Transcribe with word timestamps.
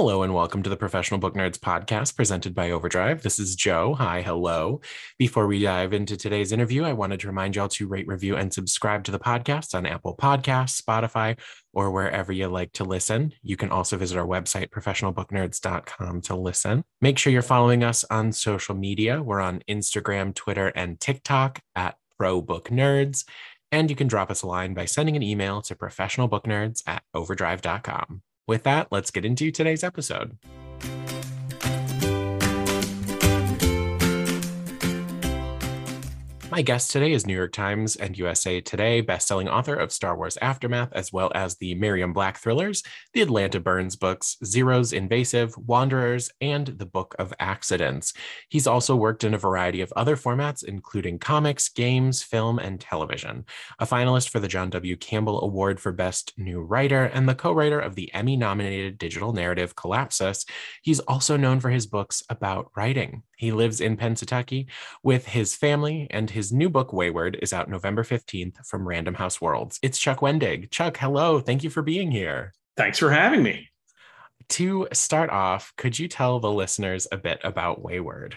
Hello 0.00 0.22
and 0.22 0.32
welcome 0.32 0.62
to 0.62 0.70
the 0.70 0.78
Professional 0.78 1.20
Book 1.20 1.34
Nerds 1.34 1.58
podcast 1.58 2.16
presented 2.16 2.54
by 2.54 2.70
Overdrive. 2.70 3.22
This 3.22 3.38
is 3.38 3.54
Joe. 3.54 3.92
Hi, 3.92 4.22
hello. 4.22 4.80
Before 5.18 5.46
we 5.46 5.60
dive 5.60 5.92
into 5.92 6.16
today's 6.16 6.52
interview, 6.52 6.84
I 6.84 6.94
wanted 6.94 7.20
to 7.20 7.26
remind 7.26 7.54
y'all 7.54 7.68
to 7.68 7.86
rate, 7.86 8.08
review, 8.08 8.34
and 8.34 8.50
subscribe 8.50 9.04
to 9.04 9.10
the 9.10 9.18
podcast 9.18 9.74
on 9.74 9.84
Apple 9.84 10.16
Podcasts, 10.16 10.80
Spotify, 10.80 11.38
or 11.74 11.90
wherever 11.90 12.32
you 12.32 12.48
like 12.48 12.72
to 12.72 12.84
listen. 12.84 13.34
You 13.42 13.58
can 13.58 13.70
also 13.70 13.98
visit 13.98 14.16
our 14.16 14.26
website, 14.26 14.70
professionalbooknerds.com, 14.70 16.22
to 16.22 16.34
listen. 16.34 16.82
Make 17.02 17.18
sure 17.18 17.30
you're 17.30 17.42
following 17.42 17.84
us 17.84 18.02
on 18.04 18.32
social 18.32 18.74
media. 18.74 19.22
We're 19.22 19.42
on 19.42 19.62
Instagram, 19.68 20.34
Twitter, 20.34 20.68
and 20.68 20.98
TikTok 20.98 21.60
at 21.76 21.98
Pro 22.18 22.40
Book 22.40 22.70
Nerds. 22.70 23.26
And 23.70 23.90
you 23.90 23.96
can 23.96 24.08
drop 24.08 24.30
us 24.30 24.40
a 24.40 24.46
line 24.46 24.72
by 24.72 24.86
sending 24.86 25.14
an 25.14 25.22
email 25.22 25.60
to 25.60 25.74
professionalbooknerds 25.74 26.84
at 26.86 27.02
overdrive.com. 27.12 28.22
With 28.50 28.64
that, 28.64 28.88
let's 28.90 29.12
get 29.12 29.24
into 29.24 29.52
today's 29.52 29.84
episode. 29.84 30.36
My 36.50 36.62
guest 36.62 36.90
today 36.90 37.12
is 37.12 37.28
New 37.28 37.36
York 37.36 37.52
Times 37.52 37.94
and 37.94 38.18
USA 38.18 38.60
Today 38.60 39.04
bestselling 39.04 39.48
author 39.48 39.76
of 39.76 39.92
Star 39.92 40.16
Wars 40.16 40.36
Aftermath, 40.42 40.92
as 40.92 41.12
well 41.12 41.30
as 41.32 41.54
the 41.56 41.76
Miriam 41.76 42.12
Black 42.12 42.38
thrillers, 42.38 42.82
the 43.12 43.20
Atlanta 43.22 43.60
Burns 43.60 43.94
books, 43.94 44.36
Zer0es 44.42 44.92
Invasive, 44.92 45.56
Wanderers, 45.56 46.28
and 46.40 46.66
The 46.66 46.86
Book 46.86 47.14
of 47.20 47.32
Accidents. 47.38 48.14
He's 48.48 48.66
also 48.66 48.96
worked 48.96 49.22
in 49.22 49.32
a 49.32 49.38
variety 49.38 49.80
of 49.80 49.92
other 49.94 50.16
formats, 50.16 50.64
including 50.64 51.20
comics, 51.20 51.68
games, 51.68 52.24
film, 52.24 52.58
and 52.58 52.80
television. 52.80 53.44
A 53.78 53.86
finalist 53.86 54.30
for 54.30 54.40
the 54.40 54.48
John 54.48 54.70
W. 54.70 54.96
Campbell 54.96 55.44
Award 55.44 55.78
for 55.78 55.92
Best 55.92 56.32
New 56.36 56.62
Writer 56.62 57.04
and 57.04 57.28
the 57.28 57.36
co 57.36 57.52
writer 57.52 57.78
of 57.78 57.94
the 57.94 58.12
Emmy 58.12 58.36
nominated 58.36 58.98
digital 58.98 59.32
narrative 59.32 59.76
Collapsus, 59.76 60.44
he's 60.82 60.98
also 60.98 61.36
known 61.36 61.60
for 61.60 61.70
his 61.70 61.86
books 61.86 62.24
about 62.28 62.72
writing. 62.76 63.22
He 63.36 63.52
lives 63.52 63.80
in 63.80 63.96
Pennsyltucky 63.96 64.66
with 65.02 65.26
his 65.26 65.54
family, 65.54 66.06
and 66.10 66.28
his 66.28 66.39
new 66.50 66.70
book, 66.70 66.92
Wayward, 66.92 67.38
is 67.42 67.52
out 67.52 67.68
November 67.68 68.02
15th 68.02 68.66
from 68.66 68.88
Random 68.88 69.14
House 69.14 69.40
Worlds. 69.40 69.78
It's 69.82 69.98
Chuck 69.98 70.20
Wendig. 70.20 70.70
Chuck, 70.70 70.96
hello. 70.96 71.40
Thank 71.40 71.62
you 71.62 71.68
for 71.70 71.82
being 71.82 72.10
here. 72.10 72.54
Thanks 72.76 72.98
for 72.98 73.10
having 73.10 73.42
me. 73.42 73.68
To 74.50 74.88
start 74.92 75.30
off, 75.30 75.72
could 75.76 75.98
you 75.98 76.08
tell 76.08 76.40
the 76.40 76.50
listeners 76.50 77.06
a 77.12 77.16
bit 77.16 77.40
about 77.44 77.82
Wayward? 77.82 78.36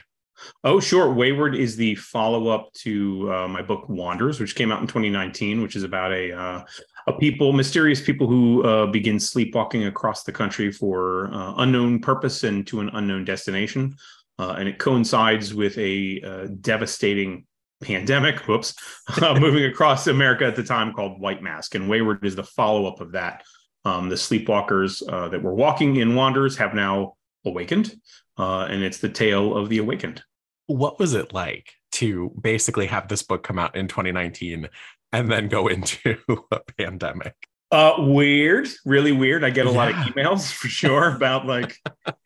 Oh, 0.64 0.80
sure. 0.80 1.14
Wayward 1.14 1.56
is 1.56 1.76
the 1.76 1.96
follow 1.96 2.48
up 2.50 2.74
to 2.74 3.34
uh, 3.34 3.48
my 3.48 3.62
book 3.62 3.88
Wanderers, 3.88 4.40
which 4.40 4.56
came 4.56 4.72
out 4.72 4.82
in 4.82 4.88
2019, 4.88 5.62
which 5.62 5.76
is 5.76 5.84
about 5.84 6.12
a 6.12 6.32
uh, 6.32 6.64
a 7.08 7.14
people, 7.14 7.54
mysterious 7.54 8.02
people 8.02 8.28
who 8.28 8.64
uh, 8.64 8.86
begin 8.88 9.20
sleepwalking 9.20 9.86
across 9.86 10.24
the 10.24 10.32
country 10.32 10.72
for 10.72 11.34
uh, 11.34 11.54
unknown 11.58 12.00
purpose 12.00 12.44
and 12.44 12.66
to 12.68 12.80
an 12.80 12.90
unknown 12.94 13.26
destination. 13.26 13.96
Uh, 14.40 14.56
and 14.58 14.68
it 14.68 14.80
coincides 14.80 15.54
with 15.54 15.78
a 15.78 16.22
uh, 16.22 16.48
devastating 16.62 17.46
pandemic, 17.84 18.40
whoops, 18.48 18.76
uh, 19.22 19.40
moving 19.40 19.66
across 19.66 20.08
America 20.08 20.46
at 20.46 20.56
the 20.56 20.64
time 20.64 20.94
called 20.94 21.20
White 21.20 21.44
Mask. 21.44 21.76
And 21.76 21.90
Wayward 21.90 22.26
is 22.26 22.36
the 22.36 22.44
follow 22.44 22.86
up 22.88 23.02
of 23.02 23.12
that. 23.14 23.44
Um, 23.86 24.10
the 24.10 24.16
sleepwalkers 24.16 25.04
uh, 25.12 25.28
that 25.30 25.44
were 25.44 25.54
walking 25.54 25.98
in 25.98 26.16
Wanderers 26.16 26.58
have 26.58 26.74
now 26.74 27.16
awakened, 27.46 27.94
uh, 28.38 28.68
and 28.70 28.82
it's 28.82 29.00
the 29.00 29.10
tale 29.10 29.58
of 29.58 29.68
the 29.70 29.80
awakened. 29.80 30.24
What 30.68 31.00
was 31.00 31.14
it 31.14 31.34
like 31.34 31.74
to 31.94 32.32
basically 32.40 32.88
have 32.88 33.10
this 33.10 33.24
book 33.24 33.44
come 33.44 33.60
out 33.60 33.76
in 33.76 33.90
2019 33.90 34.70
and 35.12 35.30
then 35.30 35.50
go 35.50 35.68
into 35.68 36.18
a 36.52 36.60
pandemic? 36.78 37.36
Uh, 37.74 37.96
weird, 37.98 38.68
really 38.86 39.12
weird. 39.12 39.44
I 39.44 39.50
get 39.50 39.66
a 39.66 39.72
yeah. 39.72 39.76
lot 39.76 39.90
of 39.90 39.96
emails 39.96 40.52
for 40.54 40.68
sure 40.68 41.10
about 41.16 41.48
like, 41.48 41.76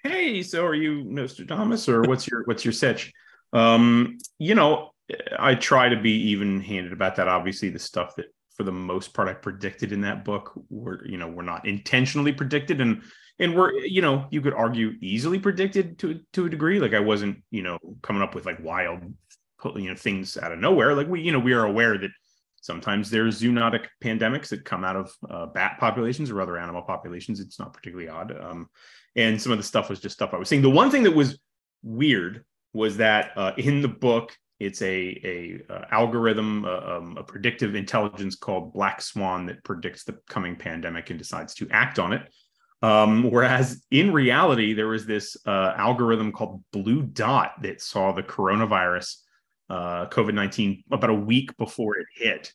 "Hey, 0.04 0.44
so 0.44 0.66
are 0.66 0.76
you 0.76 1.06
Nostradamus 1.06 1.88
or 1.88 2.02
what's 2.02 2.28
your 2.28 2.44
what's 2.44 2.66
your 2.66 2.74
sitch?" 2.74 3.14
Um, 3.54 4.18
you 4.40 4.56
know, 4.56 4.92
I 5.40 5.56
try 5.56 5.90
to 5.90 5.96
be 5.96 6.12
even-handed 6.30 6.94
about 6.94 7.16
that. 7.16 7.28
Obviously, 7.28 7.70
the 7.70 7.80
stuff 7.80 8.16
that 8.16 8.26
for 8.56 8.64
the 8.64 8.72
most 8.72 9.14
part 9.14 9.28
I 9.28 9.34
predicted 9.34 9.92
in 9.92 10.02
that 10.02 10.26
book 10.26 10.52
were 10.70 11.06
you 11.08 11.18
know 11.18 11.28
were 11.28 11.44
not 11.44 11.68
intentionally 11.68 12.34
predicted, 12.34 12.82
and 12.82 13.04
and 13.40 13.56
we're 13.56 13.74
you 13.74 14.02
know 14.02 14.28
you 14.32 14.42
could 14.42 14.54
argue 14.54 14.94
easily 15.02 15.40
predicted 15.40 16.00
to 16.00 16.20
to 16.34 16.46
a 16.46 16.50
degree. 16.50 16.80
Like 16.80 16.94
I 16.94 17.00
wasn't 17.00 17.44
you 17.52 17.64
know 17.64 17.78
coming 18.02 18.22
up 18.22 18.36
with 18.36 18.46
like 18.46 18.60
wild 18.64 19.00
you 19.76 19.90
know 19.90 19.96
things 19.96 20.38
out 20.38 20.52
of 20.52 20.60
nowhere. 20.60 20.94
Like 20.94 21.08
we 21.08 21.22
you 21.22 21.32
know 21.32 21.40
we 21.40 21.54
are 21.54 21.66
aware 21.66 21.98
that 21.98 22.12
Sometimes 22.68 23.10
there's 23.10 23.42
zoonotic 23.42 23.86
pandemics 24.04 24.50
that 24.50 24.66
come 24.66 24.84
out 24.84 24.98
of 24.98 25.14
uh, 25.30 25.46
bat 25.46 25.78
populations 25.80 26.30
or 26.30 26.42
other 26.42 26.58
animal 26.58 26.82
populations. 26.82 27.40
It's 27.40 27.60
not 27.60 27.72
particularly 27.72 28.10
odd. 28.10 28.38
Um, 28.38 28.68
and 29.16 29.42
some 29.42 29.54
of 29.54 29.58
the 29.58 29.64
stuff 29.64 29.90
was 29.90 30.02
just 30.02 30.16
stuff 30.16 30.34
I 30.34 30.38
was 30.38 30.50
seeing. 30.50 30.62
The 30.62 30.70
one 30.70 30.92
thing 30.92 31.04
that 31.04 31.16
was 31.16 31.40
weird 31.82 32.44
was 32.74 32.98
that 32.98 33.32
uh, 33.38 33.54
in 33.56 33.82
the 33.82 33.88
book, 33.88 34.36
it's 34.60 34.82
a 34.82 35.20
a 35.24 35.62
uh, 35.72 35.86
algorithm, 35.92 36.66
uh, 36.66 36.98
um, 36.98 37.18
a 37.18 37.24
predictive 37.24 37.76
intelligence 37.76 38.36
called 38.36 38.74
Black 38.74 39.02
Swan 39.02 39.46
that 39.48 39.64
predicts 39.64 40.04
the 40.04 40.18
coming 40.30 40.56
pandemic 40.56 41.10
and 41.10 41.20
decides 41.20 41.54
to 41.56 41.68
act 41.70 42.00
on 42.00 42.14
it. 42.14 42.22
Um, 42.82 43.30
whereas 43.32 43.84
in 43.92 44.14
reality, 44.14 44.74
there 44.74 44.88
was 44.88 45.06
this 45.06 45.36
uh, 45.46 45.74
algorithm 45.76 46.32
called 46.32 46.64
Blue 46.72 47.04
Dot 47.04 47.54
that 47.62 47.82
saw 47.82 48.12
the 48.12 48.24
coronavirus 48.24 49.18
uh, 49.70 50.08
COVID 50.08 50.34
19 50.34 50.84
about 50.92 51.10
a 51.10 51.16
week 51.16 51.56
before 51.58 51.98
it 51.98 52.08
hit. 52.14 52.54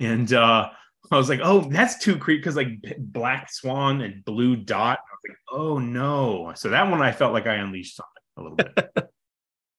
And 0.00 0.32
uh, 0.32 0.70
I 1.10 1.16
was 1.16 1.28
like, 1.28 1.40
oh, 1.42 1.60
that's 1.60 1.98
too 1.98 2.16
creepy 2.16 2.40
because 2.40 2.56
like 2.56 2.82
Black 2.98 3.50
Swan 3.52 4.00
and 4.00 4.24
Blue 4.24 4.56
Dot. 4.56 4.98
I 4.98 5.14
was 5.14 5.20
like, 5.28 5.38
oh 5.50 5.78
no. 5.78 6.52
So 6.54 6.70
that 6.70 6.90
one 6.90 7.02
I 7.02 7.12
felt 7.12 7.32
like 7.32 7.46
I 7.46 7.56
unleashed 7.56 7.96
something 7.96 8.22
a 8.36 8.42
little 8.42 8.56
bit. 8.56 9.08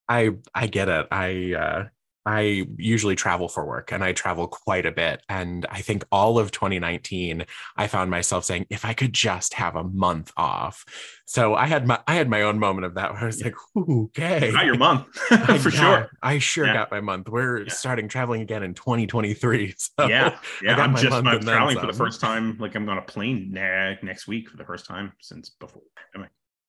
I 0.07 0.31
I 0.53 0.67
get 0.67 0.89
it. 0.89 1.07
I 1.11 1.53
uh 1.53 1.83
I 2.25 2.65
usually 2.77 3.15
travel 3.15 3.49
for 3.49 3.65
work 3.65 3.91
and 3.91 4.03
I 4.03 4.13
travel 4.13 4.47
quite 4.47 4.85
a 4.85 4.91
bit. 4.91 5.21
And 5.27 5.65
I 5.69 5.81
think 5.81 6.05
all 6.11 6.39
of 6.39 6.51
2019, 6.51 7.45
I 7.75 7.87
found 7.87 8.11
myself 8.11 8.45
saying, 8.45 8.65
if 8.69 8.85
I 8.85 8.93
could 8.93 9.11
just 9.11 9.55
have 9.55 9.75
a 9.75 9.83
month 9.83 10.31
off. 10.37 10.85
So 11.25 11.55
I 11.55 11.67
had 11.67 11.85
my 11.85 11.99
I 12.07 12.15
had 12.15 12.29
my 12.29 12.43
own 12.43 12.59
moment 12.59 12.85
of 12.85 12.93
that 12.95 13.11
where 13.11 13.23
I 13.23 13.25
was 13.25 13.43
like, 13.43 13.55
okay. 13.75 14.51
Not 14.53 14.65
your 14.65 14.77
month 14.77 15.07
for 15.61 15.71
sure. 15.71 16.11
I 16.21 16.39
sure 16.39 16.65
yeah. 16.65 16.73
got 16.73 16.91
my 16.91 17.01
month. 17.01 17.27
We're 17.27 17.63
yeah. 17.63 17.73
starting 17.73 18.07
traveling 18.07 18.41
again 18.41 18.63
in 18.63 18.73
2023. 18.73 19.75
So 19.99 20.07
yeah. 20.07 20.37
Yeah. 20.61 20.77
I'm 20.77 20.95
just 20.95 21.13
I'm 21.13 21.41
traveling 21.41 21.77
for 21.77 21.87
the 21.87 21.93
first 21.93 22.21
time. 22.21 22.57
Like 22.57 22.75
I'm 22.75 22.87
on 22.89 22.97
a 22.97 23.01
plane 23.01 23.51
next 23.51 24.27
week 24.27 24.49
for 24.49 24.57
the 24.57 24.65
first 24.65 24.85
time 24.85 25.11
since 25.19 25.49
before 25.49 25.81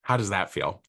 How 0.02 0.16
does 0.16 0.30
that 0.30 0.50
feel? 0.50 0.82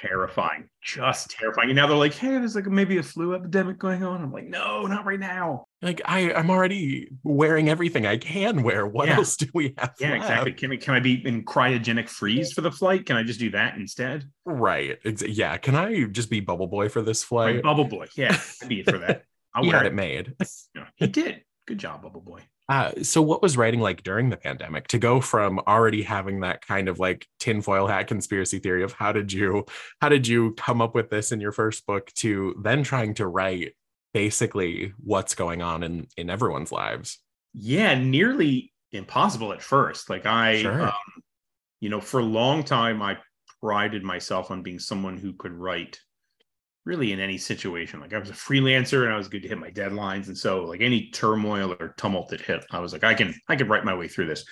Terrifying, 0.00 0.68
just 0.82 1.30
terrifying. 1.30 1.70
And 1.70 1.76
now 1.76 1.86
they're 1.86 1.96
like, 1.96 2.14
hey, 2.14 2.30
there's 2.30 2.54
like 2.54 2.66
maybe 2.66 2.98
a 2.98 3.02
flu 3.02 3.34
epidemic 3.34 3.78
going 3.78 4.02
on. 4.02 4.22
I'm 4.22 4.32
like, 4.32 4.46
no, 4.46 4.86
not 4.86 5.04
right 5.04 5.20
now. 5.20 5.66
Like 5.82 6.00
I, 6.04 6.32
I'm 6.32 6.50
already 6.50 7.10
wearing 7.22 7.68
everything 7.68 8.06
I 8.06 8.16
can 8.16 8.62
wear. 8.62 8.86
What 8.86 9.08
yeah. 9.08 9.16
else 9.16 9.36
do 9.36 9.46
we 9.54 9.74
have? 9.78 9.94
Yeah, 10.00 10.12
left? 10.12 10.22
exactly. 10.22 10.52
Can 10.52 10.70
we, 10.70 10.76
can 10.78 10.94
I 10.94 11.00
be 11.00 11.26
in 11.26 11.44
cryogenic 11.44 12.08
freeze 12.08 12.52
for 12.52 12.60
the 12.60 12.72
flight? 12.72 13.06
Can 13.06 13.16
I 13.16 13.22
just 13.22 13.40
do 13.40 13.50
that 13.50 13.76
instead? 13.76 14.24
Right. 14.44 14.98
Yeah. 15.04 15.56
Can 15.58 15.74
I 15.74 16.04
just 16.04 16.30
be 16.30 16.40
Bubble 16.40 16.68
Boy 16.68 16.88
for 16.88 17.02
this 17.02 17.22
flight? 17.22 17.56
Right, 17.56 17.62
Bubble 17.62 17.86
Boy. 17.86 18.06
Yeah, 18.16 18.38
I'd 18.62 18.68
be 18.68 18.82
for 18.82 18.98
that. 18.98 19.24
I'll 19.54 19.62
he 19.62 19.70
had 19.70 19.86
it, 19.86 19.92
it 19.92 19.94
made. 19.94 20.34
Yeah, 20.74 20.86
he 20.96 21.06
did. 21.06 21.42
Good 21.66 21.78
job, 21.78 22.02
Bubble 22.02 22.20
Boy. 22.20 22.40
Uh, 22.68 22.92
so 23.02 23.20
what 23.20 23.42
was 23.42 23.56
writing 23.56 23.80
like 23.80 24.02
during 24.02 24.30
the 24.30 24.36
pandemic 24.36 24.88
to 24.88 24.98
go 24.98 25.20
from 25.20 25.60
already 25.66 26.02
having 26.02 26.40
that 26.40 26.66
kind 26.66 26.88
of 26.88 26.98
like 26.98 27.26
tinfoil 27.38 27.86
hat 27.86 28.06
conspiracy 28.06 28.58
theory 28.58 28.82
of 28.82 28.92
how 28.92 29.12
did 29.12 29.30
you 29.30 29.66
how 30.00 30.08
did 30.08 30.26
you 30.26 30.52
come 30.54 30.80
up 30.80 30.94
with 30.94 31.10
this 31.10 31.30
in 31.30 31.42
your 31.42 31.52
first 31.52 31.86
book 31.86 32.10
to 32.14 32.58
then 32.62 32.82
trying 32.82 33.12
to 33.12 33.26
write 33.26 33.74
basically 34.14 34.94
what's 34.98 35.34
going 35.34 35.60
on 35.60 35.82
in 35.82 36.06
in 36.16 36.30
everyone's 36.30 36.72
lives 36.72 37.18
yeah 37.52 37.94
nearly 37.94 38.72
impossible 38.92 39.52
at 39.52 39.60
first 39.60 40.08
like 40.08 40.24
i 40.24 40.62
sure. 40.62 40.84
um, 40.84 41.22
you 41.84 41.90
know, 41.90 42.00
for 42.00 42.20
a 42.20 42.24
long 42.24 42.64
time, 42.64 43.02
I 43.02 43.18
prided 43.60 44.02
myself 44.02 44.50
on 44.50 44.62
being 44.62 44.78
someone 44.78 45.18
who 45.18 45.34
could 45.34 45.52
write 45.52 46.00
really 46.84 47.12
in 47.12 47.20
any 47.20 47.38
situation. 47.38 48.00
Like 48.00 48.12
I 48.12 48.18
was 48.18 48.30
a 48.30 48.34
freelancer 48.34 49.04
and 49.04 49.12
I 49.12 49.16
was 49.16 49.28
good 49.28 49.42
to 49.42 49.48
hit 49.48 49.58
my 49.58 49.70
deadlines. 49.70 50.26
And 50.26 50.36
so 50.36 50.64
like 50.64 50.80
any 50.80 51.10
turmoil 51.10 51.74
or 51.80 51.94
tumult 51.96 52.28
that 52.28 52.40
hit, 52.40 52.64
I 52.70 52.80
was 52.80 52.92
like, 52.92 53.04
I 53.04 53.14
can, 53.14 53.34
I 53.48 53.56
can 53.56 53.68
write 53.68 53.84
my 53.84 53.94
way 53.94 54.08
through 54.08 54.26
this. 54.26 54.44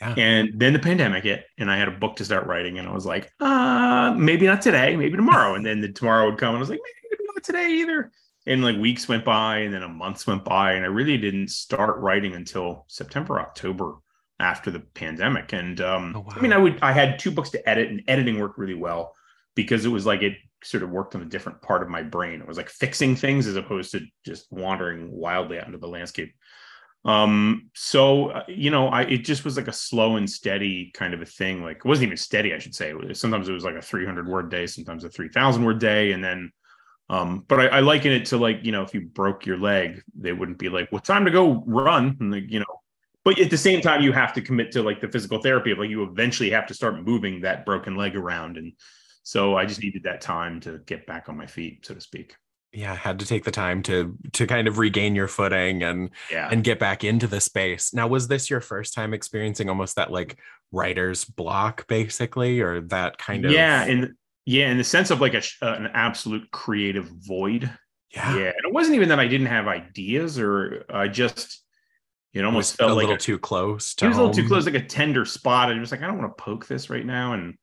Yeah. 0.00 0.14
And 0.16 0.50
then 0.54 0.72
the 0.72 0.78
pandemic 0.78 1.24
hit 1.24 1.46
and 1.58 1.70
I 1.70 1.78
had 1.78 1.88
a 1.88 1.92
book 1.92 2.16
to 2.16 2.24
start 2.24 2.46
writing. 2.46 2.78
And 2.78 2.88
I 2.88 2.92
was 2.92 3.06
like, 3.06 3.30
uh, 3.40 4.14
maybe 4.16 4.46
not 4.46 4.62
today, 4.62 4.96
maybe 4.96 5.16
tomorrow. 5.16 5.54
and 5.54 5.64
then 5.64 5.80
the 5.80 5.90
tomorrow 5.90 6.28
would 6.28 6.38
come 6.38 6.50
and 6.50 6.58
I 6.58 6.60
was 6.60 6.70
like, 6.70 6.80
maybe 7.10 7.24
not 7.34 7.44
today 7.44 7.70
either. 7.70 8.10
And 8.46 8.62
like 8.62 8.76
weeks 8.76 9.08
went 9.08 9.24
by 9.24 9.58
and 9.58 9.72
then 9.72 9.82
a 9.82 9.88
month 9.88 10.26
went 10.26 10.44
by. 10.44 10.72
And 10.72 10.84
I 10.84 10.88
really 10.88 11.18
didn't 11.18 11.48
start 11.48 11.98
writing 11.98 12.34
until 12.34 12.84
September, 12.88 13.40
October 13.40 13.94
after 14.38 14.70
the 14.70 14.80
pandemic. 14.80 15.52
And 15.52 15.80
um, 15.80 16.14
oh, 16.16 16.20
wow. 16.20 16.34
I 16.36 16.40
mean, 16.40 16.52
I 16.52 16.58
would, 16.58 16.78
I 16.82 16.92
had 16.92 17.18
two 17.18 17.30
books 17.30 17.50
to 17.50 17.68
edit 17.68 17.88
and 17.88 18.02
editing 18.06 18.38
worked 18.38 18.58
really 18.58 18.74
well 18.74 19.14
because 19.54 19.84
it 19.84 19.88
was 19.88 20.06
like 20.06 20.22
it 20.22 20.36
sort 20.66 20.82
of 20.82 20.90
worked 20.90 21.14
on 21.14 21.22
a 21.22 21.26
different 21.26 21.62
part 21.62 21.82
of 21.82 21.88
my 21.88 22.02
brain. 22.02 22.40
It 22.40 22.48
was 22.48 22.56
like 22.56 22.68
fixing 22.68 23.16
things 23.16 23.46
as 23.46 23.56
opposed 23.56 23.92
to 23.92 24.00
just 24.24 24.50
wandering 24.50 25.10
wildly 25.10 25.58
out 25.58 25.66
into 25.66 25.78
the 25.78 25.88
landscape. 25.88 26.34
Um, 27.06 27.70
so 27.72 28.30
uh, 28.30 28.42
you 28.48 28.70
know, 28.70 28.88
I 28.88 29.02
it 29.02 29.18
just 29.18 29.44
was 29.44 29.56
like 29.56 29.68
a 29.68 29.72
slow 29.72 30.16
and 30.16 30.28
steady 30.28 30.90
kind 30.92 31.14
of 31.14 31.22
a 31.22 31.26
thing. 31.26 31.62
Like 31.62 31.78
it 31.78 31.84
wasn't 31.84 32.08
even 32.08 32.16
steady, 32.16 32.52
I 32.52 32.58
should 32.58 32.74
say. 32.74 32.92
Sometimes 33.12 33.48
it 33.48 33.52
was 33.52 33.64
like 33.64 33.76
a 33.76 33.82
300 33.82 34.26
word 34.26 34.50
day, 34.50 34.66
sometimes 34.66 35.04
a 35.04 35.08
3,000 35.08 35.64
word 35.64 35.78
day, 35.78 36.12
and 36.12 36.22
then. 36.22 36.52
Um, 37.08 37.44
but 37.46 37.60
I, 37.60 37.66
I 37.66 37.80
liken 37.80 38.10
it 38.10 38.24
to 38.26 38.36
like 38.36 38.64
you 38.64 38.72
know, 38.72 38.82
if 38.82 38.92
you 38.92 39.02
broke 39.02 39.46
your 39.46 39.58
leg, 39.58 40.02
they 40.18 40.32
wouldn't 40.32 40.58
be 40.58 40.68
like, 40.68 40.90
"Well, 40.90 41.00
time 41.00 41.24
to 41.24 41.30
go 41.30 41.62
run," 41.64 42.16
and 42.18 42.32
like, 42.32 42.50
you 42.50 42.58
know. 42.58 42.80
But 43.24 43.38
at 43.38 43.48
the 43.48 43.56
same 43.56 43.80
time, 43.80 44.02
you 44.02 44.10
have 44.10 44.32
to 44.32 44.40
commit 44.40 44.72
to 44.72 44.82
like 44.82 45.00
the 45.00 45.06
physical 45.06 45.40
therapy 45.40 45.70
of 45.70 45.78
like 45.78 45.88
you 45.88 46.02
eventually 46.02 46.50
have 46.50 46.66
to 46.66 46.74
start 46.74 47.04
moving 47.04 47.42
that 47.42 47.64
broken 47.64 47.94
leg 47.94 48.16
around 48.16 48.56
and 48.56 48.72
so 49.26 49.56
I 49.56 49.66
just 49.66 49.82
needed 49.82 50.04
that 50.04 50.20
time 50.20 50.60
to 50.60 50.78
get 50.86 51.04
back 51.04 51.28
on 51.28 51.36
my 51.36 51.46
feet, 51.46 51.84
so 51.84 51.94
to 51.94 52.00
speak. 52.00 52.36
Yeah, 52.72 52.94
had 52.94 53.18
to 53.18 53.26
take 53.26 53.42
the 53.42 53.50
time 53.50 53.82
to 53.82 54.16
to 54.34 54.46
kind 54.46 54.68
of 54.68 54.78
regain 54.78 55.16
your 55.16 55.26
footing 55.26 55.82
and 55.82 56.10
yeah. 56.30 56.48
and 56.48 56.62
get 56.62 56.78
back 56.78 57.02
into 57.02 57.26
the 57.26 57.40
space. 57.40 57.92
Now, 57.92 58.06
was 58.06 58.28
this 58.28 58.48
your 58.48 58.60
first 58.60 58.94
time 58.94 59.12
experiencing 59.12 59.68
almost 59.68 59.96
that 59.96 60.12
like 60.12 60.38
writer's 60.70 61.24
block, 61.24 61.88
basically, 61.88 62.60
or 62.60 62.82
that 62.82 63.18
kind 63.18 63.44
of 63.44 63.50
yeah, 63.50 63.82
and 63.82 64.14
yeah, 64.44 64.70
in 64.70 64.78
the 64.78 64.84
sense 64.84 65.10
of 65.10 65.20
like 65.20 65.34
a, 65.34 65.42
uh, 65.60 65.74
an 65.74 65.88
absolute 65.92 66.48
creative 66.52 67.06
void. 67.08 67.68
Yeah, 68.14 68.36
yeah, 68.36 68.46
and 68.50 68.64
it 68.64 68.72
wasn't 68.72 68.94
even 68.94 69.08
that 69.08 69.18
I 69.18 69.26
didn't 69.26 69.48
have 69.48 69.66
ideas, 69.66 70.38
or 70.38 70.84
I 70.88 71.08
just 71.08 71.64
it 72.32 72.44
almost 72.44 72.76
felt 72.76 72.92
a 72.92 72.94
like 72.94 73.02
little 73.02 73.16
a, 73.16 73.18
too 73.18 73.40
close. 73.40 73.96
To 73.96 74.04
it 74.04 74.08
was 74.08 74.18
home. 74.18 74.26
a 74.26 74.28
little 74.28 74.42
too 74.44 74.48
close, 74.48 74.66
like 74.66 74.74
a 74.74 74.86
tender 74.86 75.24
spot. 75.24 75.72
I 75.72 75.80
was 75.80 75.90
like, 75.90 76.02
I 76.02 76.06
don't 76.06 76.18
want 76.18 76.36
to 76.36 76.44
poke 76.44 76.68
this 76.68 76.90
right 76.90 77.04
now, 77.04 77.32
and 77.32 77.56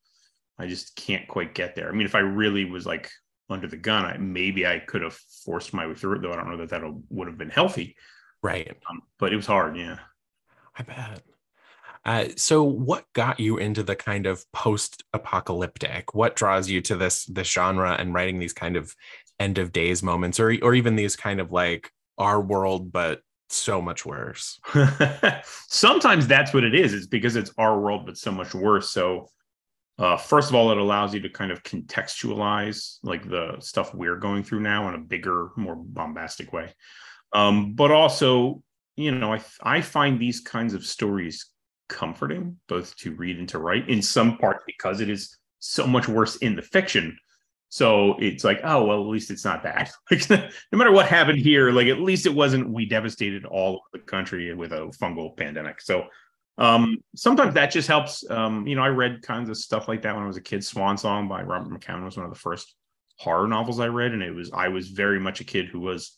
I 0.59 0.67
just 0.67 0.95
can't 0.95 1.27
quite 1.27 1.55
get 1.55 1.75
there. 1.75 1.89
I 1.89 1.91
mean, 1.93 2.05
if 2.05 2.15
I 2.15 2.19
really 2.19 2.65
was 2.65 2.85
like 2.85 3.09
under 3.49 3.67
the 3.67 3.77
gun, 3.77 4.05
I, 4.05 4.17
maybe 4.17 4.65
I 4.65 4.79
could 4.79 5.01
have 5.01 5.17
forced 5.45 5.73
my 5.73 5.87
way 5.87 5.95
through 5.95 6.17
it, 6.17 6.21
though 6.21 6.31
I 6.31 6.35
don't 6.35 6.49
know 6.49 6.57
that 6.57 6.69
that 6.69 6.83
would 7.09 7.27
have 7.27 7.37
been 7.37 7.49
healthy. 7.49 7.95
Right. 8.41 8.75
Um, 8.89 9.01
but 9.19 9.33
it 9.33 9.35
was 9.35 9.45
hard. 9.45 9.77
Yeah. 9.77 9.99
I 10.77 10.83
bet. 10.83 11.21
Uh, 12.05 12.25
so, 12.35 12.63
what 12.63 13.05
got 13.13 13.39
you 13.39 13.57
into 13.57 13.81
the 13.81 13.95
kind 13.95 14.25
of 14.25 14.43
post-apocalyptic? 14.51 16.13
What 16.13 16.35
draws 16.35 16.69
you 16.69 16.81
to 16.81 16.97
this 16.97 17.25
this 17.25 17.49
genre 17.49 17.93
and 17.93 18.13
writing 18.13 18.39
these 18.39 18.53
kind 18.53 18.75
of 18.75 18.93
end 19.39 19.57
of 19.57 19.71
days 19.71 20.03
moments, 20.03 20.39
or 20.39 20.53
or 20.61 20.75
even 20.75 20.97
these 20.97 21.15
kind 21.15 21.39
of 21.39 21.51
like 21.51 21.91
our 22.17 22.41
world, 22.41 22.91
but 22.91 23.21
so 23.47 23.81
much 23.81 24.05
worse? 24.05 24.59
Sometimes 25.69 26.27
that's 26.27 26.53
what 26.53 26.65
it 26.65 26.75
is. 26.75 26.93
It's 26.93 27.07
because 27.07 27.37
it's 27.37 27.53
our 27.57 27.79
world, 27.79 28.05
but 28.05 28.17
so 28.17 28.33
much 28.33 28.53
worse. 28.53 28.89
So, 28.89 29.29
uh, 29.99 30.17
first 30.17 30.49
of 30.49 30.55
all, 30.55 30.71
it 30.71 30.77
allows 30.77 31.13
you 31.13 31.19
to 31.21 31.29
kind 31.29 31.51
of 31.51 31.61
contextualize 31.63 32.97
like 33.03 33.29
the 33.29 33.57
stuff 33.59 33.93
we're 33.93 34.15
going 34.15 34.43
through 34.43 34.61
now 34.61 34.89
in 34.89 34.95
a 34.95 34.99
bigger, 34.99 35.49
more 35.55 35.75
bombastic 35.75 36.51
way. 36.51 36.73
Um, 37.31 37.73
but 37.73 37.91
also, 37.91 38.63
you 38.95 39.11
know, 39.11 39.33
I 39.33 39.41
I 39.61 39.81
find 39.81 40.19
these 40.19 40.39
kinds 40.39 40.73
of 40.73 40.85
stories 40.85 41.47
comforting, 41.89 42.57
both 42.67 42.95
to 42.97 43.15
read 43.15 43.37
and 43.37 43.49
to 43.49 43.59
write. 43.59 43.89
In 43.89 44.01
some 44.01 44.37
part, 44.37 44.61
because 44.65 44.99
it 44.99 45.09
is 45.09 45.37
so 45.59 45.85
much 45.85 46.07
worse 46.07 46.37
in 46.37 46.55
the 46.55 46.61
fiction. 46.61 47.17
So 47.69 48.17
it's 48.19 48.43
like, 48.43 48.61
oh 48.63 48.85
well, 48.85 49.01
at 49.01 49.07
least 49.07 49.31
it's 49.31 49.45
not 49.45 49.63
that. 49.63 49.91
Like, 50.11 50.29
no 50.29 50.77
matter 50.77 50.91
what 50.91 51.07
happened 51.07 51.39
here, 51.39 51.71
like 51.71 51.87
at 51.87 51.99
least 51.99 52.25
it 52.25 52.33
wasn't 52.33 52.69
we 52.69 52.85
devastated 52.85 53.45
all 53.45 53.75
of 53.75 53.81
the 53.93 53.99
country 53.99 54.53
with 54.53 54.73
a 54.73 54.91
fungal 55.01 55.35
pandemic. 55.37 55.81
So 55.81 56.05
um, 56.57 56.97
sometimes 57.15 57.53
that 57.55 57.71
just 57.71 57.87
helps. 57.87 58.29
Um, 58.29 58.67
you 58.67 58.75
know, 58.75 58.83
I 58.83 58.89
read 58.89 59.21
kinds 59.21 59.49
of 59.49 59.57
stuff 59.57 59.87
like 59.87 60.01
that 60.03 60.15
when 60.15 60.23
I 60.23 60.27
was 60.27 60.37
a 60.37 60.41
kid. 60.41 60.63
Swan 60.63 60.97
Song 60.97 61.27
by 61.27 61.41
Robert 61.41 61.71
McCammon 61.71 62.05
was 62.05 62.17
one 62.17 62.25
of 62.25 62.33
the 62.33 62.39
first 62.39 62.75
horror 63.17 63.47
novels 63.47 63.79
I 63.79 63.87
read, 63.87 64.11
and 64.11 64.21
it 64.21 64.31
was 64.31 64.51
I 64.53 64.67
was 64.67 64.89
very 64.89 65.19
much 65.19 65.41
a 65.41 65.45
kid 65.45 65.67
who 65.67 65.79
was 65.79 66.17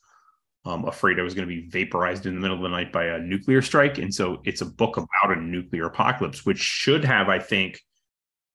um, 0.65 0.85
afraid 0.85 1.19
I 1.19 1.23
was 1.23 1.35
going 1.35 1.47
to 1.47 1.55
be 1.55 1.67
vaporized 1.69 2.25
in 2.25 2.35
the 2.35 2.41
middle 2.41 2.57
of 2.57 2.63
the 2.63 2.69
night 2.69 2.91
by 2.91 3.05
a 3.05 3.19
nuclear 3.19 3.61
strike. 3.61 3.97
And 3.97 4.13
so 4.13 4.41
it's 4.45 4.61
a 4.61 4.65
book 4.65 4.97
about 4.97 5.37
a 5.37 5.39
nuclear 5.39 5.85
apocalypse, 5.85 6.45
which 6.45 6.57
should 6.57 7.05
have, 7.05 7.29
I 7.29 7.39
think, 7.39 7.79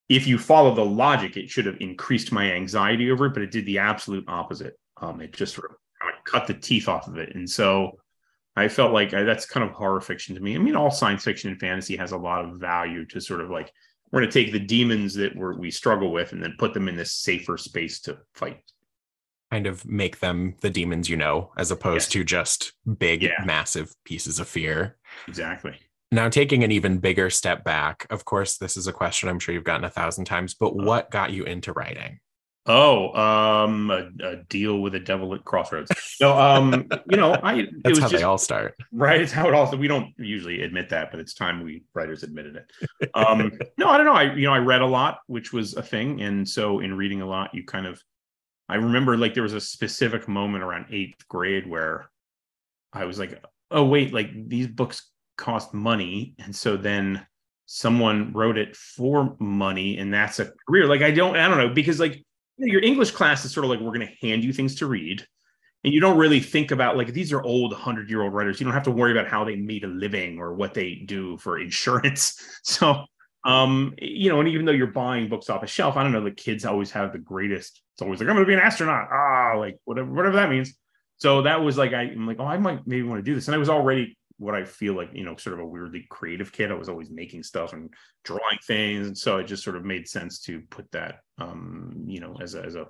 if 0.09 0.27
you 0.27 0.37
follow 0.37 0.75
the 0.75 0.85
logic, 0.85 1.37
it 1.37 1.49
should 1.49 1.65
have 1.65 1.77
increased 1.79 2.33
my 2.33 2.51
anxiety 2.51 3.09
over 3.09 3.27
it, 3.27 3.33
but 3.33 3.43
it 3.43 3.51
did 3.51 3.65
the 3.65 3.79
absolute 3.79 4.25
opposite. 4.27 4.73
Um, 4.97 5.21
it 5.21 5.31
just 5.31 5.55
sort 5.55 5.71
of 5.71 5.77
cut 6.25 6.47
the 6.47 6.53
teeth 6.53 6.89
off 6.89 7.07
of 7.07 7.17
it. 7.17 7.33
And 7.33 7.49
so 7.49 7.97
I 8.55 8.67
felt 8.67 8.91
like 8.91 9.13
I, 9.13 9.23
that's 9.23 9.45
kind 9.45 9.67
of 9.67 9.73
horror 9.73 10.01
fiction 10.01 10.35
to 10.35 10.41
me. 10.41 10.55
I 10.55 10.59
mean, 10.59 10.75
all 10.75 10.91
science 10.91 11.23
fiction 11.23 11.51
and 11.51 11.59
fantasy 11.59 11.95
has 11.95 12.11
a 12.11 12.17
lot 12.17 12.45
of 12.45 12.59
value 12.59 13.05
to 13.07 13.21
sort 13.21 13.41
of 13.41 13.49
like 13.49 13.71
we're 14.11 14.19
going 14.19 14.31
to 14.31 14.43
take 14.43 14.51
the 14.51 14.59
demons 14.59 15.13
that 15.15 15.35
we're, 15.35 15.57
we 15.57 15.71
struggle 15.71 16.11
with 16.11 16.33
and 16.33 16.43
then 16.43 16.55
put 16.57 16.73
them 16.73 16.89
in 16.89 16.97
this 16.97 17.13
safer 17.13 17.57
space 17.57 18.01
to 18.01 18.17
fight. 18.35 18.61
Kind 19.51 19.67
of 19.67 19.85
make 19.85 20.19
them 20.19 20.55
the 20.61 20.69
demons 20.69 21.09
you 21.09 21.17
know, 21.17 21.51
as 21.57 21.71
opposed 21.71 22.11
to 22.11 22.23
just 22.23 22.73
big, 22.97 23.23
yeah. 23.23 23.43
massive 23.45 23.93
pieces 24.05 24.39
of 24.39 24.47
fear. 24.47 24.97
Exactly. 25.27 25.77
Now, 26.13 26.27
taking 26.27 26.63
an 26.63 26.73
even 26.73 26.97
bigger 26.97 27.29
step 27.29 27.63
back, 27.63 28.05
of 28.09 28.25
course, 28.25 28.57
this 28.57 28.75
is 28.75 28.87
a 28.87 28.93
question 28.93 29.29
I'm 29.29 29.39
sure 29.39 29.53
you've 29.53 29.63
gotten 29.63 29.85
a 29.85 29.89
thousand 29.89 30.25
times, 30.25 30.53
but 30.53 30.75
what 30.75 31.09
got 31.09 31.31
you 31.31 31.45
into 31.45 31.71
writing? 31.71 32.19
Oh, 32.67 33.11
um, 33.19 33.89
a, 33.89 34.09
a, 34.23 34.35
deal 34.47 34.81
with 34.81 34.93
a 34.93 34.99
devil 34.99 35.33
at 35.33 35.43
crossroads. 35.43 35.91
No, 36.21 36.37
um, 36.37 36.87
you 37.09 37.17
know, 37.17 37.33
I 37.41 37.65
that's 37.83 37.97
how 37.97 38.07
just, 38.07 38.13
they 38.13 38.23
all 38.23 38.37
start, 38.37 38.75
right? 38.91 39.19
It's 39.19 39.31
how 39.31 39.47
it 39.47 39.55
all. 39.55 39.65
Starts. 39.65 39.79
We 39.79 39.87
don't 39.87 40.13
usually 40.17 40.61
admit 40.61 40.89
that, 40.89 41.09
but 41.09 41.19
it's 41.19 41.33
time 41.33 41.63
we 41.63 41.83
writers 41.95 42.21
admitted 42.21 42.57
it. 42.57 43.09
Um, 43.15 43.51
no, 43.79 43.89
I 43.89 43.97
don't 43.97 44.05
know. 44.05 44.13
I 44.13 44.35
you 44.35 44.43
know 44.43 44.53
I 44.53 44.59
read 44.59 44.81
a 44.81 44.85
lot, 44.85 45.19
which 45.25 45.51
was 45.51 45.75
a 45.75 45.81
thing, 45.81 46.21
and 46.21 46.47
so 46.47 46.81
in 46.81 46.95
reading 46.95 47.21
a 47.21 47.25
lot, 47.25 47.55
you 47.55 47.63
kind 47.65 47.87
of. 47.87 47.99
I 48.69 48.75
remember 48.75 49.17
like 49.17 49.33
there 49.33 49.43
was 49.43 49.53
a 49.53 49.59
specific 49.59 50.27
moment 50.27 50.63
around 50.63 50.85
eighth 50.91 51.27
grade 51.27 51.67
where 51.67 52.11
I 52.93 53.05
was 53.05 53.17
like, 53.17 53.43
oh 53.71 53.85
wait, 53.85 54.13
like 54.13 54.29
these 54.47 54.67
books 54.67 55.09
cost 55.35 55.73
money, 55.73 56.35
and 56.37 56.55
so 56.55 56.77
then 56.77 57.25
someone 57.65 58.33
wrote 58.33 58.59
it 58.59 58.75
for 58.75 59.35
money, 59.39 59.97
and 59.97 60.13
that's 60.13 60.39
a 60.39 60.51
career. 60.67 60.87
Like 60.87 61.01
I 61.01 61.09
don't, 61.09 61.35
I 61.35 61.47
don't 61.47 61.57
know, 61.57 61.73
because 61.73 61.99
like 61.99 62.23
your 62.67 62.83
English 62.83 63.11
class 63.11 63.43
is 63.45 63.53
sort 63.53 63.65
of 63.65 63.69
like 63.69 63.79
we're 63.79 63.93
going 63.93 64.07
to 64.07 64.27
hand 64.27 64.43
you 64.43 64.53
things 64.53 64.75
to 64.75 64.85
read, 64.85 65.25
and 65.83 65.93
you 65.93 65.99
don't 65.99 66.17
really 66.17 66.39
think 66.39 66.71
about 66.71 66.97
like 66.97 67.13
these 67.13 67.33
are 67.33 67.41
old 67.41 67.73
hundred 67.73 68.09
year 68.09 68.21
old 68.21 68.33
writers. 68.33 68.59
You 68.59 68.65
don't 68.65 68.73
have 68.73 68.83
to 68.83 68.91
worry 68.91 69.11
about 69.11 69.27
how 69.27 69.43
they 69.43 69.55
made 69.55 69.83
a 69.83 69.87
living 69.87 70.39
or 70.39 70.53
what 70.53 70.73
they 70.73 70.95
do 70.95 71.37
for 71.37 71.59
insurance. 71.59 72.39
So, 72.63 73.05
um, 73.43 73.95
you 73.97 74.29
know, 74.29 74.39
and 74.39 74.47
even 74.47 74.65
though 74.65 74.71
you're 74.71 74.87
buying 74.87 75.27
books 75.27 75.49
off 75.49 75.63
a 75.63 75.67
shelf, 75.67 75.97
I 75.97 76.03
don't 76.03 76.11
know. 76.11 76.23
The 76.23 76.31
kids 76.31 76.63
always 76.63 76.91
have 76.91 77.11
the 77.11 77.17
greatest. 77.17 77.81
It's 77.93 78.01
always 78.01 78.19
like 78.19 78.29
I'm 78.29 78.35
going 78.35 78.45
to 78.45 78.49
be 78.49 78.53
an 78.53 78.59
astronaut. 78.59 79.07
Ah, 79.11 79.55
like 79.57 79.77
whatever, 79.85 80.11
whatever 80.11 80.35
that 80.35 80.49
means. 80.49 80.73
So 81.17 81.41
that 81.43 81.61
was 81.61 81.77
like 81.77 81.93
I, 81.93 82.03
I'm 82.03 82.27
like, 82.27 82.39
oh, 82.39 82.45
I 82.45 82.57
might 82.57 82.85
maybe 82.85 83.03
want 83.03 83.19
to 83.19 83.23
do 83.23 83.33
this, 83.35 83.47
and 83.47 83.55
I 83.55 83.57
was 83.57 83.69
already 83.69 84.17
what 84.41 84.55
I 84.55 84.65
feel 84.65 84.95
like, 84.95 85.11
you 85.13 85.23
know, 85.23 85.35
sort 85.35 85.53
of 85.53 85.59
a 85.59 85.65
weirdly 85.65 86.07
creative 86.09 86.51
kid. 86.51 86.71
I 86.71 86.75
was 86.75 86.89
always 86.89 87.11
making 87.11 87.43
stuff 87.43 87.73
and 87.73 87.93
drawing 88.23 88.57
things, 88.65 89.05
and 89.05 89.15
so 89.15 89.37
it 89.37 89.43
just 89.43 89.63
sort 89.63 89.75
of 89.75 89.85
made 89.85 90.07
sense 90.07 90.39
to 90.41 90.61
put 90.71 90.91
that, 90.91 91.19
um, 91.41 92.03
you 92.05 92.19
know, 92.19 92.37
as 92.41 92.55
a 92.55 92.63
as 92.63 92.75
a 92.75 92.87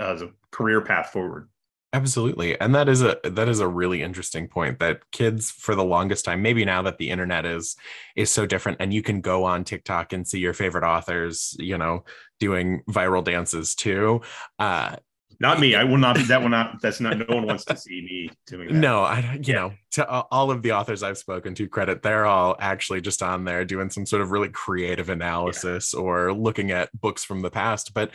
as 0.00 0.22
a 0.22 0.30
career 0.50 0.80
path 0.80 1.10
forward. 1.10 1.48
Absolutely. 1.92 2.60
And 2.60 2.74
that 2.74 2.88
is 2.88 3.02
a 3.02 3.18
that 3.22 3.48
is 3.48 3.60
a 3.60 3.68
really 3.68 4.02
interesting 4.02 4.48
point 4.48 4.80
that 4.80 5.08
kids 5.12 5.52
for 5.52 5.76
the 5.76 5.84
longest 5.84 6.24
time, 6.24 6.42
maybe 6.42 6.64
now 6.64 6.82
that 6.82 6.98
the 6.98 7.08
internet 7.08 7.46
is 7.46 7.76
is 8.16 8.30
so 8.30 8.46
different 8.46 8.78
and 8.80 8.92
you 8.92 9.00
can 9.00 9.20
go 9.20 9.44
on 9.44 9.62
TikTok 9.62 10.12
and 10.12 10.26
see 10.26 10.40
your 10.40 10.54
favorite 10.54 10.82
authors, 10.82 11.56
you 11.60 11.78
know, 11.78 12.04
doing 12.40 12.82
viral 12.90 13.22
dances 13.22 13.76
too. 13.76 14.22
Uh 14.58 14.96
not 15.40 15.60
me. 15.60 15.74
I 15.74 15.84
will 15.84 15.98
not 15.98 16.16
be. 16.16 16.22
That 16.24 16.42
will 16.42 16.48
not. 16.48 16.80
That's 16.80 17.00
not. 17.00 17.18
No 17.18 17.24
one 17.28 17.46
wants 17.46 17.64
to 17.66 17.76
see 17.76 18.02
me 18.02 18.30
doing 18.46 18.68
that. 18.68 18.74
No, 18.74 19.02
I. 19.02 19.38
You 19.42 19.54
know, 19.54 19.72
to 19.92 20.08
uh, 20.08 20.22
all 20.30 20.50
of 20.50 20.62
the 20.62 20.72
authors 20.72 21.02
I've 21.02 21.18
spoken 21.18 21.54
to, 21.56 21.68
credit 21.68 22.02
they're 22.02 22.26
all 22.26 22.56
actually 22.60 23.00
just 23.00 23.22
on 23.22 23.44
there 23.44 23.64
doing 23.64 23.90
some 23.90 24.06
sort 24.06 24.22
of 24.22 24.30
really 24.30 24.48
creative 24.48 25.08
analysis 25.08 25.92
yeah. 25.94 26.00
or 26.00 26.32
looking 26.32 26.70
at 26.70 26.88
books 26.98 27.24
from 27.24 27.42
the 27.42 27.50
past. 27.50 27.94
But 27.94 28.10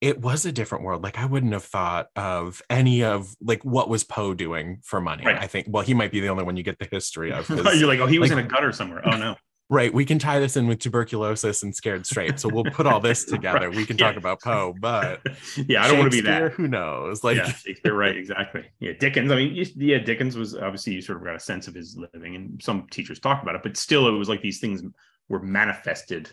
it 0.00 0.20
was 0.20 0.46
a 0.46 0.52
different 0.52 0.84
world. 0.84 1.02
Like 1.02 1.18
I 1.18 1.26
wouldn't 1.26 1.52
have 1.52 1.64
thought 1.64 2.08
of 2.16 2.62
any 2.70 3.04
of 3.04 3.34
like 3.40 3.64
what 3.64 3.88
was 3.88 4.04
Poe 4.04 4.34
doing 4.34 4.80
for 4.82 5.00
money. 5.00 5.24
Right. 5.24 5.38
I 5.38 5.46
think. 5.46 5.66
Well, 5.68 5.82
he 5.82 5.94
might 5.94 6.12
be 6.12 6.20
the 6.20 6.28
only 6.28 6.44
one 6.44 6.56
you 6.56 6.62
get 6.62 6.78
the 6.78 6.88
history 6.90 7.32
of. 7.32 7.48
You're 7.74 7.88
like, 7.88 8.00
oh, 8.00 8.06
he 8.06 8.18
was 8.18 8.30
like, 8.30 8.38
in 8.38 8.46
a 8.46 8.48
gutter 8.48 8.72
somewhere. 8.72 9.02
Oh 9.04 9.16
no. 9.16 9.36
Right. 9.70 9.94
We 9.94 10.04
can 10.04 10.18
tie 10.18 10.40
this 10.40 10.56
in 10.56 10.66
with 10.66 10.80
tuberculosis 10.80 11.62
and 11.62 11.74
scared 11.74 12.04
straight. 12.04 12.40
So 12.40 12.48
we'll 12.48 12.64
put 12.64 12.86
all 12.88 12.98
this 12.98 13.24
together. 13.26 13.68
right. 13.68 13.76
We 13.76 13.86
can 13.86 13.96
talk 13.96 14.16
about 14.16 14.42
Poe, 14.42 14.74
but 14.80 15.20
yeah, 15.68 15.84
I 15.84 15.88
don't 15.88 15.98
want 16.00 16.10
to 16.10 16.16
be 16.16 16.28
that. 16.28 16.52
Who 16.52 16.66
knows? 16.66 17.22
Like, 17.22 17.36
yeah, 17.36 17.52
Shakespeare, 17.52 17.94
right? 17.94 18.16
Exactly. 18.16 18.64
Yeah, 18.80 18.92
Dickens. 18.98 19.30
I 19.30 19.36
mean, 19.36 19.64
yeah, 19.76 19.98
Dickens 19.98 20.36
was 20.36 20.56
obviously 20.56 20.94
you 20.94 21.00
sort 21.00 21.18
of 21.18 21.24
got 21.24 21.36
a 21.36 21.40
sense 21.40 21.68
of 21.68 21.74
his 21.74 21.96
living, 21.96 22.34
and 22.34 22.60
some 22.60 22.88
teachers 22.90 23.20
talk 23.20 23.42
about 23.42 23.54
it, 23.54 23.62
but 23.62 23.76
still, 23.76 24.08
it 24.08 24.18
was 24.18 24.28
like 24.28 24.42
these 24.42 24.58
things 24.58 24.82
were 25.28 25.40
manifested 25.40 26.32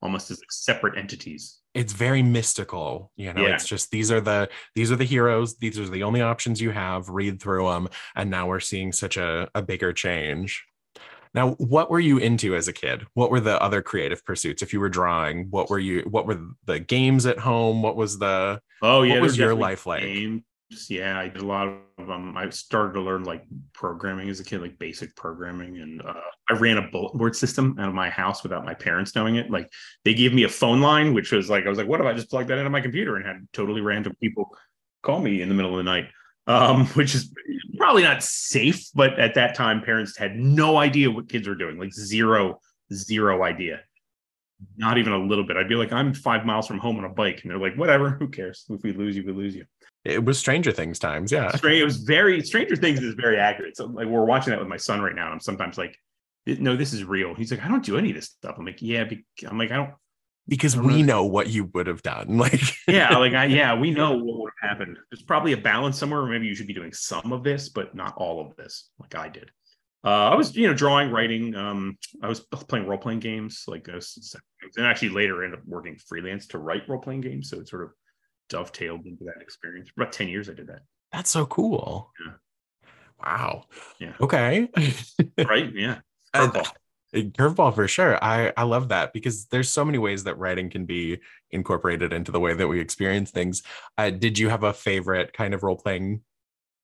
almost 0.00 0.30
as 0.30 0.38
like 0.38 0.50
separate 0.50 0.96
entities. 0.96 1.58
It's 1.74 1.92
very 1.92 2.22
mystical, 2.22 3.12
you 3.16 3.32
know. 3.32 3.42
Yeah. 3.42 3.54
It's 3.54 3.66
just 3.66 3.90
these 3.90 4.10
are 4.10 4.20
the 4.20 4.48
these 4.74 4.90
are 4.90 4.96
the 4.96 5.04
heroes. 5.04 5.56
These 5.58 5.78
are 5.78 5.88
the 5.88 6.04
only 6.04 6.22
options 6.22 6.60
you 6.60 6.70
have. 6.70 7.08
Read 7.08 7.40
through 7.40 7.68
them, 7.68 7.88
and 8.16 8.30
now 8.30 8.46
we're 8.48 8.60
seeing 8.60 8.92
such 8.92 9.16
a, 9.16 9.48
a 9.54 9.62
bigger 9.62 9.92
change. 9.92 10.64
Now, 11.34 11.52
what 11.52 11.90
were 11.90 12.00
you 12.00 12.18
into 12.18 12.54
as 12.54 12.68
a 12.68 12.72
kid? 12.72 13.06
What 13.14 13.30
were 13.30 13.40
the 13.40 13.60
other 13.62 13.82
creative 13.82 14.24
pursuits? 14.24 14.62
If 14.62 14.72
you 14.72 14.80
were 14.80 14.88
drawing, 14.88 15.50
what 15.50 15.70
were 15.70 15.78
you? 15.78 16.02
What 16.08 16.26
were 16.26 16.40
the 16.64 16.80
games 16.80 17.26
at 17.26 17.38
home? 17.38 17.82
What 17.82 17.96
was 17.96 18.18
the? 18.18 18.60
Oh 18.82 19.02
yeah, 19.02 19.14
what 19.14 19.22
was 19.22 19.38
your 19.38 19.54
life 19.54 19.86
like? 19.86 20.02
Games. 20.02 20.42
Yeah, 20.88 21.18
I 21.18 21.28
did 21.28 21.42
a 21.42 21.46
lot 21.46 21.68
of 21.96 22.06
them. 22.06 22.36
I 22.36 22.50
started 22.50 22.92
to 22.92 23.00
learn 23.00 23.24
like 23.24 23.44
programming 23.72 24.28
as 24.28 24.38
a 24.38 24.44
kid, 24.44 24.60
like 24.60 24.78
basic 24.78 25.16
programming, 25.16 25.78
and 25.78 26.02
uh, 26.02 26.20
I 26.50 26.54
ran 26.54 26.76
a 26.76 26.88
bulletin 26.90 27.18
board 27.18 27.34
system 27.34 27.74
out 27.78 27.88
of 27.88 27.94
my 27.94 28.10
house 28.10 28.42
without 28.42 28.66
my 28.66 28.74
parents 28.74 29.14
knowing 29.14 29.36
it. 29.36 29.50
Like 29.50 29.70
they 30.04 30.12
gave 30.12 30.34
me 30.34 30.44
a 30.44 30.48
phone 30.48 30.82
line, 30.82 31.14
which 31.14 31.32
was 31.32 31.48
like 31.48 31.64
I 31.64 31.70
was 31.70 31.78
like, 31.78 31.88
what 31.88 32.00
if 32.00 32.06
I 32.06 32.12
just 32.12 32.28
plugged 32.28 32.50
that 32.50 32.58
into 32.58 32.70
my 32.70 32.82
computer 32.82 33.16
and 33.16 33.26
had 33.26 33.48
totally 33.54 33.80
random 33.80 34.14
people 34.20 34.54
call 35.02 35.20
me 35.20 35.40
in 35.40 35.48
the 35.48 35.54
middle 35.54 35.72
of 35.72 35.78
the 35.78 35.90
night? 35.90 36.08
Um, 36.48 36.86
which 36.94 37.14
is 37.14 37.32
probably 37.76 38.02
not 38.02 38.24
safe. 38.24 38.88
But 38.94 39.20
at 39.20 39.34
that 39.34 39.54
time, 39.54 39.82
parents 39.82 40.16
had 40.16 40.36
no 40.36 40.76
idea 40.76 41.10
what 41.10 41.28
kids 41.28 41.46
were 41.46 41.54
doing, 41.54 41.78
like 41.78 41.92
zero, 41.92 42.60
zero 42.92 43.44
idea. 43.44 43.80
Not 44.76 44.98
even 44.98 45.12
a 45.12 45.18
little 45.18 45.46
bit. 45.46 45.56
I'd 45.56 45.68
be 45.68 45.76
like, 45.76 45.92
I'm 45.92 46.12
five 46.12 46.44
miles 46.44 46.66
from 46.66 46.78
home 46.78 46.98
on 46.98 47.04
a 47.04 47.08
bike. 47.08 47.42
And 47.42 47.50
they're 47.52 47.58
like, 47.58 47.76
whatever, 47.76 48.10
who 48.10 48.26
cares? 48.26 48.64
If 48.68 48.82
we 48.82 48.92
lose 48.92 49.16
you, 49.16 49.24
we 49.24 49.32
lose 49.32 49.54
you. 49.54 49.64
It 50.04 50.24
was 50.24 50.38
Stranger 50.38 50.72
Things 50.72 50.98
times, 50.98 51.30
yeah. 51.30 51.54
It 51.62 51.84
was 51.84 51.98
very 51.98 52.42
Stranger 52.42 52.74
Things 52.74 53.00
is 53.00 53.14
very 53.14 53.38
accurate. 53.38 53.76
So 53.76 53.86
like 53.86 54.06
we're 54.06 54.24
watching 54.24 54.50
that 54.50 54.58
with 54.58 54.68
my 54.68 54.76
son 54.76 55.00
right 55.00 55.14
now. 55.14 55.26
And 55.26 55.34
I'm 55.34 55.40
sometimes 55.40 55.78
like, 55.78 55.96
no, 56.46 56.76
this 56.76 56.92
is 56.92 57.04
real. 57.04 57.34
He's 57.34 57.50
like, 57.50 57.64
I 57.64 57.68
don't 57.68 57.84
do 57.84 57.98
any 57.98 58.10
of 58.10 58.16
this 58.16 58.26
stuff. 58.26 58.56
I'm 58.58 58.64
like, 58.64 58.80
yeah, 58.80 59.04
I'm 59.46 59.58
like, 59.58 59.70
I 59.70 59.76
don't 59.76 59.90
because 60.48 60.76
we 60.76 61.02
know 61.02 61.24
what 61.24 61.48
you 61.48 61.70
would 61.74 61.86
have 61.86 62.02
done. 62.02 62.38
Like, 62.48 62.62
yeah, 62.86 63.16
like 63.18 63.34
I, 63.34 63.46
yeah, 63.46 63.74
we 63.74 63.90
know 63.90 64.12
what 64.16 64.40
would 64.40 64.52
have 64.60 64.70
happened. 64.70 64.96
There's 65.10 65.22
probably 65.22 65.52
a 65.52 65.56
balance 65.56 65.98
somewhere. 65.98 66.24
Maybe 66.24 66.46
you 66.46 66.54
should 66.54 66.66
be 66.66 66.74
doing 66.74 66.92
some 66.92 67.32
of 67.32 67.42
this, 67.42 67.68
but 67.68 67.94
not 67.94 68.14
all 68.16 68.40
of 68.40 68.56
this, 68.56 68.90
like 68.98 69.14
I 69.14 69.28
did. 69.28 69.50
Uh, 70.04 70.30
I 70.30 70.36
was, 70.36 70.56
you 70.56 70.68
know, 70.68 70.74
drawing, 70.74 71.10
writing. 71.10 71.54
Um, 71.54 71.98
I 72.22 72.28
was 72.28 72.40
playing 72.40 72.86
role 72.86 72.98
playing 72.98 73.18
games, 73.18 73.64
like, 73.66 73.88
uh, 73.88 74.00
and 74.76 74.86
actually 74.86 75.10
later 75.10 75.42
ended 75.42 75.58
up 75.58 75.66
working 75.66 75.96
freelance 75.96 76.46
to 76.48 76.58
write 76.58 76.88
role 76.88 77.00
playing 77.00 77.20
games. 77.22 77.50
So 77.50 77.58
it 77.58 77.68
sort 77.68 77.82
of 77.82 77.90
dovetailed 78.48 79.04
into 79.06 79.24
that 79.24 79.42
experience. 79.42 79.90
For 79.90 80.02
about 80.02 80.12
ten 80.12 80.28
years, 80.28 80.48
I 80.48 80.54
did 80.54 80.68
that. 80.68 80.82
That's 81.12 81.30
so 81.30 81.44
cool. 81.46 82.12
Yeah. 82.24 82.34
Wow. 83.20 83.64
Yeah. 83.98 84.12
Okay. 84.20 84.68
right. 85.38 85.74
Yeah. 85.74 85.98
Curveball. 86.34 86.70
Curveball 87.14 87.74
for 87.74 87.88
sure. 87.88 88.22
I 88.22 88.52
I 88.56 88.64
love 88.64 88.88
that 88.88 89.12
because 89.12 89.46
there's 89.46 89.70
so 89.70 89.84
many 89.84 89.98
ways 89.98 90.24
that 90.24 90.38
writing 90.38 90.68
can 90.68 90.84
be 90.84 91.20
incorporated 91.50 92.12
into 92.12 92.32
the 92.32 92.40
way 92.40 92.54
that 92.54 92.68
we 92.68 92.80
experience 92.80 93.30
things. 93.30 93.62
Uh, 93.96 94.10
did 94.10 94.38
you 94.38 94.48
have 94.50 94.62
a 94.62 94.72
favorite 94.72 95.32
kind 95.32 95.54
of 95.54 95.62
role 95.62 95.76
playing 95.76 96.20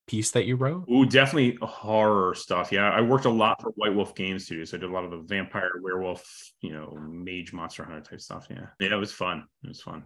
piece 0.07 0.31
that 0.33 0.47
you 0.47 0.57
wrote? 0.57 0.87
Oh, 0.89 1.05
definitely 1.05 1.59
horror 1.61 2.35
stuff. 2.35 2.73
Yeah, 2.73 2.91
I 2.91 3.01
worked 3.01 3.27
a 3.27 3.31
lot 3.31 3.61
for 3.61 3.71
White 3.73 3.95
Wolf 3.95 4.15
Game 4.15 4.39
Studios. 4.39 4.71
So 4.71 4.77
I 4.77 4.81
did 4.81 4.89
a 4.89 4.93
lot 4.93 5.05
of 5.05 5.11
the 5.11 5.19
vampire, 5.19 5.73
werewolf, 5.83 6.25
you 6.61 6.73
know, 6.73 6.97
mage, 6.99 7.53
monster 7.53 7.85
hunter 7.85 8.01
type 8.01 8.21
stuff. 8.21 8.47
Yeah, 8.51 8.67
yeah, 8.81 8.95
it 8.95 8.99
was 8.99 9.13
fun. 9.13 9.45
It 9.63 9.69
was 9.69 9.83
fun. 9.83 10.05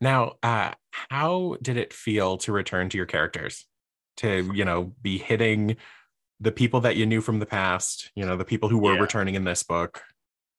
Now, 0.00 0.34
uh, 0.42 0.72
how 0.90 1.56
did 1.62 1.76
it 1.76 1.92
feel 1.92 2.38
to 2.38 2.52
return 2.52 2.88
to 2.88 2.96
your 2.96 3.06
characters? 3.06 3.66
To 4.18 4.50
you 4.54 4.64
know, 4.64 4.94
be 5.00 5.18
hitting 5.18 5.76
the 6.40 6.52
people 6.52 6.80
that 6.80 6.96
you 6.96 7.06
knew 7.06 7.20
from 7.20 7.38
the 7.38 7.46
past, 7.46 8.10
you 8.14 8.24
know, 8.24 8.36
the 8.36 8.44
people 8.44 8.68
who 8.68 8.78
were 8.78 8.94
yeah. 8.94 9.00
returning 9.00 9.34
in 9.34 9.44
this 9.44 9.62
book? 9.62 10.02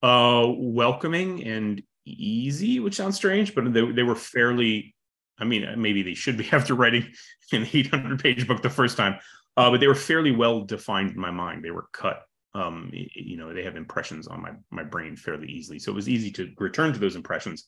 Uh, 0.02 0.46
welcoming 0.56 1.44
and 1.44 1.82
easy, 2.04 2.80
which 2.80 2.94
sounds 2.94 3.16
strange, 3.16 3.54
but 3.54 3.72
they, 3.72 3.90
they 3.90 4.02
were 4.02 4.16
fairly, 4.16 4.94
I 5.38 5.44
mean, 5.44 5.66
maybe 5.80 6.02
they 6.02 6.14
should 6.14 6.36
be 6.36 6.48
after 6.52 6.74
writing 6.74 7.06
an 7.52 7.66
800 7.70 8.22
page 8.22 8.46
book 8.46 8.62
the 8.62 8.70
first 8.70 8.96
time, 8.96 9.18
uh, 9.56 9.70
but 9.70 9.80
they 9.80 9.86
were 9.86 9.94
fairly 9.94 10.30
well 10.30 10.62
defined 10.62 11.10
in 11.10 11.20
my 11.20 11.30
mind. 11.30 11.64
They 11.64 11.70
were 11.70 11.88
cut. 11.92 12.22
Um, 12.54 12.90
you 12.92 13.36
know, 13.38 13.52
they 13.52 13.62
have 13.62 13.76
impressions 13.76 14.26
on 14.26 14.42
my, 14.42 14.50
my 14.70 14.82
brain 14.82 15.16
fairly 15.16 15.48
easily. 15.48 15.78
So 15.78 15.90
it 15.90 15.94
was 15.94 16.08
easy 16.08 16.30
to 16.32 16.52
return 16.58 16.92
to 16.92 16.98
those 16.98 17.16
impressions 17.16 17.66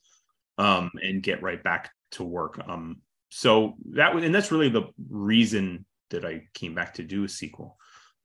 um, 0.58 0.90
and 1.02 1.22
get 1.22 1.42
right 1.42 1.62
back 1.62 1.90
to 2.12 2.24
work. 2.24 2.60
Um, 2.68 2.98
so 3.30 3.74
that 3.92 4.14
was, 4.14 4.24
and 4.24 4.34
that's 4.34 4.52
really 4.52 4.68
the 4.68 4.84
reason 5.08 5.86
that 6.10 6.24
I 6.24 6.42
came 6.52 6.74
back 6.74 6.94
to 6.94 7.02
do 7.02 7.24
a 7.24 7.28
sequel. 7.28 7.78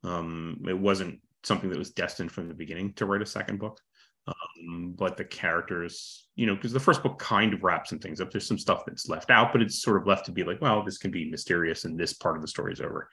Um, 0.04 0.64
it 0.68 0.78
wasn't 0.78 1.20
something 1.44 1.70
that 1.70 1.80
was 1.80 1.92
destined 1.92 2.32
from 2.32 2.48
the 2.48 2.54
beginning 2.54 2.94
to 2.94 3.06
write 3.06 3.22
a 3.22 3.26
second 3.26 3.60
book. 3.60 3.80
Um, 4.28 4.94
but 4.98 5.18
the 5.18 5.24
characters, 5.24 6.28
you 6.36 6.46
know, 6.46 6.56
because 6.56 6.74
the 6.74 6.80
first 6.80 7.02
book 7.02 7.18
kind 7.18 7.54
of 7.54 7.64
wraps 7.64 7.90
some 7.90 8.00
things 8.00 8.22
up. 8.22 8.30
There's 8.30 8.48
some 8.48 8.60
stuff 8.60 8.84
that's 8.86 9.10
left 9.10 9.32
out, 9.32 9.52
but 9.52 9.62
it's 9.62 9.82
sort 9.82 9.98
of 9.98 10.06
left 10.06 10.26
to 10.26 10.32
be 10.32 10.44
like, 10.44 10.62
well, 10.62 10.84
this 10.84 10.98
can 10.98 11.10
be 11.10 11.30
mysterious 11.30 11.86
and 11.86 11.98
this 11.98 12.14
part 12.14 12.36
of 12.36 12.42
the 12.42 12.48
story 12.48 12.74
is 12.74 12.82
over. 12.82 13.10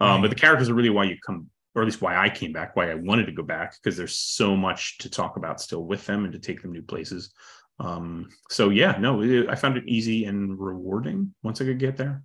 Um, 0.00 0.22
But 0.22 0.30
the 0.30 0.36
characters 0.36 0.68
are 0.68 0.74
really 0.74 0.90
why 0.90 1.04
you 1.04 1.16
come, 1.24 1.48
or 1.74 1.82
at 1.82 1.84
least 1.84 2.02
why 2.02 2.16
I 2.16 2.28
came 2.28 2.52
back, 2.52 2.74
why 2.74 2.90
I 2.90 2.94
wanted 2.94 3.26
to 3.26 3.32
go 3.32 3.42
back, 3.42 3.76
because 3.76 3.96
there's 3.96 4.16
so 4.16 4.56
much 4.56 4.98
to 4.98 5.10
talk 5.10 5.36
about 5.36 5.60
still 5.60 5.84
with 5.84 6.04
them 6.06 6.24
and 6.24 6.32
to 6.32 6.38
take 6.38 6.62
them 6.62 6.72
new 6.72 6.82
places. 6.82 7.32
Um, 7.78 8.28
so 8.50 8.70
yeah, 8.70 8.96
no, 8.98 9.22
it, 9.22 9.48
I 9.48 9.54
found 9.54 9.76
it 9.76 9.86
easy 9.86 10.24
and 10.24 10.58
rewarding 10.58 11.34
once 11.42 11.60
I 11.60 11.64
could 11.64 11.78
get 11.78 11.96
there. 11.96 12.22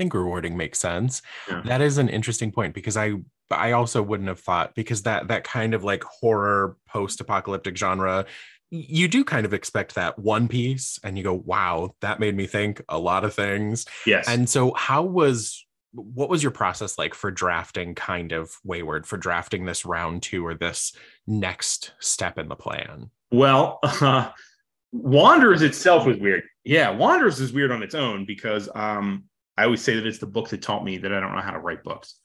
I 0.00 0.02
think 0.02 0.14
rewarding 0.14 0.56
makes 0.56 0.78
sense. 0.78 1.20
Yeah. 1.46 1.60
That 1.66 1.82
is 1.82 1.98
an 1.98 2.08
interesting 2.08 2.50
point 2.50 2.72
because 2.72 2.96
I 2.96 3.16
I 3.50 3.72
also 3.72 4.02
wouldn't 4.02 4.30
have 4.30 4.40
thought 4.40 4.74
because 4.74 5.02
that 5.02 5.28
that 5.28 5.44
kind 5.44 5.74
of 5.74 5.84
like 5.84 6.02
horror 6.04 6.78
post-apocalyptic 6.88 7.76
genre 7.76 8.24
you 8.70 9.08
do 9.08 9.24
kind 9.24 9.44
of 9.44 9.52
expect 9.52 9.96
that 9.96 10.16
one 10.16 10.46
piece 10.46 10.98
and 11.02 11.18
you 11.18 11.24
go 11.24 11.34
wow 11.34 11.92
that 12.00 12.20
made 12.20 12.36
me 12.36 12.46
think 12.46 12.80
a 12.88 12.98
lot 12.98 13.24
of 13.24 13.34
things 13.34 13.84
yes 14.06 14.28
and 14.28 14.48
so 14.48 14.72
how 14.74 15.02
was 15.02 15.66
what 15.92 16.28
was 16.30 16.40
your 16.40 16.52
process 16.52 16.96
like 16.96 17.12
for 17.12 17.32
drafting 17.32 17.96
kind 17.96 18.30
of 18.30 18.52
wayward 18.62 19.06
for 19.06 19.16
drafting 19.16 19.64
this 19.64 19.84
round 19.84 20.22
two 20.22 20.46
or 20.46 20.54
this 20.54 20.92
next 21.26 21.94
step 21.98 22.38
in 22.38 22.48
the 22.48 22.54
plan 22.54 23.10
well 23.32 23.80
uh, 23.82 24.30
wanderers 24.92 25.62
itself 25.62 26.06
was 26.06 26.18
weird 26.18 26.44
yeah 26.62 26.90
wanderers 26.90 27.40
is 27.40 27.52
weird 27.52 27.72
on 27.72 27.82
its 27.82 27.96
own 27.96 28.24
because 28.24 28.68
um 28.76 29.24
i 29.60 29.64
always 29.64 29.82
say 29.82 29.94
that 29.94 30.06
it's 30.06 30.18
the 30.18 30.26
book 30.26 30.48
that 30.48 30.62
taught 30.62 30.84
me 30.84 30.98
that 30.98 31.12
i 31.12 31.20
don't 31.20 31.34
know 31.34 31.42
how 31.42 31.52
to 31.52 31.58
write 31.58 31.82
books 31.82 32.20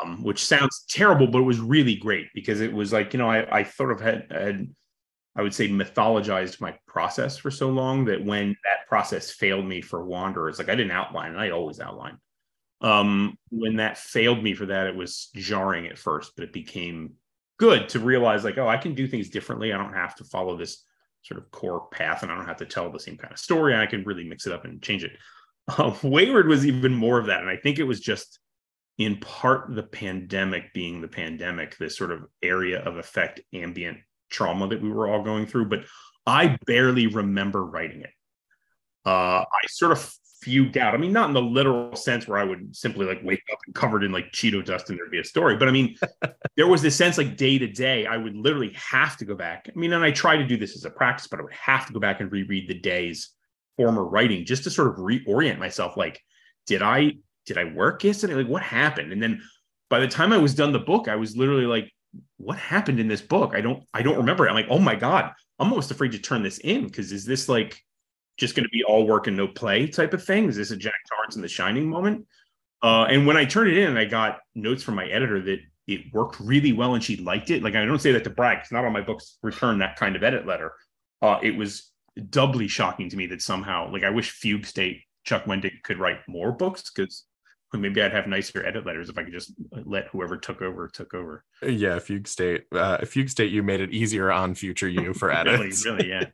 um, 0.00 0.22
which 0.22 0.44
sounds 0.44 0.84
terrible, 0.88 1.26
but 1.26 1.38
it 1.38 1.42
was 1.42 1.60
really 1.60 1.96
great 1.96 2.28
because 2.34 2.60
it 2.60 2.72
was 2.72 2.92
like, 2.92 3.12
you 3.12 3.18
know, 3.18 3.30
I, 3.30 3.60
I 3.60 3.62
sort 3.64 3.92
of 3.92 4.00
had, 4.00 4.26
had, 4.30 4.68
I 5.36 5.42
would 5.42 5.54
say, 5.54 5.68
mythologized 5.68 6.60
my 6.60 6.76
process 6.86 7.36
for 7.36 7.50
so 7.50 7.70
long 7.70 8.04
that 8.06 8.24
when 8.24 8.56
that 8.64 8.86
process 8.88 9.30
failed 9.30 9.66
me 9.66 9.80
for 9.80 10.04
Wanderers, 10.04 10.58
like 10.58 10.68
I 10.68 10.74
didn't 10.74 10.92
outline, 10.92 11.32
and 11.32 11.40
I 11.40 11.50
always 11.50 11.80
outline. 11.80 12.18
Um, 12.80 13.36
when 13.50 13.76
that 13.76 13.96
failed 13.96 14.42
me 14.42 14.54
for 14.54 14.66
that, 14.66 14.86
it 14.86 14.96
was 14.96 15.30
jarring 15.34 15.86
at 15.86 15.98
first, 15.98 16.32
but 16.36 16.44
it 16.44 16.52
became 16.52 17.14
good 17.58 17.88
to 17.90 18.00
realize, 18.00 18.44
like, 18.44 18.58
oh, 18.58 18.68
I 18.68 18.76
can 18.76 18.94
do 18.94 19.06
things 19.06 19.30
differently. 19.30 19.72
I 19.72 19.78
don't 19.78 19.94
have 19.94 20.16
to 20.16 20.24
follow 20.24 20.56
this 20.56 20.84
sort 21.22 21.38
of 21.38 21.50
core 21.50 21.86
path, 21.90 22.22
and 22.22 22.32
I 22.32 22.36
don't 22.36 22.46
have 22.46 22.56
to 22.58 22.66
tell 22.66 22.90
the 22.90 22.98
same 22.98 23.16
kind 23.16 23.32
of 23.32 23.38
story. 23.38 23.74
I 23.76 23.86
can 23.86 24.04
really 24.04 24.24
mix 24.24 24.46
it 24.46 24.52
up 24.52 24.64
and 24.64 24.82
change 24.82 25.04
it. 25.04 25.12
Uh, 25.68 25.94
Wayward 26.02 26.48
was 26.48 26.66
even 26.66 26.94
more 26.94 27.18
of 27.18 27.26
that, 27.26 27.40
and 27.40 27.50
I 27.50 27.56
think 27.56 27.78
it 27.78 27.84
was 27.84 28.00
just 28.00 28.38
in 28.98 29.18
part 29.18 29.74
the 29.74 29.82
pandemic 29.82 30.72
being 30.74 31.00
the 31.00 31.08
pandemic, 31.08 31.76
this 31.78 31.96
sort 31.96 32.12
of 32.12 32.26
area 32.42 32.82
of 32.82 32.96
effect 32.96 33.40
ambient 33.52 33.98
trauma 34.30 34.68
that 34.68 34.82
we 34.82 34.90
were 34.90 35.08
all 35.08 35.22
going 35.22 35.46
through, 35.46 35.66
but 35.66 35.84
I 36.26 36.58
barely 36.66 37.06
remember 37.06 37.64
writing 37.64 38.02
it. 38.02 38.10
Uh, 39.04 39.44
I 39.44 39.66
sort 39.68 39.92
of 39.92 40.14
fugued 40.42 40.76
out. 40.76 40.94
I 40.94 40.96
mean, 40.96 41.12
not 41.12 41.28
in 41.28 41.34
the 41.34 41.42
literal 41.42 41.94
sense 41.96 42.26
where 42.26 42.38
I 42.38 42.44
would 42.44 42.74
simply 42.74 43.06
like 43.06 43.20
wake 43.22 43.42
up 43.52 43.58
and 43.66 43.74
covered 43.74 44.04
in 44.04 44.12
like 44.12 44.32
Cheeto 44.32 44.64
dust 44.64 44.90
and 44.90 44.98
there'd 44.98 45.10
be 45.10 45.20
a 45.20 45.24
story, 45.24 45.56
but 45.56 45.68
I 45.68 45.70
mean, 45.70 45.96
there 46.56 46.66
was 46.66 46.82
this 46.82 46.96
sense 46.96 47.18
like 47.18 47.36
day 47.36 47.58
to 47.58 47.66
day, 47.66 48.06
I 48.06 48.16
would 48.16 48.36
literally 48.36 48.72
have 48.74 49.16
to 49.18 49.24
go 49.24 49.34
back. 49.34 49.68
I 49.68 49.78
mean, 49.78 49.92
and 49.92 50.04
I 50.04 50.10
try 50.10 50.36
to 50.36 50.46
do 50.46 50.56
this 50.56 50.76
as 50.76 50.84
a 50.84 50.90
practice, 50.90 51.28
but 51.28 51.40
I 51.40 51.44
would 51.44 51.54
have 51.54 51.86
to 51.86 51.92
go 51.92 52.00
back 52.00 52.20
and 52.20 52.30
reread 52.30 52.68
the 52.68 52.78
day's 52.78 53.30
former 53.76 54.04
writing 54.04 54.44
just 54.44 54.64
to 54.64 54.70
sort 54.70 54.88
of 54.88 54.96
reorient 54.96 55.58
myself. 55.58 55.96
Like, 55.96 56.20
did 56.66 56.82
I 56.82 57.12
did 57.46 57.58
I 57.58 57.64
work 57.64 58.04
yesterday? 58.04 58.34
Like, 58.34 58.48
what 58.48 58.62
happened? 58.62 59.12
And 59.12 59.22
then 59.22 59.42
by 59.90 60.00
the 60.00 60.08
time 60.08 60.32
I 60.32 60.38
was 60.38 60.54
done 60.54 60.72
the 60.72 60.78
book, 60.78 61.08
I 61.08 61.16
was 61.16 61.36
literally 61.36 61.66
like, 61.66 61.92
what 62.38 62.58
happened 62.58 63.00
in 63.00 63.08
this 63.08 63.20
book? 63.20 63.52
I 63.54 63.60
don't, 63.60 63.82
I 63.92 64.02
don't 64.02 64.16
remember. 64.16 64.46
It. 64.46 64.50
I'm 64.50 64.54
like, 64.54 64.68
oh 64.70 64.78
my 64.78 64.94
God, 64.94 65.32
I'm 65.58 65.70
almost 65.70 65.90
afraid 65.90 66.12
to 66.12 66.18
turn 66.18 66.42
this 66.42 66.58
in 66.58 66.86
because 66.86 67.12
is 67.12 67.24
this 67.24 67.48
like 67.48 67.78
just 68.38 68.54
going 68.54 68.64
to 68.64 68.70
be 68.70 68.84
all 68.84 69.06
work 69.06 69.26
and 69.26 69.36
no 69.36 69.48
play 69.48 69.86
type 69.86 70.14
of 70.14 70.24
thing? 70.24 70.48
Is 70.48 70.56
this 70.56 70.70
a 70.70 70.76
Jack 70.76 70.94
Torrance 71.10 71.36
in 71.36 71.42
the 71.42 71.48
Shining 71.48 71.88
moment? 71.88 72.26
Uh, 72.82 73.04
and 73.04 73.26
when 73.26 73.36
I 73.36 73.44
turned 73.44 73.70
it 73.70 73.78
in, 73.78 73.96
I 73.96 74.04
got 74.04 74.40
notes 74.54 74.82
from 74.82 74.94
my 74.94 75.06
editor 75.06 75.40
that 75.42 75.60
it 75.86 76.12
worked 76.12 76.40
really 76.40 76.72
well 76.72 76.94
and 76.94 77.04
she 77.04 77.16
liked 77.16 77.50
it. 77.50 77.62
Like 77.62 77.74
I 77.74 77.84
don't 77.84 78.00
say 78.00 78.12
that 78.12 78.24
to 78.24 78.30
brag, 78.30 78.58
it's 78.62 78.72
not 78.72 78.84
all 78.84 78.90
my 78.90 79.02
books 79.02 79.38
return 79.42 79.78
that 79.78 79.96
kind 79.96 80.16
of 80.16 80.22
edit 80.22 80.46
letter. 80.46 80.72
Uh, 81.20 81.38
it 81.42 81.56
was 81.56 81.91
doubly 82.30 82.68
shocking 82.68 83.08
to 83.10 83.16
me 83.16 83.26
that 83.26 83.42
somehow, 83.42 83.90
like 83.90 84.04
I 84.04 84.10
wish 84.10 84.30
Fugue 84.30 84.66
State 84.66 85.02
Chuck 85.24 85.44
Wendig 85.44 85.82
could 85.82 85.98
write 85.98 86.18
more 86.28 86.52
books 86.52 86.90
because 86.94 87.24
maybe 87.72 88.02
I'd 88.02 88.12
have 88.12 88.26
nicer 88.26 88.64
edit 88.66 88.84
letters 88.84 89.08
if 89.08 89.16
I 89.16 89.22
could 89.22 89.32
just 89.32 89.52
let 89.70 90.08
whoever 90.08 90.36
took 90.36 90.60
over 90.62 90.88
took 90.88 91.14
over. 91.14 91.44
Yeah, 91.66 91.98
Fugue 91.98 92.28
State. 92.28 92.64
Uh, 92.72 92.98
Fugue 92.98 93.30
State, 93.30 93.50
you 93.50 93.62
made 93.62 93.80
it 93.80 93.92
easier 93.92 94.30
on 94.30 94.54
future 94.54 94.88
you 94.88 95.14
for 95.14 95.30
edits. 95.32 95.84
really, 95.84 96.08
really, 96.08 96.26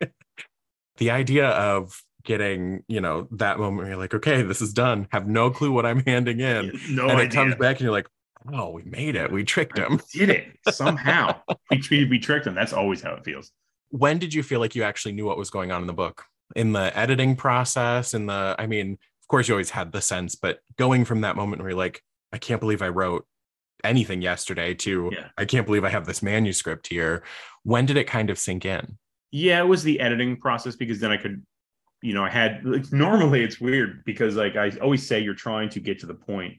yeah. 0.00 0.08
the 0.96 1.10
idea 1.10 1.48
of 1.48 2.02
getting 2.24 2.84
you 2.86 3.00
know 3.00 3.26
that 3.30 3.58
moment 3.58 3.78
where 3.78 3.88
you're 3.88 3.96
like 3.96 4.14
okay 4.14 4.42
this 4.42 4.60
is 4.60 4.74
done 4.74 5.08
have 5.10 5.26
no 5.26 5.50
clue 5.50 5.72
what 5.72 5.86
i'm 5.86 6.00
handing 6.04 6.40
in 6.40 6.70
no 6.90 7.08
and 7.08 7.12
idea. 7.12 7.24
it 7.24 7.32
comes 7.32 7.54
back 7.54 7.76
and 7.76 7.80
you're 7.80 7.92
like 7.92 8.08
oh 8.52 8.70
we 8.70 8.82
made 8.82 9.16
it 9.16 9.32
we 9.32 9.42
tricked 9.42 9.78
him 9.78 10.00
did 10.12 10.28
it 10.28 10.46
somehow 10.70 11.34
we, 11.70 12.04
we 12.04 12.18
tricked 12.18 12.46
him 12.46 12.54
that's 12.54 12.74
always 12.74 13.00
how 13.00 13.12
it 13.14 13.24
feels 13.24 13.50
when 13.90 14.18
did 14.18 14.32
you 14.32 14.42
feel 14.42 14.60
like 14.60 14.74
you 14.74 14.82
actually 14.82 15.12
knew 15.12 15.26
what 15.26 15.38
was 15.38 15.50
going 15.50 15.70
on 15.70 15.80
in 15.80 15.86
the 15.86 15.92
book 15.92 16.24
in 16.56 16.72
the 16.72 16.96
editing 16.98 17.36
process 17.36 18.14
in 18.14 18.26
the 18.26 18.56
i 18.58 18.66
mean 18.66 18.92
of 18.92 19.28
course 19.28 19.48
you 19.48 19.54
always 19.54 19.70
had 19.70 19.92
the 19.92 20.00
sense 20.00 20.34
but 20.34 20.60
going 20.78 21.04
from 21.04 21.20
that 21.20 21.36
moment 21.36 21.60
where 21.60 21.70
you're 21.70 21.78
like 21.78 22.02
i 22.32 22.38
can't 22.38 22.60
believe 22.60 22.82
i 22.82 22.88
wrote 22.88 23.26
anything 23.84 24.20
yesterday 24.22 24.74
to 24.74 25.10
Yeah. 25.12 25.28
i 25.38 25.44
can't 25.44 25.66
believe 25.66 25.84
i 25.84 25.88
have 25.88 26.06
this 26.06 26.22
manuscript 26.22 26.86
here 26.88 27.22
when 27.62 27.86
did 27.86 27.96
it 27.96 28.04
kind 28.04 28.30
of 28.30 28.38
sink 28.38 28.64
in 28.64 28.98
yeah 29.30 29.60
it 29.60 29.66
was 29.66 29.82
the 29.82 30.00
editing 30.00 30.36
process 30.36 30.76
because 30.76 31.00
then 31.00 31.10
i 31.10 31.16
could 31.16 31.44
you 32.02 32.14
know 32.14 32.24
i 32.24 32.30
had 32.30 32.64
like, 32.64 32.92
normally 32.92 33.42
it's 33.42 33.60
weird 33.60 34.04
because 34.04 34.36
like 34.36 34.56
i 34.56 34.70
always 34.82 35.06
say 35.06 35.20
you're 35.20 35.34
trying 35.34 35.68
to 35.70 35.80
get 35.80 35.98
to 36.00 36.06
the 36.06 36.14
point 36.14 36.54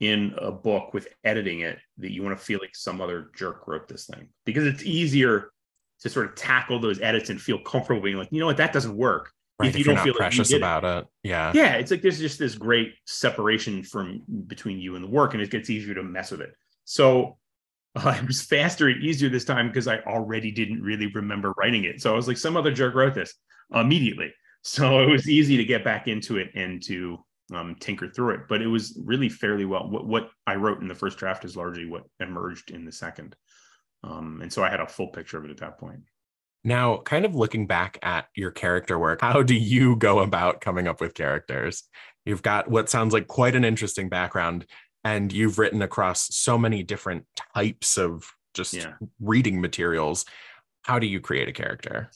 in 0.00 0.34
a 0.38 0.52
book 0.52 0.92
with 0.92 1.08
editing 1.24 1.60
it 1.60 1.78
that 1.98 2.12
you 2.12 2.22
want 2.22 2.38
to 2.38 2.44
feel 2.44 2.58
like 2.60 2.74
some 2.74 3.00
other 3.00 3.30
jerk 3.34 3.66
wrote 3.66 3.88
this 3.88 4.06
thing 4.06 4.28
because 4.44 4.66
it's 4.66 4.82
easier 4.82 5.50
to 6.00 6.08
sort 6.08 6.26
of 6.26 6.34
tackle 6.34 6.80
those 6.80 7.00
edits 7.00 7.30
and 7.30 7.40
feel 7.40 7.58
comfortable 7.58 8.02
being 8.02 8.16
like 8.16 8.28
you 8.30 8.40
know 8.40 8.46
what? 8.46 8.56
That 8.56 8.72
doesn't 8.72 8.96
work. 8.96 9.32
Right 9.58 9.70
if 9.70 9.74
if, 9.74 9.78
you 9.78 9.84
don't 9.84 10.02
feel 10.04 10.12
like 10.12 10.18
precious 10.18 10.52
it. 10.52 10.58
about 10.58 10.84
it 10.84 11.06
yeah. 11.22 11.50
Yeah 11.54 11.76
it's 11.76 11.90
like 11.90 12.02
there's 12.02 12.18
just 12.18 12.38
this 12.38 12.54
great 12.54 12.94
separation 13.06 13.82
from 13.82 14.22
between 14.46 14.78
you 14.78 14.96
and 14.96 15.04
the 15.04 15.08
work 15.08 15.32
and 15.32 15.42
it 15.42 15.50
gets 15.50 15.70
easier 15.70 15.94
to 15.94 16.02
mess 16.02 16.30
with 16.30 16.42
it. 16.42 16.54
So 16.84 17.38
uh, 17.96 18.18
it 18.20 18.26
was 18.26 18.42
faster 18.42 18.88
and 18.88 19.02
easier 19.02 19.30
this 19.30 19.46
time 19.46 19.68
because 19.68 19.88
i 19.88 20.00
already 20.00 20.50
didn't 20.50 20.82
really 20.82 21.06
remember 21.06 21.54
writing 21.56 21.84
it. 21.84 22.02
So 22.02 22.12
i 22.12 22.16
was 22.16 22.28
like 22.28 22.36
some 22.36 22.56
other 22.56 22.70
jerk 22.70 22.94
wrote 22.94 23.14
this 23.14 23.34
immediately. 23.74 24.32
So 24.62 24.98
it 24.98 25.06
was 25.08 25.28
easy 25.28 25.56
to 25.58 25.64
get 25.64 25.84
back 25.84 26.08
into 26.08 26.38
it 26.38 26.50
and 26.56 26.82
to 26.86 27.18
um, 27.54 27.76
tinker 27.78 28.08
through 28.10 28.30
it 28.30 28.40
but 28.48 28.60
it 28.60 28.66
was 28.66 29.00
really 29.04 29.28
fairly 29.28 29.64
well 29.64 29.88
what, 29.88 30.06
what 30.06 30.30
i 30.46 30.56
wrote 30.56 30.80
in 30.80 30.88
the 30.88 30.94
first 30.94 31.18
draft 31.18 31.44
is 31.44 31.56
largely 31.56 31.86
what 31.86 32.02
emerged 32.18 32.72
in 32.72 32.84
the 32.84 32.90
second 32.90 33.36
um, 34.06 34.40
and 34.42 34.52
so 34.52 34.62
i 34.62 34.70
had 34.70 34.80
a 34.80 34.86
full 34.86 35.08
picture 35.08 35.38
of 35.38 35.44
it 35.44 35.50
at 35.50 35.58
that 35.58 35.78
point 35.78 36.00
Now, 36.64 36.98
kind 36.98 37.24
of 37.24 37.34
looking 37.36 37.66
back 37.66 37.98
at 38.02 38.26
your 38.34 38.50
character 38.50 38.98
work, 38.98 39.20
how 39.20 39.42
do 39.42 39.54
you 39.54 39.94
go 39.96 40.18
about 40.20 40.60
coming 40.60 40.88
up 40.88 41.00
with 41.00 41.14
characters? 41.14 41.84
You've 42.24 42.42
got 42.42 42.68
what 42.68 42.88
sounds 42.90 43.12
like 43.14 43.28
quite 43.28 43.54
an 43.54 43.64
interesting 43.64 44.08
background, 44.08 44.66
and 45.04 45.32
you've 45.32 45.58
written 45.60 45.80
across 45.82 46.34
so 46.34 46.58
many 46.58 46.82
different 46.82 47.24
types 47.54 47.98
of 47.98 48.24
just 48.52 48.74
Yeah. 48.74 48.94
reading 49.20 49.60
materials. 49.60 50.24
How 50.82 50.98
do 50.98 51.06
you 51.06 51.20
create 51.20 51.48
a 51.48 51.52
character? 51.52 52.10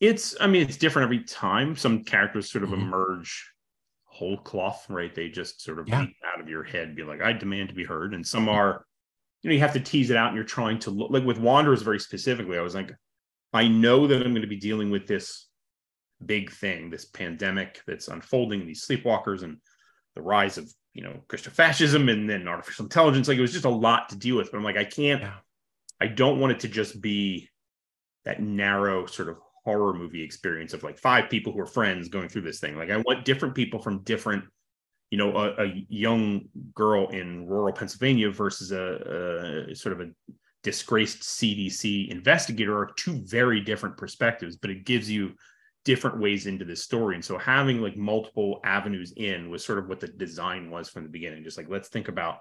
it's 0.00 0.34
i 0.40 0.46
mean 0.48 0.62
it's 0.62 0.76
different 0.76 1.04
every 1.04 1.22
time 1.22 1.76
some 1.76 2.02
characters 2.02 2.50
sort 2.50 2.64
of 2.64 2.70
Mhm. 2.70 2.82
emerge 2.82 3.30
whole 4.06 4.36
cloth 4.38 4.84
right 4.90 5.14
they 5.14 5.28
just 5.28 5.62
sort 5.62 5.78
of 5.78 5.88
Yeah. 5.88 6.06
out 6.34 6.40
of 6.40 6.48
your 6.48 6.64
head 6.64 6.96
be 6.96 7.04
like 7.04 7.22
i 7.22 7.32
demand 7.32 7.68
to 7.68 7.74
be 7.76 7.84
heard 7.84 8.12
and 8.12 8.26
some 8.26 8.48
are 8.48 8.84
you 9.44 9.50
know 9.50 9.54
you 9.54 9.60
have 9.60 9.74
to 9.74 9.80
tease 9.80 10.10
it 10.10 10.16
out 10.16 10.28
and 10.28 10.36
you're 10.36 10.44
trying 10.44 10.78
to 10.80 10.90
look 10.90 11.10
like 11.10 11.24
with 11.24 11.38
wanderers 11.38 11.82
very 11.82 12.00
specifically 12.00 12.58
i 12.58 12.62
was 12.62 12.74
like 12.74 12.92
i 13.52 13.68
know 13.68 14.06
that 14.06 14.16
i'm 14.24 14.32
going 14.32 14.42
to 14.42 14.48
be 14.48 14.56
dealing 14.56 14.90
with 14.90 15.06
this 15.06 15.46
big 16.24 16.50
thing 16.50 16.90
this 16.90 17.04
pandemic 17.04 17.82
that's 17.86 18.08
unfolding 18.08 18.66
these 18.66 18.84
sleepwalkers 18.86 19.42
and 19.42 19.58
the 20.16 20.22
rise 20.22 20.58
of 20.58 20.72
you 20.94 21.02
know 21.02 21.20
christian 21.28 21.52
fascism 21.52 22.08
and 22.08 22.28
then 22.28 22.48
artificial 22.48 22.84
intelligence 22.84 23.28
like 23.28 23.38
it 23.38 23.42
was 23.42 23.52
just 23.52 23.66
a 23.66 23.68
lot 23.68 24.08
to 24.08 24.16
deal 24.16 24.36
with 24.36 24.50
but 24.50 24.56
i'm 24.56 24.64
like 24.64 24.78
i 24.78 24.84
can't 24.84 25.20
Yeah. 25.22 25.34
i 26.00 26.06
don't 26.06 26.40
want 26.40 26.52
it 26.52 26.60
to 26.60 26.68
just 26.68 27.00
be 27.00 27.48
that 28.24 28.40
narrow 28.40 29.04
sort 29.06 29.28
of 29.28 29.36
horror 29.64 29.94
movie 29.94 30.22
experience 30.22 30.74
of 30.74 30.82
like 30.82 30.98
five 30.98 31.30
people 31.30 31.52
who 31.52 31.60
are 31.60 31.66
friends 31.66 32.08
going 32.08 32.28
through 32.28 32.42
this 32.42 32.60
thing. 32.60 32.76
Like 32.76 32.90
I 32.90 32.98
want 32.98 33.24
different 33.24 33.54
people 33.54 33.80
from 33.80 34.02
different, 34.02 34.44
you 35.14 35.18
know, 35.18 35.36
a, 35.36 35.66
a 35.66 35.86
young 35.88 36.46
girl 36.74 37.08
in 37.10 37.46
rural 37.46 37.72
Pennsylvania 37.72 38.32
versus 38.32 38.72
a, 38.72 39.68
a 39.70 39.74
sort 39.76 39.92
of 39.92 40.08
a 40.08 40.10
disgraced 40.64 41.20
CDC 41.20 42.08
investigator 42.08 42.76
are 42.76 42.90
two 42.96 43.22
very 43.24 43.60
different 43.60 43.96
perspectives, 43.96 44.56
but 44.56 44.70
it 44.70 44.84
gives 44.84 45.08
you 45.08 45.34
different 45.84 46.18
ways 46.18 46.46
into 46.46 46.64
this 46.64 46.82
story. 46.82 47.14
And 47.14 47.24
so 47.24 47.38
having 47.38 47.80
like 47.80 47.96
multiple 47.96 48.58
avenues 48.64 49.12
in 49.16 49.50
was 49.50 49.64
sort 49.64 49.78
of 49.78 49.86
what 49.86 50.00
the 50.00 50.08
design 50.08 50.68
was 50.68 50.90
from 50.90 51.04
the 51.04 51.08
beginning. 51.10 51.44
Just 51.44 51.58
like 51.58 51.68
let's 51.70 51.90
think 51.90 52.08
about 52.08 52.38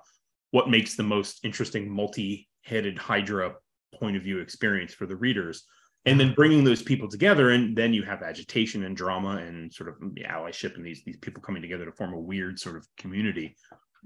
what 0.49 0.67
makes 0.67 0.95
the 0.95 1.03
most 1.03 1.45
interesting 1.45 1.87
multi-headed 1.87 2.97
Hydra 2.97 3.53
point 3.93 4.17
of 4.17 4.23
view 4.23 4.39
experience 4.39 4.95
for 4.95 5.05
the 5.05 5.15
readers 5.15 5.63
and 6.05 6.19
then 6.19 6.33
bringing 6.33 6.63
those 6.63 6.81
people 6.81 7.07
together 7.07 7.51
and 7.51 7.77
then 7.77 7.93
you 7.93 8.03
have 8.03 8.21
agitation 8.21 8.83
and 8.83 8.97
drama 8.97 9.37
and 9.37 9.73
sort 9.73 9.89
of 9.89 9.95
allyship 10.29 10.75
and 10.75 10.85
these 10.85 11.01
these 11.05 11.17
people 11.17 11.41
coming 11.41 11.61
together 11.61 11.85
to 11.85 11.91
form 11.91 12.13
a 12.13 12.19
weird 12.19 12.59
sort 12.59 12.75
of 12.75 12.87
community 12.97 13.55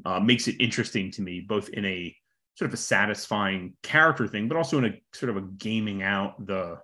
uh, 0.05 0.19
makes 0.19 0.47
it 0.47 0.55
interesting 0.59 1.11
to 1.11 1.21
me 1.21 1.39
both 1.41 1.69
in 1.69 1.85
a 1.85 2.15
sort 2.55 2.69
of 2.69 2.73
a 2.73 2.77
satisfying 2.77 3.73
character 3.83 4.27
thing 4.27 4.47
but 4.47 4.57
also 4.57 4.77
in 4.77 4.85
a 4.85 5.01
sort 5.13 5.29
of 5.29 5.37
a 5.37 5.47
gaming 5.57 6.03
out 6.03 6.33
the 6.45 6.77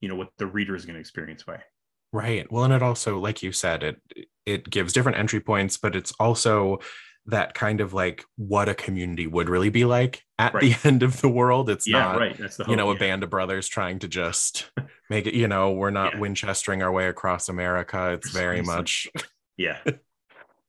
you 0.00 0.08
know 0.08 0.16
what 0.16 0.28
the 0.38 0.46
reader 0.46 0.76
is 0.76 0.84
going 0.84 0.94
to 0.94 1.00
experience 1.00 1.46
way 1.46 1.58
Right. 2.12 2.50
Well, 2.50 2.64
and 2.64 2.72
it 2.72 2.82
also, 2.82 3.18
like 3.18 3.42
you 3.42 3.52
said, 3.52 3.82
it 3.82 4.00
it 4.46 4.70
gives 4.70 4.94
different 4.94 5.18
entry 5.18 5.40
points, 5.40 5.76
but 5.76 5.94
it's 5.94 6.12
also 6.18 6.78
that 7.28 7.54
kind 7.54 7.80
of 7.80 7.92
like 7.92 8.24
what 8.36 8.68
a 8.68 8.74
community 8.74 9.26
would 9.26 9.48
really 9.48 9.68
be 9.70 9.84
like 9.84 10.22
at 10.38 10.58
the 10.60 10.74
end 10.84 11.02
of 11.02 11.20
the 11.20 11.28
world. 11.28 11.70
It's 11.70 11.86
yeah 11.86 12.00
not 12.00 12.18
right 12.18 12.36
that's 12.36 12.56
the 12.56 12.64
you 12.66 12.76
know, 12.76 12.86
hope, 12.86 12.96
a 12.96 13.00
band 13.00 13.22
of 13.22 13.30
brothers 13.30 13.68
trying 13.68 13.98
to 14.00 14.08
just 14.08 14.70
make 15.10 15.26
it, 15.26 15.34
you 15.34 15.48
know, 15.48 15.72
we're 15.72 15.90
not 15.90 16.14
Yeah. 16.14 16.20
Winchestering 16.20 16.82
our 16.82 16.92
way 16.92 17.08
across 17.08 17.48
America. 17.48 18.12
It's 18.12 18.30
very 18.30 18.62
much. 18.62 19.08
yeah 19.56 19.78
yeah 19.84 19.92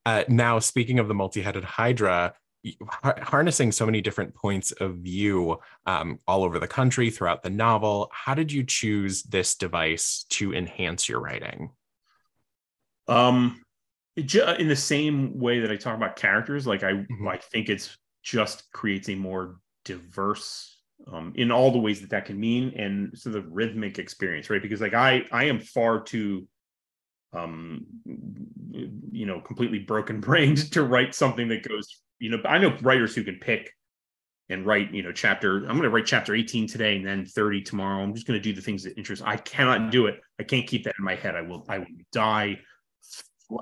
Uh, 0.06 0.24
now, 0.28 0.58
speaking 0.58 0.98
of 0.98 1.08
the 1.08 1.14
multi 1.14 1.42
headed 1.42 1.64
Hydra, 1.64 2.34
harnessing 2.82 3.72
so 3.72 3.86
many 3.86 4.00
different 4.00 4.34
points 4.34 4.72
of 4.72 4.96
view 4.96 5.58
um, 5.86 6.18
all 6.26 6.42
over 6.44 6.58
the 6.58 6.66
country 6.68 7.10
throughout 7.10 7.42
the 7.42 7.50
novel, 7.50 8.10
how 8.12 8.34
did 8.34 8.50
you 8.52 8.64
choose 8.64 9.22
this 9.24 9.54
device 9.54 10.24
to 10.30 10.52
enhance 10.54 11.08
your 11.08 11.20
writing? 11.20 11.70
Um, 13.08 13.62
in 14.20 14.68
the 14.68 14.76
same 14.76 15.38
way 15.38 15.60
that 15.60 15.70
I 15.70 15.76
talk 15.76 15.96
about 15.96 16.16
characters, 16.16 16.66
like 16.66 16.82
I, 16.82 16.92
Mhm. 16.92 17.28
I 17.28 17.36
think 17.38 17.68
it's 17.68 17.96
just 18.22 18.70
creates 18.72 19.08
a 19.08 19.14
more 19.14 19.56
diverse, 19.84 20.78
um, 21.10 21.32
in 21.36 21.50
all 21.50 21.70
the 21.70 21.78
ways 21.78 22.00
that 22.00 22.10
that 22.10 22.26
can 22.26 22.38
mean, 22.38 22.74
and 22.76 23.16
sort 23.18 23.36
of 23.36 23.46
rhythmic 23.50 23.98
experience, 23.98 24.50
right? 24.50 24.62
Because 24.62 24.80
like 24.80 24.94
I, 24.94 25.24
I 25.32 25.44
am 25.44 25.60
far 25.60 26.02
too, 26.02 26.46
um, 27.32 27.86
you 29.12 29.26
know, 29.26 29.40
completely 29.40 29.78
broken 29.80 30.20
brained 30.20 30.58
to 30.72 30.82
write 30.82 31.14
something 31.14 31.48
that 31.48 31.66
goes, 31.66 32.02
you 32.18 32.30
know, 32.30 32.40
I 32.44 32.58
know 32.58 32.76
writers 32.82 33.14
who 33.14 33.24
can 33.24 33.36
pick 33.36 33.72
and 34.48 34.66
write, 34.66 34.92
you 34.92 35.02
know, 35.02 35.12
chapter. 35.12 35.58
I'm 35.58 35.76
going 35.76 35.82
to 35.82 35.90
write 35.90 36.06
chapter 36.06 36.34
18 36.34 36.66
today 36.66 36.96
and 36.96 37.06
then 37.06 37.24
30 37.24 37.62
tomorrow. 37.62 38.02
I'm 38.02 38.14
just 38.14 38.26
going 38.26 38.38
to 38.38 38.42
do 38.42 38.52
the 38.52 38.60
things 38.60 38.82
that 38.82 38.98
interest. 38.98 39.22
I 39.24 39.36
cannot 39.36 39.90
do 39.92 40.06
it. 40.06 40.20
I 40.38 40.42
can't 40.42 40.66
keep 40.66 40.84
that 40.84 40.94
in 40.98 41.04
my 41.04 41.14
head. 41.14 41.36
I 41.36 41.42
will. 41.42 41.64
I 41.68 41.78
will 41.78 41.86
die 42.12 42.58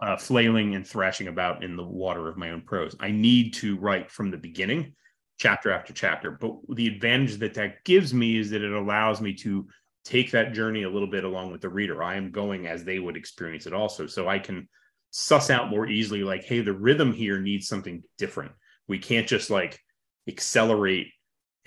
uh, 0.03 0.17
flailing 0.17 0.75
and 0.75 0.87
thrashing 0.87 1.29
about 1.29 1.65
in 1.65 1.77
the 1.77 1.85
water 1.85 2.29
of 2.29 2.37
my 2.37 2.51
own 2.51 2.63
prose. 2.63 2.97
I 3.01 3.11
need 3.11 3.55
to 3.55 3.77
write 3.79 4.11
from 4.11 4.31
the 4.31 4.37
beginning, 4.37 4.95
chapter 5.39 5.71
after 5.71 5.93
chapter. 5.93 6.31
But 6.31 6.57
the 6.69 6.87
advantage 6.87 7.37
that 7.39 7.55
that 7.55 7.85
gives 7.85 8.13
me 8.13 8.39
is 8.39 8.51
that 8.51 8.63
it 8.63 8.73
allows 8.73 9.21
me 9.21 9.35
to 9.35 9.67
take 10.05 10.31
that 10.31 10.53
journey 10.55 10.85
a 10.85 10.91
little 10.91 11.11
bit 11.11 11.25
along 11.25 11.53
with 11.53 11.61
the 11.61 11.69
reader. 11.69 12.03
I 12.03 12.17
am 12.17 12.31
going 12.31 12.67
as 12.67 12.85
they 12.85 12.99
would 12.99 13.17
experience 13.17 13.67
it 13.67 13.73
also. 13.73 14.07
So 14.07 14.29
I 14.29 14.39
can 14.39 14.69
suss 15.11 15.51
out 15.51 15.71
more 15.71 15.87
easily, 15.87 16.23
like, 16.23 16.45
hey, 16.45 16.61
the 16.61 16.73
rhythm 16.73 17.13
here 17.13 17.41
needs 17.41 17.69
something 17.69 18.03
different. 18.17 18.53
We 18.87 18.99
can't 18.99 19.27
just 19.27 19.51
like 19.51 19.79
accelerate 20.27 21.09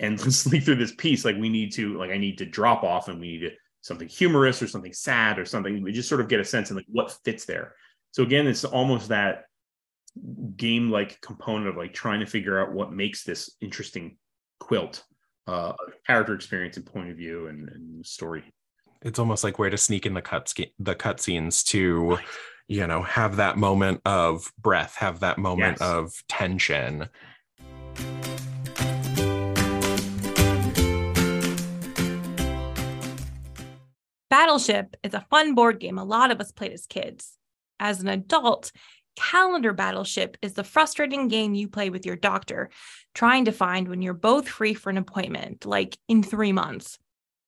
endlessly 0.00 0.60
through 0.60 0.76
this 0.76 0.94
piece. 0.94 1.24
Like 1.24 1.36
we 1.36 1.48
need 1.48 1.72
to, 1.72 1.96
like, 1.98 2.10
I 2.10 2.18
need 2.18 2.38
to 2.38 2.46
drop 2.46 2.82
off 2.82 3.08
and 3.08 3.20
we 3.20 3.32
need 3.32 3.40
to, 3.40 3.50
something 3.82 4.08
humorous 4.08 4.62
or 4.62 4.68
something 4.68 4.92
sad 4.92 5.38
or 5.38 5.44
something. 5.44 5.82
We 5.82 5.92
just 5.92 6.08
sort 6.08 6.20
of 6.20 6.28
get 6.28 6.40
a 6.40 6.44
sense 6.44 6.70
of 6.70 6.76
like 6.76 6.86
what 6.88 7.16
fits 7.24 7.44
there. 7.44 7.74
So 8.12 8.22
again, 8.22 8.46
it's 8.46 8.64
almost 8.64 9.08
that 9.08 9.44
game 10.56 10.90
like 10.90 11.18
component 11.22 11.68
of 11.68 11.76
like 11.76 11.94
trying 11.94 12.20
to 12.20 12.26
figure 12.26 12.60
out 12.60 12.72
what 12.72 12.92
makes 12.92 13.24
this 13.24 13.56
interesting 13.62 14.18
quilt 14.60 15.02
uh 15.46 15.72
character 16.06 16.34
experience 16.34 16.76
and 16.76 16.84
point 16.86 17.10
of 17.10 17.16
view 17.16 17.46
and, 17.46 17.68
and 17.70 18.04
story 18.06 18.44
it's 19.00 19.18
almost 19.18 19.42
like 19.42 19.58
where 19.58 19.70
to 19.70 19.78
sneak 19.78 20.04
in 20.04 20.12
the 20.12 20.20
cut 20.20 20.52
the 20.78 20.94
cut 20.94 21.18
scenes 21.18 21.64
to 21.64 22.18
you 22.68 22.86
know 22.86 23.02
have 23.02 23.36
that 23.36 23.56
moment 23.56 24.02
of 24.04 24.52
breath 24.58 24.96
have 24.96 25.20
that 25.20 25.38
moment 25.38 25.78
yes. 25.80 25.88
of 25.88 26.12
tension 26.28 27.08
Battleship 34.28 34.96
is 35.02 35.14
a 35.14 35.26
fun 35.30 35.54
board 35.54 35.80
game 35.80 35.98
a 35.98 36.04
lot 36.04 36.30
of 36.30 36.40
us 36.40 36.52
played 36.52 36.72
as 36.72 36.86
kids. 36.86 37.36
As 37.80 38.00
an 38.00 38.08
adult, 38.08 38.72
Calendar 39.16 39.72
Battleship 39.72 40.36
is 40.42 40.54
the 40.54 40.64
frustrating 40.64 41.28
game 41.28 41.54
you 41.54 41.68
play 41.68 41.90
with 41.90 42.06
your 42.06 42.16
doctor, 42.16 42.70
trying 43.14 43.44
to 43.44 43.52
find 43.52 43.88
when 43.88 44.02
you're 44.02 44.14
both 44.14 44.48
free 44.48 44.74
for 44.74 44.90
an 44.90 44.98
appointment, 44.98 45.66
like 45.66 45.98
in 46.08 46.22
three 46.22 46.52
months. 46.52 46.98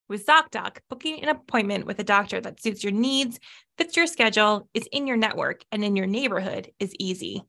With 0.09 0.27
ZocDoc, 0.27 0.79
booking 0.91 1.23
an 1.23 1.31
appointment 1.31 1.87
with 1.87 1.99
a 1.99 2.05
doctor 2.05 2.41
that 2.41 2.61
suits 2.61 2.85
your 2.85 2.93
needs, 2.93 3.41
fits 3.79 3.97
your 3.97 4.07
schedule, 4.07 4.69
is 4.75 4.87
in 4.93 5.07
your 5.07 5.17
network, 5.17 5.65
and 5.73 5.83
in 5.83 5.97
your 5.97 6.07
neighborhood 6.07 6.71
is 6.79 6.93
easy. 6.99 7.43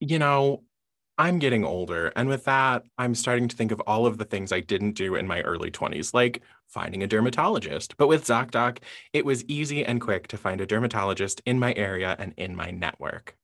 You 0.00 0.18
know, 0.18 0.62
I'm 1.18 1.38
getting 1.38 1.64
older. 1.64 2.12
And 2.16 2.28
with 2.28 2.44
that, 2.44 2.84
I'm 2.98 3.14
starting 3.14 3.48
to 3.48 3.56
think 3.56 3.70
of 3.70 3.80
all 3.80 4.06
of 4.06 4.18
the 4.18 4.24
things 4.24 4.50
I 4.50 4.60
didn't 4.60 4.92
do 4.92 5.14
in 5.14 5.26
my 5.26 5.42
early 5.42 5.70
20s, 5.70 6.14
like 6.14 6.42
finding 6.68 7.02
a 7.02 7.06
dermatologist. 7.06 7.96
But 7.96 8.08
with 8.08 8.24
ZocDoc, 8.24 8.78
it 9.12 9.24
was 9.24 9.44
easy 9.44 9.84
and 9.84 10.00
quick 10.00 10.26
to 10.28 10.38
find 10.38 10.60
a 10.60 10.66
dermatologist 10.66 11.42
in 11.44 11.58
my 11.58 11.74
area 11.74 12.16
and 12.18 12.32
in 12.36 12.56
my 12.56 12.70
network. 12.70 13.36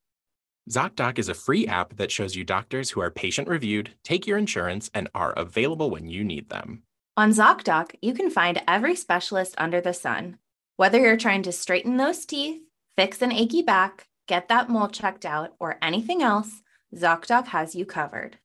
ZocDoc 0.70 1.18
is 1.18 1.28
a 1.28 1.34
free 1.34 1.66
app 1.66 1.96
that 1.96 2.10
shows 2.10 2.36
you 2.36 2.44
doctors 2.44 2.90
who 2.90 3.00
are 3.00 3.10
patient 3.10 3.48
reviewed, 3.48 3.94
take 4.02 4.26
your 4.26 4.38
insurance, 4.38 4.90
and 4.92 5.08
are 5.14 5.32
available 5.32 5.90
when 5.90 6.08
you 6.08 6.24
need 6.24 6.50
them. 6.50 6.82
On 7.16 7.30
ZocDoc, 7.30 7.94
you 8.02 8.14
can 8.14 8.30
find 8.30 8.62
every 8.68 8.94
specialist 8.94 9.54
under 9.58 9.80
the 9.80 9.94
sun. 9.94 10.38
Whether 10.76 11.00
you're 11.00 11.16
trying 11.16 11.42
to 11.44 11.52
straighten 11.52 11.96
those 11.96 12.24
teeth, 12.24 12.60
fix 12.96 13.22
an 13.22 13.32
achy 13.32 13.62
back, 13.62 14.06
get 14.26 14.48
that 14.48 14.68
mole 14.68 14.88
checked 14.88 15.26
out, 15.26 15.54
or 15.58 15.78
anything 15.82 16.22
else, 16.22 16.62
ZocDoc 16.94 17.48
has 17.48 17.74
you 17.74 17.84
covered. 17.84 18.38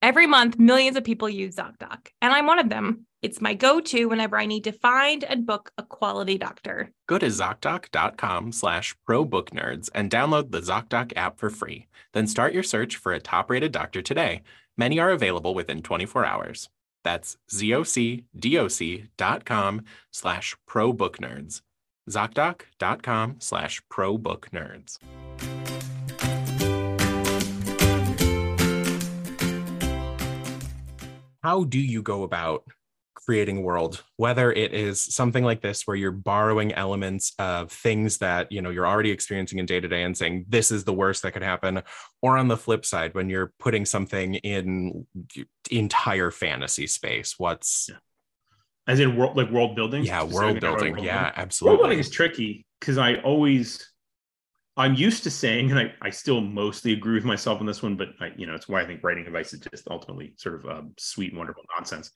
Every 0.00 0.26
month, 0.26 0.58
millions 0.58 0.96
of 0.96 1.04
people 1.04 1.28
use 1.28 1.56
ZocDoc, 1.56 2.08
and 2.20 2.32
I'm 2.32 2.46
one 2.46 2.58
of 2.58 2.68
them. 2.68 3.06
It's 3.20 3.40
my 3.40 3.54
go-to 3.54 4.06
whenever 4.06 4.38
I 4.38 4.46
need 4.46 4.64
to 4.64 4.72
find 4.72 5.24
and 5.24 5.44
book 5.44 5.72
a 5.76 5.82
quality 5.82 6.38
doctor. 6.38 6.92
Go 7.08 7.18
to 7.18 7.26
ZocDoc.com 7.26 8.52
slash 8.52 8.94
ProBookNerds 9.08 9.90
and 9.94 10.10
download 10.10 10.52
the 10.52 10.60
ZocDoc 10.60 11.12
app 11.16 11.38
for 11.38 11.50
free. 11.50 11.88
Then 12.12 12.28
start 12.28 12.52
your 12.52 12.62
search 12.62 12.96
for 12.96 13.12
a 13.12 13.20
top-rated 13.20 13.72
doctor 13.72 14.02
today. 14.02 14.42
Many 14.76 15.00
are 15.00 15.10
available 15.10 15.54
within 15.54 15.82
24 15.82 16.24
hours. 16.24 16.68
That's 17.02 17.36
ZocDoc.com 17.50 18.22
slash 20.12 20.56
ProBookNerds. 20.68 21.62
ZocDoc.com 22.08 23.36
slash 23.40 23.82
ProBookNerds. 23.90 24.98
How 31.48 31.64
do 31.64 31.78
you 31.78 32.02
go 32.02 32.24
about 32.24 32.62
creating 33.14 33.58
a 33.58 33.60
world 33.62 34.04
whether 34.16 34.52
it 34.52 34.74
is 34.74 35.00
something 35.00 35.42
like 35.42 35.62
this 35.62 35.86
where 35.86 35.96
you're 35.96 36.12
borrowing 36.12 36.72
elements 36.74 37.32
of 37.38 37.72
things 37.72 38.18
that 38.18 38.52
you 38.52 38.60
know 38.60 38.68
you're 38.68 38.86
already 38.86 39.10
experiencing 39.10 39.58
in 39.58 39.64
day 39.64 39.80
to 39.80 39.88
day 39.88 40.02
and 40.02 40.16
saying 40.16 40.44
this 40.46 40.70
is 40.70 40.84
the 40.84 40.92
worst 40.92 41.22
that 41.22 41.32
could 41.32 41.42
happen 41.42 41.82
or 42.20 42.36
on 42.36 42.48
the 42.48 42.56
flip 42.56 42.84
side 42.84 43.14
when 43.14 43.30
you're 43.30 43.50
putting 43.58 43.86
something 43.86 44.34
in 44.34 45.06
entire 45.70 46.30
fantasy 46.30 46.86
space 46.86 47.34
what's 47.38 47.88
as 48.86 49.00
in 49.00 49.16
world 49.16 49.34
like 49.34 49.50
world 49.50 49.74
building 49.74 50.04
yeah 50.04 50.22
world 50.22 50.60
building. 50.60 50.92
world 50.92 51.04
yeah 51.04 51.22
building. 51.22 51.32
absolutely. 51.36 51.72
World 51.72 51.80
building 51.80 51.98
is 51.98 52.10
tricky 52.10 52.66
because 52.78 52.98
i 52.98 53.14
always 53.22 53.90
I'm 54.78 54.94
used 54.94 55.24
to 55.24 55.30
saying, 55.30 55.72
and 55.72 55.80
I, 55.80 55.92
I 56.00 56.10
still 56.10 56.40
mostly 56.40 56.92
agree 56.92 57.14
with 57.14 57.24
myself 57.24 57.60
on 57.60 57.66
this 57.66 57.82
one, 57.82 57.96
but 57.96 58.10
I, 58.20 58.30
you 58.36 58.46
know, 58.46 58.54
it's 58.54 58.68
why 58.68 58.80
I 58.80 58.86
think 58.86 59.02
writing 59.02 59.26
advice 59.26 59.52
is 59.52 59.58
just 59.58 59.88
ultimately 59.90 60.34
sort 60.36 60.54
of 60.54 60.70
um, 60.70 60.92
sweet 60.96 61.34
wonderful 61.34 61.64
nonsense. 61.76 62.12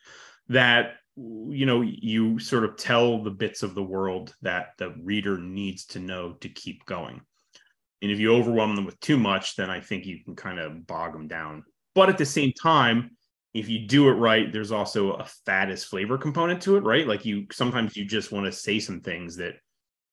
That 0.49 0.93
you 1.17 1.67
know, 1.67 1.83
you 1.83 2.39
sort 2.39 2.65
of 2.65 2.77
tell 2.77 3.23
the 3.23 3.31
bits 3.31 3.65
of 3.65 3.75
the 3.75 3.83
world 3.83 4.35
that 4.43 4.69
the 4.79 4.95
reader 5.03 5.39
needs 5.39 5.87
to 5.87 5.99
know 5.99 6.35
to 6.35 6.49
keep 6.49 6.87
going. 6.87 7.21
And 8.01 8.11
if 8.11 8.19
you 8.19 8.33
overwhelm 8.35 8.77
them 8.77 8.87
with 8.87 8.99
too 9.01 9.19
much, 9.19 9.57
then 9.57 9.69
I 9.69 9.81
think 9.81 10.07
you 10.07 10.25
can 10.25 10.37
kind 10.37 10.59
of 10.59 10.87
bog 10.87 11.13
them 11.13 11.29
down. 11.29 11.65
But 11.95 12.09
at 12.09 12.17
the 12.17 12.25
same 12.25 12.53
time, 12.53 13.17
if 13.55 13.69
you 13.69 13.87
do 13.87 14.09
it 14.09 14.13
right, 14.13 14.53
there's 14.53 14.73
also 14.73 15.13
a 15.13 15.27
fattest 15.45 15.87
flavor 15.87 16.17
component 16.17 16.63
to 16.63 16.77
it, 16.77 16.85
right? 16.85 17.07
Like 17.07 17.27
you 17.27 17.47
sometimes 17.51 17.97
you 17.97 18.05
just 18.05 18.31
want 18.31 18.47
to 18.47 18.53
say 18.53 18.79
some 18.79 19.01
things 19.01 19.37
that 19.37 19.55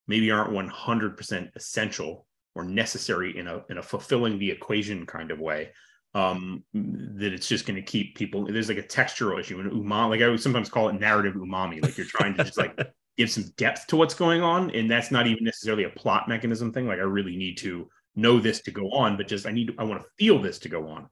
maybe 0.07 0.31
aren't 0.31 0.51
100% 0.51 1.55
essential 1.55 2.25
or 2.59 2.63
necessary 2.63 3.37
in 3.37 3.47
a 3.47 3.63
in 3.69 3.77
a 3.77 3.83
fulfilling 3.83 4.37
the 4.37 4.51
equation 4.51 5.05
kind 5.05 5.31
of 5.31 5.39
way 5.39 5.69
um 6.13 6.63
that 6.73 7.33
it's 7.33 7.47
just 7.47 7.65
going 7.65 7.75
to 7.75 7.81
keep 7.81 8.15
people 8.15 8.45
there's 8.45 8.67
like 8.67 8.77
a 8.77 8.83
textural 8.83 9.39
issue 9.39 9.59
and 9.59 9.71
umami 9.71 10.09
like 10.09 10.21
i 10.21 10.27
would 10.27 10.41
sometimes 10.41 10.69
call 10.69 10.89
it 10.89 10.99
narrative 10.99 11.35
umami 11.35 11.81
like 11.81 11.97
you're 11.97 12.07
trying 12.07 12.35
to 12.35 12.43
just 12.43 12.57
like 12.57 12.77
give 13.17 13.29
some 13.29 13.45
depth 13.57 13.87
to 13.87 13.95
what's 13.95 14.13
going 14.13 14.41
on 14.41 14.69
and 14.71 14.89
that's 14.89 15.11
not 15.11 15.27
even 15.27 15.43
necessarily 15.43 15.83
a 15.83 15.89
plot 15.89 16.27
mechanism 16.27 16.73
thing 16.73 16.87
like 16.87 16.99
i 16.99 17.03
really 17.03 17.37
need 17.37 17.57
to 17.57 17.87
know 18.15 18.39
this 18.39 18.61
to 18.61 18.71
go 18.71 18.89
on 18.91 19.15
but 19.15 19.27
just 19.27 19.45
i 19.45 19.51
need 19.51 19.73
i 19.77 19.83
want 19.83 20.01
to 20.01 20.07
feel 20.17 20.41
this 20.41 20.59
to 20.59 20.69
go 20.69 20.87
on. 20.87 21.09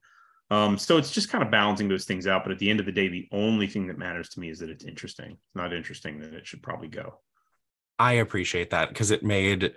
Um 0.49 0.77
so 0.77 0.97
it's 0.97 1.11
just 1.11 1.29
kind 1.29 1.43
of 1.43 1.51
balancing 1.51 1.87
those 1.87 2.05
things 2.05 2.25
out 2.25 2.43
but 2.43 2.51
at 2.51 2.59
the 2.59 2.69
end 2.69 2.79
of 2.79 2.85
the 2.85 2.91
day 2.91 3.07
the 3.07 3.27
only 3.31 3.67
thing 3.67 3.87
that 3.87 3.97
matters 3.97 4.29
to 4.29 4.39
me 4.39 4.49
is 4.49 4.59
that 4.59 4.69
it's 4.69 4.85
interesting. 4.85 5.31
It's 5.31 5.55
not 5.55 5.73
interesting 5.73 6.19
that 6.19 6.33
it 6.33 6.47
should 6.47 6.63
probably 6.63 6.87
go. 6.87 7.19
I 7.99 8.13
appreciate 8.13 8.69
that 8.69 8.89
because 8.89 9.11
it 9.11 9.23
made 9.23 9.73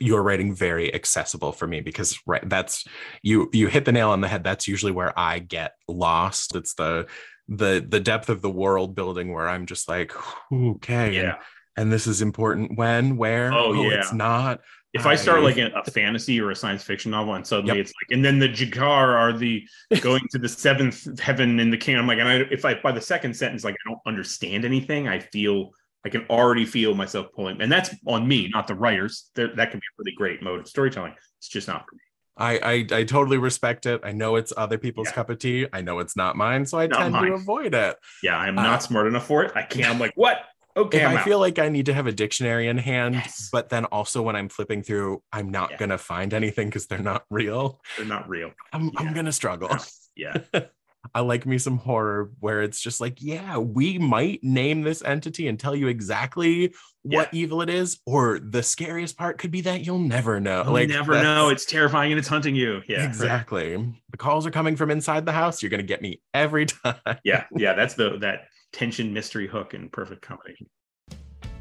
your 0.00 0.22
writing 0.22 0.54
very 0.54 0.94
accessible 0.94 1.52
for 1.52 1.66
me 1.66 1.80
because 1.80 2.18
right 2.26 2.48
that's 2.48 2.86
you 3.22 3.50
you 3.52 3.66
hit 3.66 3.84
the 3.84 3.92
nail 3.92 4.10
on 4.10 4.20
the 4.20 4.28
head. 4.28 4.44
That's 4.44 4.68
usually 4.68 4.92
where 4.92 5.16
i 5.18 5.38
get 5.38 5.74
lost. 5.86 6.54
It's 6.54 6.74
the 6.74 7.06
the 7.48 7.84
the 7.86 8.00
depth 8.00 8.28
of 8.28 8.42
the 8.42 8.50
world 8.50 8.94
building 8.94 9.32
where 9.32 9.48
i'm 9.48 9.64
just 9.64 9.88
like 9.88 10.12
okay 10.52 11.14
yeah. 11.14 11.20
and, 11.20 11.36
and 11.76 11.92
this 11.92 12.06
is 12.06 12.20
important. 12.20 12.76
When 12.76 13.16
where? 13.16 13.52
Oh, 13.52 13.74
oh 13.74 13.88
yeah. 13.88 14.00
it's 14.00 14.12
not 14.12 14.60
if 14.94 15.06
I, 15.06 15.14
start 15.16 15.42
like 15.42 15.58
a, 15.58 15.68
a, 15.68 15.84
fantasy 15.90 16.40
or 16.40 16.50
a 16.50 16.56
science 16.56 16.82
fiction 16.82 17.10
novel 17.10 17.34
and 17.34 17.46
suddenly 17.46 17.76
yep. 17.76 17.84
it's 17.84 17.92
like, 18.00 18.16
and 18.16 18.24
then 18.24 18.38
the 18.38 18.48
Jagar 18.48 19.14
are 19.14 19.32
the 19.32 19.66
going 20.00 20.22
to 20.30 20.38
the 20.38 20.48
seventh 20.48 21.20
heaven 21.20 21.60
in 21.60 21.70
the 21.70 21.76
kingdom. 21.76 22.02
I'm 22.02 22.08
like, 22.08 22.18
and 22.18 22.28
I, 22.28 22.34
if 22.50 22.64
I, 22.64 22.74
by 22.74 22.92
the 22.92 23.00
second 23.00 23.34
sentence, 23.34 23.64
like 23.64 23.74
I 23.74 23.90
don't 23.90 24.00
understand 24.06 24.64
anything, 24.64 25.06
I 25.06 25.20
feel 25.20 25.72
I 26.04 26.10
can 26.10 26.24
already 26.30 26.64
feel 26.64 26.94
myself 26.94 27.28
pulling, 27.34 27.60
and 27.60 27.70
that's 27.70 27.94
on 28.06 28.26
me, 28.26 28.48
not 28.52 28.66
the 28.66 28.74
writers. 28.74 29.30
They're, 29.34 29.54
that 29.56 29.70
can 29.70 29.80
be 29.80 29.84
a 29.84 29.94
really 29.98 30.14
great 30.16 30.42
mode 30.42 30.60
of 30.60 30.68
storytelling. 30.68 31.14
It's 31.38 31.48
just 31.48 31.68
not 31.68 31.84
for 31.88 31.96
me. 31.96 32.00
I, 32.36 32.86
I, 32.92 32.98
I 32.98 33.04
totally 33.04 33.36
respect 33.36 33.84
it. 33.86 34.00
I 34.04 34.12
know 34.12 34.36
it's 34.36 34.52
other 34.56 34.78
people's 34.78 35.08
yeah. 35.08 35.14
cup 35.14 35.30
of 35.30 35.38
tea. 35.40 35.66
I 35.72 35.80
know 35.80 35.98
it's 35.98 36.16
not 36.16 36.36
mine, 36.36 36.66
so 36.66 36.78
I 36.78 36.86
not 36.86 36.98
tend 36.98 37.12
mine. 37.12 37.26
to 37.26 37.32
avoid 37.34 37.74
it. 37.74 37.96
Yeah, 38.22 38.36
I'm 38.36 38.54
not 38.54 38.66
uh, 38.66 38.78
smart 38.78 39.08
enough 39.08 39.26
for 39.26 39.42
it. 39.42 39.52
I 39.56 39.62
can't. 39.62 39.90
I'm 39.90 39.98
like, 39.98 40.12
what? 40.14 40.38
Okay, 40.76 41.04
I 41.04 41.24
feel 41.24 41.40
like 41.40 41.58
I 41.58 41.68
need 41.68 41.86
to 41.86 41.94
have 41.94 42.06
a 42.06 42.12
dictionary 42.12 42.68
in 42.68 42.78
hand, 42.78 43.16
yes. 43.16 43.48
but 43.50 43.68
then 43.68 43.84
also 43.86 44.22
when 44.22 44.36
I'm 44.36 44.48
flipping 44.48 44.84
through, 44.84 45.22
I'm 45.32 45.50
not 45.50 45.72
yeah. 45.72 45.76
gonna 45.78 45.98
find 45.98 46.32
anything 46.32 46.68
because 46.68 46.86
they're 46.86 47.00
not 47.00 47.24
real. 47.30 47.80
They're 47.96 48.06
not 48.06 48.28
real. 48.28 48.52
I'm 48.72 48.84
yeah. 48.84 48.90
I'm 48.98 49.12
gonna 49.12 49.32
struggle. 49.32 49.70
Yeah. 50.18 50.38
I 51.14 51.20
like 51.20 51.46
me 51.46 51.58
some 51.58 51.78
horror 51.78 52.30
where 52.40 52.62
it's 52.62 52.80
just 52.80 53.00
like, 53.00 53.22
yeah, 53.22 53.58
we 53.58 53.98
might 53.98 54.42
name 54.42 54.82
this 54.82 55.02
entity 55.02 55.48
and 55.48 55.58
tell 55.58 55.74
you 55.74 55.88
exactly 55.88 56.74
what 57.02 57.32
yeah. 57.32 57.40
evil 57.40 57.62
it 57.62 57.70
is, 57.70 58.00
or 58.06 58.38
the 58.38 58.62
scariest 58.62 59.16
part 59.16 59.38
could 59.38 59.50
be 59.50 59.62
that 59.62 59.84
you'll 59.84 59.98
never 59.98 60.40
know. 60.40 60.64
You'll 60.64 60.72
like 60.72 60.88
never 60.88 61.14
know. 61.22 61.48
It's 61.48 61.64
terrifying 61.64 62.12
and 62.12 62.18
it's 62.18 62.28
hunting 62.28 62.54
you. 62.54 62.82
Yeah. 62.88 63.04
Exactly. 63.04 63.76
Right. 63.76 63.94
The 64.10 64.16
calls 64.16 64.46
are 64.46 64.50
coming 64.50 64.76
from 64.76 64.90
inside 64.90 65.24
the 65.24 65.32
house. 65.32 65.62
You're 65.62 65.70
gonna 65.70 65.82
get 65.82 66.02
me 66.02 66.20
every 66.34 66.66
time. 66.66 66.96
yeah. 67.24 67.44
Yeah. 67.56 67.74
That's 67.74 67.94
the 67.94 68.18
that 68.18 68.48
tension 68.72 69.12
mystery 69.12 69.46
hook 69.46 69.74
in 69.74 69.88
perfect 69.88 70.22
combination. 70.22 70.68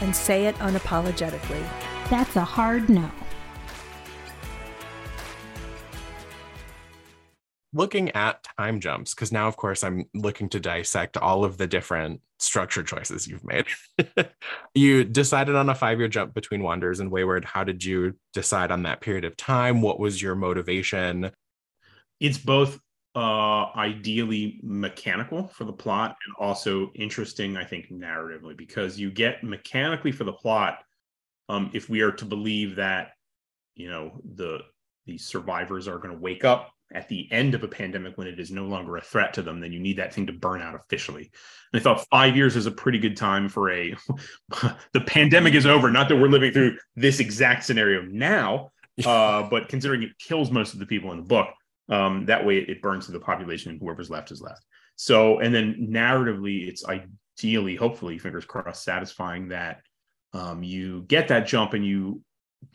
and 0.00 0.14
say 0.14 0.46
it 0.46 0.54
unapologetically. 0.56 1.64
That's 2.08 2.36
a 2.36 2.44
hard 2.44 2.88
no. 2.88 3.10
looking 7.72 8.10
at 8.10 8.44
time 8.58 8.80
jumps 8.80 9.14
because 9.14 9.30
now 9.30 9.46
of 9.46 9.56
course 9.56 9.84
i'm 9.84 10.04
looking 10.14 10.48
to 10.48 10.58
dissect 10.58 11.16
all 11.16 11.44
of 11.44 11.56
the 11.56 11.66
different 11.66 12.20
structure 12.38 12.82
choices 12.82 13.28
you've 13.28 13.44
made 13.44 13.66
you 14.74 15.04
decided 15.04 15.54
on 15.54 15.68
a 15.68 15.74
five 15.74 15.98
year 15.98 16.08
jump 16.08 16.34
between 16.34 16.62
wanderers 16.62 17.00
and 17.00 17.10
wayward 17.10 17.44
how 17.44 17.62
did 17.62 17.84
you 17.84 18.14
decide 18.32 18.70
on 18.70 18.82
that 18.82 19.00
period 19.00 19.24
of 19.24 19.36
time 19.36 19.82
what 19.82 20.00
was 20.00 20.20
your 20.20 20.34
motivation 20.34 21.30
it's 22.18 22.38
both 22.38 22.80
uh 23.16 23.66
ideally 23.76 24.60
mechanical 24.62 25.48
for 25.48 25.64
the 25.64 25.72
plot 25.72 26.16
and 26.24 26.34
also 26.38 26.92
interesting 26.94 27.56
i 27.56 27.64
think 27.64 27.90
narratively 27.90 28.56
because 28.56 29.00
you 29.00 29.10
get 29.10 29.42
mechanically 29.42 30.12
for 30.12 30.22
the 30.22 30.32
plot 30.32 30.78
um 31.48 31.70
if 31.74 31.88
we 31.88 32.02
are 32.02 32.12
to 32.12 32.24
believe 32.24 32.76
that 32.76 33.12
you 33.74 33.90
know 33.90 34.12
the 34.36 34.60
the 35.06 35.18
survivors 35.18 35.88
are 35.88 35.98
going 35.98 36.14
to 36.14 36.20
wake 36.20 36.44
up 36.44 36.70
at 36.92 37.08
the 37.08 37.28
end 37.30 37.54
of 37.54 37.62
a 37.62 37.68
pandemic 37.68 38.18
when 38.18 38.26
it 38.26 38.40
is 38.40 38.50
no 38.50 38.64
longer 38.64 38.96
a 38.96 39.00
threat 39.00 39.32
to 39.34 39.42
them, 39.42 39.60
then 39.60 39.72
you 39.72 39.78
need 39.78 39.98
that 39.98 40.12
thing 40.12 40.26
to 40.26 40.32
burn 40.32 40.60
out 40.60 40.74
officially. 40.74 41.30
And 41.72 41.80
I 41.80 41.82
thought 41.82 42.06
five 42.10 42.36
years 42.36 42.56
is 42.56 42.66
a 42.66 42.70
pretty 42.70 42.98
good 42.98 43.16
time 43.16 43.48
for 43.48 43.70
a 43.70 43.94
the 44.92 45.00
pandemic 45.06 45.54
is 45.54 45.66
over. 45.66 45.90
Not 45.90 46.08
that 46.08 46.16
we're 46.16 46.28
living 46.28 46.52
through 46.52 46.76
this 46.96 47.20
exact 47.20 47.64
scenario 47.64 48.02
now, 48.02 48.70
uh, 49.06 49.44
but 49.48 49.68
considering 49.68 50.02
it 50.02 50.18
kills 50.18 50.50
most 50.50 50.72
of 50.72 50.80
the 50.80 50.86
people 50.86 51.12
in 51.12 51.18
the 51.18 51.24
book, 51.24 51.48
um, 51.90 52.26
that 52.26 52.44
way 52.44 52.58
it 52.58 52.80
burns 52.80 53.06
through 53.06 53.18
the 53.18 53.24
population 53.24 53.70
and 53.70 53.80
whoever's 53.80 54.10
left 54.10 54.30
is 54.30 54.40
left. 54.40 54.64
So, 54.96 55.40
and 55.40 55.54
then 55.54 55.88
narratively, 55.90 56.68
it's 56.68 56.84
ideally, 56.86 57.74
hopefully, 57.74 58.18
fingers 58.18 58.44
crossed, 58.44 58.84
satisfying 58.84 59.48
that 59.48 59.80
um, 60.32 60.62
you 60.62 61.02
get 61.02 61.28
that 61.28 61.46
jump 61.46 61.74
and 61.74 61.84
you 61.84 62.22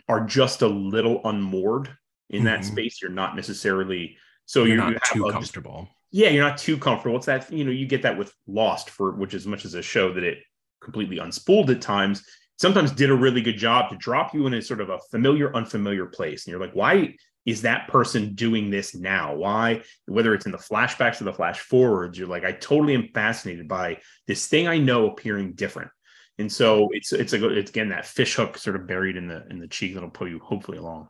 are 0.10 0.26
just 0.26 0.62
a 0.62 0.68
little 0.68 1.22
unmoored 1.24 1.96
in 2.30 2.40
mm-hmm. 2.40 2.46
that 2.46 2.66
space. 2.66 3.02
You're 3.02 3.12
not 3.12 3.36
necessarily 3.36 4.18
so 4.46 4.64
you're, 4.64 4.78
you're 4.78 4.92
not 4.92 5.04
too 5.04 5.28
a, 5.28 5.32
comfortable. 5.32 5.88
Yeah, 6.12 6.30
you're 6.30 6.48
not 6.48 6.58
too 6.58 6.78
comfortable. 6.78 7.18
It's 7.18 7.26
that 7.26 7.52
you 7.52 7.64
know 7.64 7.72
you 7.72 7.86
get 7.86 8.04
that 8.04 8.18
with 8.18 8.34
Lost 8.48 8.90
for 8.90 9.12
which 9.12 9.34
as 9.34 9.46
much 9.46 9.66
as 9.66 9.74
a 9.74 9.82
show 9.82 10.14
that 10.14 10.24
it 10.24 10.40
completely 10.82 11.18
unspooled 11.18 11.70
at 11.70 11.82
times. 11.82 12.24
Sometimes 12.58 12.92
did 12.92 13.10
a 13.10 13.16
really 13.16 13.42
good 13.42 13.58
job 13.58 13.90
to 13.90 13.98
drop 13.98 14.34
you 14.34 14.48
in 14.48 14.54
a 14.54 14.62
sort 14.62 14.80
of 14.80 14.90
a 14.90 15.00
familiar, 15.12 15.54
unfamiliar 15.56 16.06
place, 16.06 16.46
and 16.46 16.52
you're 16.52 16.62
like, 16.62 16.74
why 16.74 17.16
is 17.46 17.62
that 17.64 17.88
person 17.88 18.34
doing 18.34 18.70
this 18.72 18.96
now? 18.96 19.36
Why, 19.36 19.84
whether 20.08 20.34
it's 20.34 20.46
in 20.46 20.52
the 20.52 20.58
flashbacks 20.58 21.22
or 21.22 21.26
the 21.26 21.34
flash 21.34 21.60
forwards, 21.60 22.18
you're 22.18 22.28
like, 22.28 22.44
I 22.44 22.52
totally 22.54 22.96
am 22.96 23.10
fascinated 23.14 23.68
by 23.68 24.00
this 24.28 24.48
thing 24.48 24.68
I 24.68 24.78
know 24.80 25.10
appearing 25.10 25.54
different. 25.54 25.92
And 26.38 26.52
so 26.52 26.90
it's 26.92 27.14
it's 27.14 27.34
a 27.34 27.50
it's 27.58 27.70
again 27.70 27.90
that 27.90 28.06
fish 28.06 28.36
hook 28.36 28.58
sort 28.58 28.76
of 28.76 28.88
buried 28.88 29.16
in 29.16 29.28
the 29.28 29.46
in 29.50 29.60
the 29.60 29.68
cheek 29.68 29.94
that'll 29.94 30.10
pull 30.10 30.28
you 30.28 30.40
hopefully 30.40 30.78
along 30.78 31.08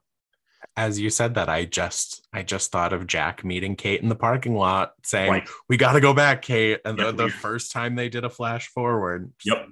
as 0.78 1.00
you 1.00 1.10
said 1.12 1.36
that 1.36 1.48
i 1.48 1.64
just 1.64 2.28
i 2.34 2.42
just 2.44 2.72
thought 2.72 2.92
of 2.92 3.06
jack 3.08 3.44
meeting 3.46 3.76
kate 3.76 4.02
in 4.02 4.10
the 4.10 4.16
parking 4.16 4.56
lot 4.56 4.94
saying 5.04 5.32
Right. 5.32 5.48
we 5.70 5.78
got 5.78 5.94
to 5.94 6.02
go 6.02 6.14
back 6.14 6.42
kate 6.42 6.80
and 6.86 6.98
the, 6.98 7.06
Yep. 7.06 7.16
the 7.18 7.30
first 7.30 7.72
time 7.72 7.96
they 7.96 8.10
did 8.10 8.24
a 8.24 8.30
flash 8.30 8.68
forward 8.68 9.32
Yep. 9.46 9.68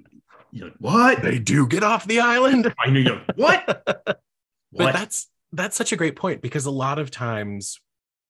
You're 0.52 0.68
like, 0.68 0.76
what? 0.78 1.22
they 1.22 1.38
do 1.40 1.66
get 1.66 1.82
off 1.84 2.06
the 2.06 2.20
island 2.20 2.72
I 2.78 2.90
knew 2.90 3.00
you're 3.00 3.22
what? 3.36 3.64
but 3.86 4.20
What? 4.72 4.92
that's 4.92 5.28
that's 5.54 5.76
such 5.76 5.92
a 5.92 5.96
great 5.96 6.16
point 6.16 6.42
because 6.42 6.66
a 6.66 6.70
lot 6.70 6.98
of 6.98 7.10
times 7.10 7.80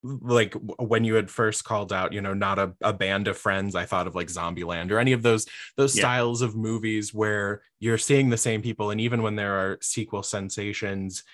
like 0.02 0.54
when 0.78 1.02
you 1.02 1.14
had 1.14 1.30
first 1.30 1.64
called 1.64 1.90
out 1.90 2.12
you 2.12 2.20
know 2.20 2.34
not 2.34 2.58
a, 2.58 2.74
a 2.82 2.92
band 2.92 3.26
of 3.26 3.38
friends 3.38 3.74
i 3.74 3.87
thought 3.87 4.06
of 4.06 4.14
like 4.14 4.28
zombieland 4.28 4.90
or 4.90 4.98
any 4.98 5.12
of 5.12 5.22
those 5.22 5.46
those 5.78 5.96
Yeah. 5.96 6.02
styles 6.02 6.42
of 6.42 6.54
movies 6.54 7.14
where 7.14 7.62
you're 7.80 7.96
seeing 7.98 8.28
the 8.28 8.37
same 8.37 8.60
people 8.60 8.90
and 8.90 9.00
even 9.00 9.22
when 9.22 9.34
there 9.37 9.54
are 9.54 9.78
sequel 9.80 10.22
sensations 10.22 11.24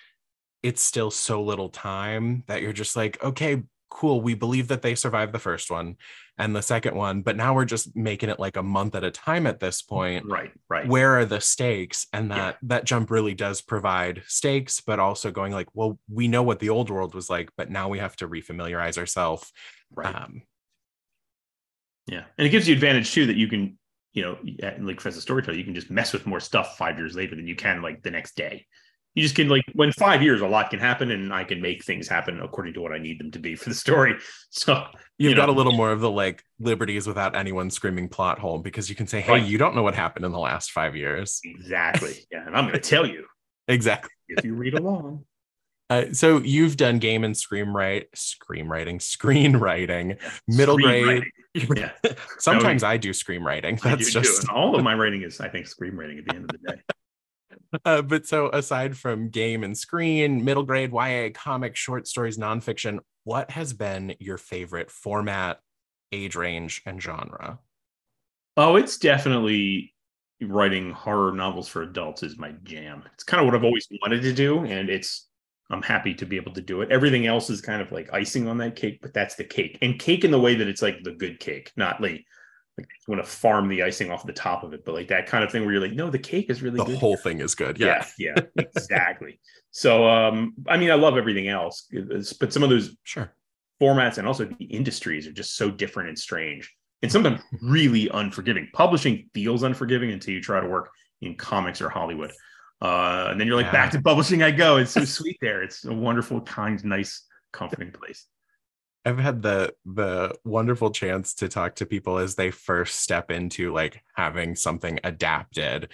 it's 0.63 0.83
still 0.83 1.11
so 1.11 1.43
little 1.43 1.69
time 1.69 2.45
that 2.47 2.63
you're 2.63 2.73
just 2.73 2.95
like 2.95 3.23
okay 3.25 3.63
cool 3.91 4.21
we 4.21 4.35
believe 4.35 4.69
that 4.69 4.83
they 4.83 4.95
survived 4.95 5.33
the 5.33 5.39
first 5.39 5.71
one 5.71 5.97
and 6.39 6.57
the 6.57 6.63
second 6.63 6.95
one 6.95 7.23
but 7.23 7.37
now 7.37 7.55
we're 7.55 7.65
just 7.65 7.95
making 7.97 8.29
it 8.31 8.41
like 8.41 8.57
a 8.57 8.63
month 8.63 8.95
at 8.95 9.05
a 9.05 9.11
time 9.11 9.47
at 9.47 9.61
this 9.61 9.83
point 9.83 10.25
right, 10.27 10.53
right. 10.69 10.89
where 10.89 11.19
are 11.19 11.25
the 11.25 11.41
stakes 11.41 12.07
and 12.13 12.31
Yeah. 12.31 12.37
that 12.37 12.59
that 12.63 12.85
jump 12.85 13.11
really 13.11 13.35
does 13.35 13.61
provide 13.61 14.23
stakes 14.27 14.81
but 14.81 14.99
also 14.99 15.31
going 15.31 15.53
like 15.53 15.69
well 15.75 15.99
we 16.09 16.29
know 16.29 16.43
what 16.43 16.61
the 16.61 16.71
old 16.71 16.89
world 16.89 17.15
was 17.15 17.29
like 17.29 17.51
but 17.57 17.71
now 17.71 17.89
we 17.89 17.99
have 17.99 18.17
to 18.17 18.29
refamiliarize 18.29 18.97
ourselves 18.97 19.53
right. 19.95 20.15
um 20.15 20.43
yeah. 22.11 22.25
And 22.39 22.47
it 22.47 22.51
gives 22.51 22.69
you 22.69 22.75
advantage 22.75 23.13
too 23.13 23.27
that 23.27 23.37
you 23.37 23.47
can, 23.47 23.79
you 24.13 24.23
know, 24.23 24.39
yeah, 24.43 24.77
like 24.81 25.05
as 25.07 25.17
a 25.17 25.21
storyteller, 25.21 25.57
you 25.57 25.65
can 25.65 25.75
just 25.77 25.91
mess 25.91 26.13
with 26.13 26.27
more 26.27 26.41
stuff 26.41 26.77
five 26.77 26.99
years 26.99 27.15
later 27.15 27.37
than 27.37 27.47
you 27.47 27.55
can 27.55 27.83
like 27.83 28.03
the 28.03 28.11
next 28.11 28.35
day. 28.35 28.67
You 29.15 29.23
just 29.25 29.35
can 29.35 29.49
like 29.49 29.65
when 29.75 29.91
five 29.93 30.23
years, 30.23 30.41
a 30.41 30.47
lot 30.47 30.71
can 30.71 30.79
happen, 30.79 31.11
and 31.11 31.33
I 31.33 31.43
can 31.45 31.61
make 31.61 31.85
things 31.85 32.07
happen 32.07 32.41
according 32.41 32.75
to 32.75 32.81
what 32.81 32.93
I 32.93 32.99
need 32.99 33.19
them 33.19 33.31
to 33.33 33.39
be 33.41 33.57
for 33.57 33.69
the 33.69 33.75
story. 33.75 34.15
So 34.53 34.85
you've 35.17 35.31
you 35.31 35.37
got 35.37 35.49
a 35.49 35.53
little 35.53 35.73
more 35.73 35.93
of 35.93 36.01
the 36.01 36.11
like 36.11 36.43
liberties 36.59 37.07
without 37.07 37.37
anyone 37.37 37.71
screaming 37.71 38.09
plot 38.09 38.41
hole 38.41 38.59
because 38.59 38.91
you 38.91 38.97
can 38.97 39.07
say 39.07 39.21
hey 39.21 39.33
Right. 39.35 39.47
you 39.47 39.59
don't 39.59 39.77
know 39.77 39.83
what 39.85 39.95
happened 39.95 40.25
in 40.25 40.33
the 40.33 40.41
last 40.41 40.73
five 40.73 40.97
years 40.97 41.41
exactly. 41.45 42.15
Yeah, 42.33 42.47
and 42.47 42.57
I'm 42.57 42.65
going 42.65 42.75
to 42.75 42.81
tell 42.81 43.07
you 43.07 43.27
exactly 43.69 44.11
if 44.29 44.45
you 44.45 44.55
read 44.55 44.75
along. 44.75 45.25
uh, 45.91 46.07
so 46.13 46.39
you've 46.39 46.77
done 46.77 46.99
game 46.99 47.23
and 47.23 47.35
screenwrite 47.35 48.07
screenwriting 48.17 48.97
screenwriting 49.01 50.19
middle 50.49 50.77
grade 50.77 51.25
Yeah, 51.55 51.93
sometimes 52.39 52.83
i 52.83 52.97
do 52.97 53.11
screenwriting 53.11 53.75
I 53.85 53.91
that's 53.91 54.07
do 54.13 54.21
just 54.21 54.49
all 54.49 54.75
of 54.75 54.83
my 54.83 54.95
writing 54.95 55.23
is, 55.23 55.41
I 55.41 55.49
think, 55.49 55.67
screenwriting 55.67 56.19
at 56.19 56.25
the 56.27 56.35
end 56.35 56.45
of 56.45 56.61
the 56.61 56.73
day. 56.73 56.81
Uh, 57.85 58.03
but 58.03 58.27
so 58.27 58.51
aside 58.53 58.97
from 58.97 59.29
game 59.29 59.65
and 59.65 59.77
screen, 59.77 60.45
middle 60.45 60.63
grade, 60.63 60.93
YA, 60.93 61.31
comic, 61.35 61.77
short 61.77 62.07
stories, 62.07 62.39
nonfiction, 62.39 62.99
what 63.25 63.51
has 63.51 63.73
been 63.73 64.15
your 64.19 64.39
favorite 64.39 64.91
format, 64.91 65.61
age 66.13 66.37
range, 66.37 66.83
and 66.87 67.03
genre? 67.03 67.59
Oh, 68.57 68.77
it's 68.77 68.99
definitely 68.99 69.95
writing 70.43 70.93
horror 70.93 71.33
novels 71.33 71.69
for 71.69 71.83
adults 71.83 72.23
is 72.23 72.39
my 72.39 72.53
jam. 72.65 73.03
It's 73.15 73.25
kind 73.25 73.41
of 73.41 73.47
what 73.47 73.55
I've 73.55 73.65
always 73.65 73.87
wanted 74.03 74.23
to 74.23 74.33
do, 74.33 74.65
and 74.65 74.89
it's 74.89 75.29
I'm 75.71 75.83
happy 75.83 76.15
to 76.15 76.27
be 76.27 76.37
able 76.37 76.53
to 76.55 76.61
do 76.61 76.81
it. 76.81 76.91
Everything 76.91 77.27
else 77.27 77.49
is 77.49 77.61
kind 77.61 77.81
of 77.81 77.93
like 77.93 78.13
icing 78.13 78.49
on 78.49 78.59
that 78.59 78.75
cake, 78.75 78.99
but 79.01 79.15
that's 79.15 79.37
the 79.37 79.45
cake, 79.45 79.79
and 79.83 79.99
cake 79.99 80.25
in 80.25 80.31
the 80.31 80.41
way 80.41 80.55
that 80.55 80.69
it's 80.69 80.83
like 80.83 81.03
the 81.03 81.13
good 81.13 81.41
cake, 81.41 81.73
not 81.77 82.01
like 82.01 82.25
like 82.81 82.89
you 83.09 83.15
want 83.15 83.25
to 83.25 83.31
farm 83.31 83.69
the 83.69 83.83
icing 83.83 84.11
off 84.11 84.25
the 84.27 84.33
top 84.33 84.63
of 84.65 84.73
it, 84.75 84.85
but 84.85 84.95
like 84.95 85.09
that 85.09 85.27
kind 85.27 85.43
of 85.45 85.51
thing 85.51 85.63
where 85.65 85.73
you're 85.73 85.83
like, 85.83 85.93
no, 85.93 86.11
the 86.11 86.19
cake 86.19 86.51
is 86.51 86.63
really 86.63 86.77
The 86.79 86.85
good. 86.85 86.99
whole 86.99 87.17
thing 87.17 87.41
is 87.41 87.55
good. 87.55 87.79
Yeah. 87.79 88.05
yeah, 88.19 88.35
yeah, 88.37 88.63
exactly. 88.77 89.41
so, 89.71 90.07
um, 90.09 90.55
I 90.69 90.77
mean, 90.77 90.91
I 90.91 90.95
love 90.95 91.17
everything 91.17 91.49
else, 91.49 91.89
but 92.41 92.53
some 92.53 92.63
of 92.63 92.71
those 92.71 92.97
Sure. 93.05 93.33
formats 93.81 94.19
and 94.19 94.27
also 94.27 94.45
the 94.45 94.65
industries 94.67 95.27
are 95.27 95.33
just 95.33 95.57
so 95.57 95.71
different 95.71 96.09
and 96.09 96.19
strange 96.19 96.75
and 97.03 97.11
sometimes 97.11 97.41
really 97.63 98.09
unforgiving 98.13 98.69
publishing 98.75 99.31
feels 99.33 99.63
unforgiving 99.63 100.11
until 100.13 100.35
you 100.35 100.41
try 100.43 100.61
to 100.61 100.69
work 100.69 100.91
in 101.23 101.35
comics 101.35 101.81
or 101.81 101.89
hollywood 101.89 102.31
uh, 102.83 103.29
and 103.31 103.41
then 103.41 103.47
you're 103.47 103.57
like 103.57 103.65
Yeah. 103.67 103.73
back 103.73 103.91
to 103.93 104.03
publishing 104.03 104.43
i 104.43 104.51
go 104.51 104.77
it's 104.77 104.91
so 104.91 105.05
sweet 105.07 105.39
there 105.41 105.63
it's 105.63 105.87
a 105.87 105.95
wonderful 105.95 106.43
kind 106.43 106.85
nice 106.85 107.25
comforting 107.53 107.91
place 107.91 108.27
I've 109.05 109.19
had 109.19 109.43
the 109.43 109.75
the 109.85 110.35
wonderful 110.45 110.91
chance 110.91 111.35
to 111.37 111.49
talk 111.49 111.77
to 111.77 111.87
people 111.87 112.19
as 112.19 112.35
they 112.35 112.51
first 112.51 113.01
step 113.01 113.31
into 113.31 113.73
like 113.73 114.03
having 114.15 114.57
something 114.57 115.01
adapted. 115.05 115.89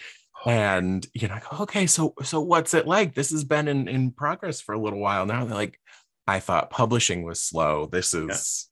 Oh. 0.45 0.51
And 0.51 1.07
you 1.15 1.29
know, 1.29 1.35
I 1.35 1.41
go, 1.41 1.63
okay, 1.63 1.87
so 1.87 2.15
so 2.23 2.41
what's 2.41 2.75
it 2.75 2.87
like? 2.87 3.15
This 3.15 3.31
has 3.31 3.45
been 3.45 3.69
in, 3.69 3.89
in 3.89 4.11
progress 4.11 4.61
for 4.61 4.75
a 4.75 4.81
little 4.81 5.01
while 5.01 5.27
now. 5.27 5.45
They're 5.45 5.55
like, 5.55 5.81
I 6.27 6.41
thought 6.41 6.71
publishing 6.71 7.23
was 7.23 7.41
slow. 7.41 7.87
This 7.87 8.13
is 8.13 8.69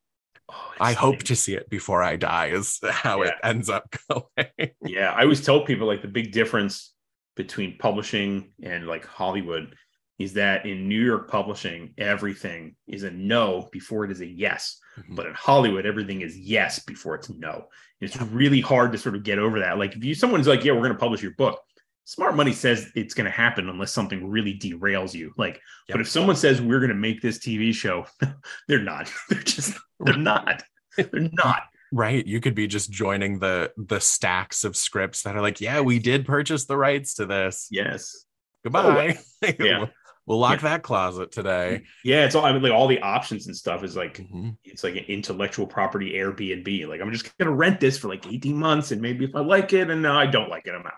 Oh, 0.51 0.73
I 0.79 0.92
hope 0.92 1.23
to 1.25 1.37
see 1.37 1.55
it 1.55 1.70
before 1.70 2.03
I 2.03 2.16
die, 2.16 2.49
is 2.49 2.79
how 2.88 3.23
it 3.23 3.35
ends 3.42 3.70
up 3.70 3.94
going. 4.11 4.70
Yeah, 4.85 5.12
I 5.12 5.23
always 5.23 5.44
tell 5.44 5.64
people 5.64 5.87
like 5.87 6.03
the 6.03 6.09
big 6.09 6.33
difference 6.33 6.92
between 7.35 7.79
publishing 7.79 8.53
and 8.62 8.87
like 8.87 9.07
Hollywood 9.07 9.75
is 10.18 10.35
that 10.35 10.64
in 10.64 10.88
New 10.88 11.00
York 11.05 11.29
publishing, 11.31 11.92
everything 11.98 12.77
is 12.87 13.03
a 13.03 13.11
no 13.11 13.68
before 13.72 14.05
it 14.05 14.11
is 14.12 14.20
a 14.20 14.27
yes. 14.27 14.79
Mhm. 14.98 15.16
But 15.16 15.27
in 15.27 15.35
Hollywood, 15.35 15.87
everything 15.87 16.20
is 16.20 16.38
yes 16.38 16.79
before 16.79 17.14
it's 17.16 17.29
no. 17.31 17.66
It's 18.00 18.20
really 18.20 18.61
hard 18.61 18.92
to 18.92 18.98
sort 18.98 19.16
of 19.16 19.24
get 19.24 19.38
over 19.38 19.61
that. 19.61 19.79
Like 19.79 19.96
if 19.96 20.05
you 20.05 20.14
someone's 20.14 20.46
like, 20.46 20.64
yeah, 20.64 20.72
we're 20.72 20.79
going 20.81 20.92
to 20.92 20.98
publish 20.98 21.22
your 21.22 21.33
book. 21.33 21.61
Smart 22.07 22.37
money 22.37 22.53
says 22.53 22.90
it's 22.94 23.14
going 23.14 23.24
to 23.24 23.31
happen 23.31 23.68
unless 23.70 23.90
something 23.90 24.29
really 24.29 24.59
derails 24.59 25.14
you. 25.14 25.33
Like, 25.38 25.55
Yep. 25.88 25.94
but 25.94 26.00
if 26.03 26.09
someone 26.09 26.37
says 26.37 26.61
we're 26.61 26.79
going 26.81 26.90
to 26.90 26.94
make 26.94 27.22
this 27.22 27.38
TV 27.38 27.72
show, 27.74 28.07
they're 28.68 28.83
not. 28.83 29.11
They're 29.31 29.40
just 29.40 29.79
they're 30.00 30.16
not. 30.16 30.62
They're 30.98 31.09
not. 31.33 31.62
Right. 31.92 32.27
You 32.27 32.40
could 32.40 32.55
be 32.55 32.66
just 32.66 32.90
joining 32.90 33.38
the 33.38 33.72
the 33.79 34.00
stacks 34.00 34.64
of 34.64 34.77
scripts 34.77 35.22
that 35.22 35.35
are 35.35 35.40
like, 35.40 35.61
yeah, 35.62 35.81
we 35.81 35.98
did 35.98 36.27
purchase 36.27 36.66
the 36.66 36.77
rights 36.77 37.14
to 37.14 37.27
this. 37.27 37.68
Yes. 37.70 38.24
Goodbye. 38.62 39.18
Yeah. 39.59 39.87
We'll 40.26 40.38
lock 40.38 40.60
that 40.60 40.82
closet 40.82 41.32
today. 41.32 41.82
Yeah, 42.04 42.24
it's 42.24 42.34
all 42.34 42.44
I 42.44 42.52
mean, 42.52 42.62
like 42.62 42.72
all 42.72 42.87
the 42.88 43.00
options 43.00 43.46
and 43.46 43.56
stuff 43.56 43.84
is 43.84 43.96
like 43.96 44.18
Mhm. 44.18 44.56
it's 44.64 44.84
like 44.84 44.94
an 44.96 45.04
intellectual 45.08 45.66
property 45.66 46.12
Airbnb. 46.14 46.87
Like 46.88 47.00
I'm 47.00 47.12
just 47.12 47.37
gonna 47.38 47.50
rent 47.52 47.80
this 47.80 47.98
for 47.98 48.08
like 48.08 48.26
18 48.26 48.56
months, 48.56 48.90
and 48.90 49.00
maybe 49.02 49.24
if 49.24 49.34
I 49.34 49.40
like 49.40 49.72
it, 49.72 49.90
and 49.90 50.02
no, 50.02 50.12
I 50.14 50.26
don't 50.26 50.48
like 50.50 50.66
it, 50.66 50.74
I'm 50.74 50.87
out. 50.87 50.92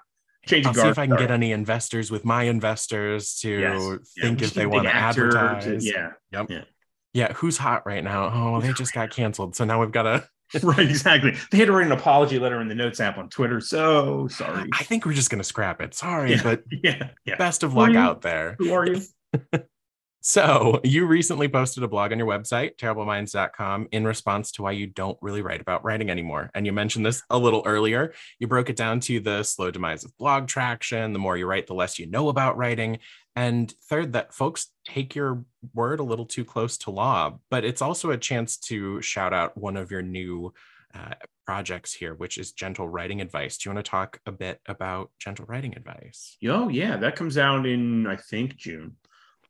Change 0.47 0.67
I'll 0.67 0.75
see 0.75 0.87
if 0.87 0.99
I 0.99 1.09
can 1.09 1.17
get 1.17 1.33
any 1.33 1.51
investors 1.51 2.11
with 2.13 2.25
my 2.25 2.45
investors 2.45 3.35
to 3.41 3.51
Yes. 3.51 3.99
Think 4.21 4.39
just 4.39 4.53
if 4.53 4.55
they 4.55 4.67
want 4.67 4.85
to 4.85 4.95
actor 4.95 5.31
to- 5.33 5.79
yeah, 5.81 6.11
Yep. 6.31 6.47
Yeah. 6.51 6.63
Yeah. 7.13 7.33
Who's 7.33 7.57
hot 7.59 7.85
right 7.87 8.05
now? 8.05 8.31
Oh, 8.33 8.61
they 8.61 8.73
just 8.73 8.93
got 8.93 9.11
canceled. 9.11 9.57
So 9.57 9.65
now 9.65 9.81
we've 9.81 9.91
got 9.91 10.03
to. 10.05 10.29
right, 10.63 10.79
exactly. 10.89 11.35
They 11.51 11.59
had 11.59 11.67
to 11.67 11.73
write 11.73 11.87
an 11.87 11.93
apology 11.93 12.39
letter 12.39 12.61
in 12.61 12.69
the 12.69 12.75
notes 12.77 13.01
app 13.01 13.19
on 13.19 13.29
Twitter. 13.29 13.61
So 13.61 14.29
sorry. 14.29 14.69
I 14.73 14.85
think 14.85 15.05
we're 15.05 15.15
just 15.15 15.29
going 15.31 15.41
to 15.41 15.45
scrap 15.45 15.81
it. 15.81 15.95
Sorry, 15.95 16.33
Yeah. 16.35 16.43
but 16.45 16.63
Yeah, 16.85 17.09
yeah. 17.25 17.35
best 17.37 17.65
of 17.65 17.75
luck 17.75 17.97
out 17.97 18.21
there. 18.23 18.55
Who 18.61 18.73
are 18.73 18.87
you? 18.87 19.01
So, 20.29 20.81
you 20.83 21.07
recently 21.07 21.47
posted 21.47 21.85
a 21.85 21.89
blog 21.89 22.11
on 22.11 22.19
your 22.19 22.27
website, 22.27 22.79
terribleminds.com, 22.79 23.87
in 23.93 24.05
response 24.05 24.51
to 24.53 24.63
why 24.63 24.73
you 24.73 24.89
don't 24.89 25.17
really 25.23 25.41
write 25.41 25.61
about 25.61 25.85
writing 25.85 26.11
anymore. 26.11 26.51
And 26.53 26.67
you 26.67 26.73
mentioned 26.73 27.07
this 27.07 27.23
a 27.31 27.39
little 27.39 27.63
earlier. 27.65 28.13
You 28.41 28.49
broke 28.49 28.69
it 28.69 28.75
down 28.75 28.99
to 29.01 29.21
the 29.21 29.45
slow 29.45 29.71
demise 29.71 30.05
of 30.05 30.19
blog 30.19 30.49
traction. 30.49 31.13
The 31.13 31.21
more 31.21 31.37
you 31.37 31.47
write, 31.47 31.69
the 31.69 31.75
less 31.75 31.97
you 32.01 32.07
know 32.07 32.29
about 32.29 32.57
writing. 32.57 32.99
And 33.37 33.73
third, 33.89 34.15
that 34.15 34.35
folks 34.35 34.67
take 34.85 35.15
your 35.15 35.45
word 35.73 36.01
a 36.01 36.03
little 36.03 36.27
too 36.27 36.45
close 36.45 36.77
to 36.79 36.91
law. 36.91 37.39
But 37.49 37.65
it's 37.65 37.81
also 37.81 38.11
a 38.11 38.19
chance 38.19 38.57
to 38.63 39.01
shout 39.03 39.33
out 39.33 39.57
one 39.57 39.77
of 39.77 39.93
your 39.93 40.03
new 40.03 40.53
uh, 40.93 41.15
projects 41.47 41.93
here, 41.93 42.15
which 42.15 42.37
is 42.37 42.51
Gentle 42.51 42.89
Writing 42.89 43.21
Advice. 43.21 43.59
Do 43.59 43.69
you 43.69 43.75
want 43.75 43.85
to 43.85 43.91
talk 43.91 44.19
a 44.27 44.33
bit 44.33 44.61
about 44.67 45.13
Gentle 45.21 45.45
Writing 45.47 45.77
Advice? 45.77 46.37
Oh 46.45 46.69
yeah, 46.69 46.97
that 46.97 47.15
comes 47.15 47.39
out 47.39 47.65
in 47.65 48.09
I 48.09 48.17
think 48.17 48.57
June. 48.57 48.97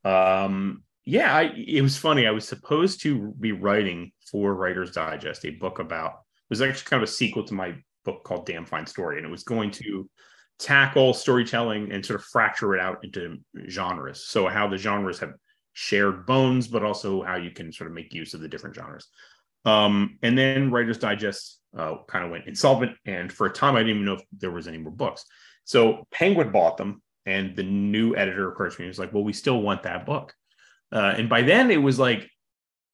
Um, 0.06 0.82
yeah, 1.04 1.34
I, 1.34 1.52
it 1.56 1.82
was 1.82 1.96
funny. 1.96 2.26
I 2.26 2.32
was 2.32 2.46
supposed 2.46 3.00
to 3.02 3.34
be 3.38 3.52
writing 3.52 4.12
for 4.30 4.54
Writer's 4.54 4.92
Digest 4.92 5.44
a 5.44 5.50
book 5.50 5.78
about. 5.78 6.10
It 6.10 6.50
was 6.50 6.62
actually 6.62 6.88
kind 6.88 7.02
of 7.02 7.08
a 7.08 7.12
sequel 7.12 7.44
to 7.44 7.54
my 7.54 7.74
book 8.04 8.22
called 8.24 8.46
Damn 8.46 8.66
Fine 8.66 8.86
Story, 8.86 9.16
and 9.16 9.26
it 9.26 9.30
was 9.30 9.42
going 9.42 9.70
to 9.72 10.08
tackle 10.58 11.12
storytelling 11.12 11.92
and 11.92 12.04
sort 12.04 12.20
of 12.20 12.26
fracture 12.26 12.74
it 12.74 12.80
out 12.80 13.04
into 13.04 13.38
genres. 13.68 14.26
So 14.26 14.46
how 14.48 14.68
the 14.68 14.78
genres 14.78 15.18
have 15.18 15.34
shared 15.72 16.24
bones, 16.24 16.68
but 16.68 16.84
also 16.84 17.22
how 17.22 17.36
you 17.36 17.50
can 17.50 17.72
sort 17.72 17.90
of 17.90 17.94
make 17.94 18.14
use 18.14 18.32
of 18.32 18.40
the 18.40 18.48
different 18.48 18.76
genres. 18.76 19.08
Um, 19.64 20.18
and 20.22 20.38
then 20.38 20.70
Writer's 20.70 20.98
Digest 20.98 21.60
uh, 21.76 21.96
kind 22.08 22.24
of 22.24 22.30
went 22.30 22.46
insolvent, 22.46 22.96
and 23.04 23.32
for 23.32 23.46
a 23.46 23.52
time 23.52 23.74
I 23.74 23.80
didn't 23.80 23.96
even 23.96 24.04
know 24.04 24.14
if 24.14 24.22
there 24.38 24.52
was 24.52 24.68
any 24.68 24.78
more 24.78 24.92
books. 24.92 25.24
So 25.64 26.06
Penguin 26.12 26.52
bought 26.52 26.76
them, 26.76 27.02
and 27.26 27.56
the 27.56 27.62
new 27.62 28.16
editor 28.16 28.48
approached 28.48 28.78
me 28.78 28.84
and 28.84 28.90
was 28.90 28.98
like, 28.98 29.12
"Well, 29.12 29.24
we 29.24 29.32
still 29.32 29.60
want 29.60 29.82
that 29.82 30.06
book." 30.06 30.34
Uh, 30.92 31.14
and 31.16 31.28
by 31.28 31.42
then, 31.42 31.70
it 31.70 31.82
was 31.82 31.98
like 31.98 32.30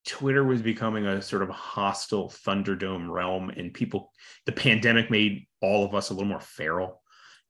Twitter 0.06 0.44
was 0.44 0.62
becoming 0.62 1.06
a 1.06 1.22
sort 1.22 1.42
of 1.42 1.50
hostile 1.50 2.30
Thunderdome 2.30 3.10
realm, 3.10 3.50
and 3.50 3.72
people, 3.72 4.12
the 4.46 4.52
pandemic 4.52 5.10
made 5.10 5.46
all 5.60 5.84
of 5.84 5.94
us 5.94 6.10
a 6.10 6.14
little 6.14 6.28
more 6.28 6.40
feral. 6.40 7.00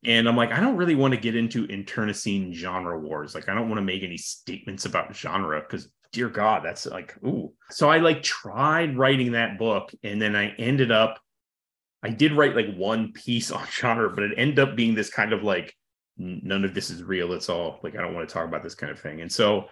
And 0.05 0.27
I'm 0.27 0.35
like, 0.35 0.51
I 0.51 0.59
don't 0.59 0.75
really 0.75 0.95
want 0.95 1.13
to 1.13 1.19
get 1.19 1.35
into 1.35 1.65
internecine 1.65 2.53
genre 2.53 2.99
wars. 2.99 3.33
Like, 3.33 3.47
I 3.47 3.53
don't 3.53 3.69
want 3.69 3.77
to 3.77 3.85
make 3.85 4.03
any 4.03 4.17
statements 4.17 4.85
about 4.85 5.15
genre 5.15 5.61
because, 5.61 5.89
dear 6.11 6.27
God, 6.27 6.63
that's 6.63 6.85
like, 6.85 7.15
ooh. 7.25 7.53
So 7.69 7.89
I 7.89 7.99
like 7.99 8.21
tried 8.21 8.97
writing 8.97 9.31
that 9.31 9.57
book, 9.57 9.93
and 10.03 10.21
then 10.21 10.35
I 10.35 10.49
ended 10.57 10.91
up 10.91 11.19
I 12.03 12.09
did 12.09 12.33
write 12.33 12.55
like 12.55 12.75
one 12.75 13.13
piece 13.13 13.49
on 13.51 13.65
genre, 13.71 14.09
but 14.09 14.23
it 14.23 14.33
ended 14.37 14.59
up 14.59 14.75
being 14.75 14.93
this 14.93 15.09
kind 15.09 15.33
of 15.33 15.43
like 15.43 15.73
none 16.17 16.63
of 16.65 16.73
this 16.73 16.89
is 16.89 17.03
real. 17.03 17.33
It's 17.33 17.49
all 17.49 17.79
like 17.83 17.95
I 17.95 18.01
don't 18.01 18.13
want 18.13 18.27
to 18.27 18.33
talk 18.33 18.47
about 18.47 18.63
this 18.63 18.75
kind 18.75 18.91
of 18.91 18.99
thing. 18.99 19.21
And 19.21 19.31
so 19.31 19.65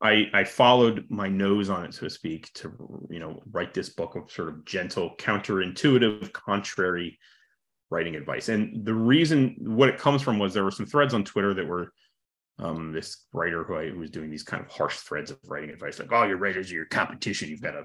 I 0.00 0.26
I 0.32 0.44
followed 0.44 1.06
my 1.08 1.28
nose 1.28 1.70
on 1.70 1.84
it, 1.84 1.94
so 1.94 2.02
to 2.02 2.10
speak, 2.10 2.52
to 2.54 2.72
you 3.10 3.20
know 3.20 3.42
write 3.50 3.74
this 3.74 3.90
book 3.90 4.16
of 4.16 4.30
sort 4.30 4.48
of 4.48 4.64
gentle, 4.64 5.14
counterintuitive, 5.18 6.32
contrary 6.32 7.18
writing 7.90 8.16
advice. 8.16 8.48
And 8.48 8.84
the 8.84 8.94
reason 8.94 9.56
what 9.58 9.88
it 9.88 9.98
comes 9.98 10.22
from 10.22 10.38
was 10.38 10.54
there 10.54 10.64
were 10.64 10.70
some 10.70 10.86
threads 10.86 11.14
on 11.14 11.24
Twitter 11.24 11.54
that 11.54 11.66
were 11.66 11.92
um, 12.58 12.92
this 12.92 13.26
writer 13.32 13.64
who, 13.64 13.76
I, 13.76 13.90
who 13.90 13.98
was 13.98 14.10
doing 14.10 14.30
these 14.30 14.42
kind 14.42 14.64
of 14.64 14.70
harsh 14.70 14.96
threads 14.96 15.30
of 15.30 15.38
writing 15.46 15.70
advice, 15.70 15.98
like, 15.98 16.12
"Oh, 16.12 16.24
your 16.24 16.38
writers 16.38 16.70
are 16.70 16.74
your 16.74 16.86
competition. 16.86 17.48
You've 17.48 17.62
got 17.62 17.72
to 17.72 17.84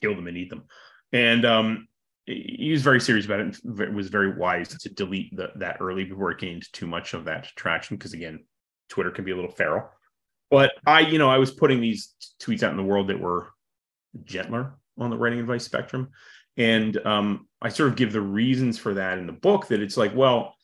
kill 0.00 0.14
them 0.14 0.28
and 0.28 0.36
eat 0.36 0.50
them." 0.50 0.64
And 1.12 1.44
um, 1.44 1.88
he 2.26 2.70
was 2.70 2.82
very 2.82 3.00
serious 3.00 3.26
about 3.26 3.40
it 3.40 3.58
and 3.62 3.94
was 3.94 4.08
very 4.08 4.34
wise 4.36 4.68
to 4.68 4.88
delete 4.88 5.36
the, 5.36 5.50
that 5.56 5.76
early 5.80 6.04
before 6.04 6.30
it 6.30 6.38
gained 6.38 6.64
too 6.72 6.86
much 6.86 7.12
of 7.12 7.26
that 7.26 7.44
traction 7.56 7.96
because 7.96 8.14
again 8.14 8.44
twitter 8.88 9.10
can 9.10 9.24
be 9.24 9.30
a 9.30 9.34
little 9.34 9.50
feral. 9.50 9.88
But 10.50 10.72
i 10.86 11.00
you 11.00 11.18
know 11.18 11.28
i 11.28 11.38
was 11.38 11.50
putting 11.50 11.80
these 11.80 12.14
tweets 12.40 12.62
out 12.62 12.70
in 12.70 12.76
the 12.76 12.82
world 12.82 13.08
that 13.08 13.20
were 13.20 13.48
gentler 14.24 14.74
on 14.98 15.10
the 15.10 15.18
writing 15.18 15.40
advice 15.40 15.64
spectrum. 15.64 16.10
And 16.56 16.96
um, 17.04 17.48
i 17.60 17.68
sort 17.68 17.90
of 17.90 17.96
give 17.96 18.12
the 18.12 18.20
reasons 18.20 18.78
for 18.78 18.94
that 18.94 19.18
in 19.18 19.26
the 19.26 19.32
book 19.32 19.68
that 19.68 19.80
it's 19.80 19.96
like 19.96 20.14
well 20.14 20.54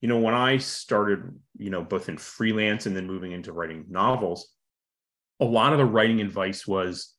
you 0.00 0.08
know 0.08 0.18
when 0.18 0.34
i 0.34 0.56
started 0.56 1.38
you 1.58 1.70
know 1.70 1.82
both 1.82 2.08
in 2.08 2.16
freelance 2.16 2.86
and 2.86 2.96
then 2.96 3.06
moving 3.06 3.32
into 3.32 3.52
writing 3.52 3.84
novels 3.90 4.48
a 5.40 5.44
lot 5.44 5.72
of 5.72 5.78
the 5.78 5.84
writing 5.84 6.20
advice 6.20 6.66
was 6.66 7.14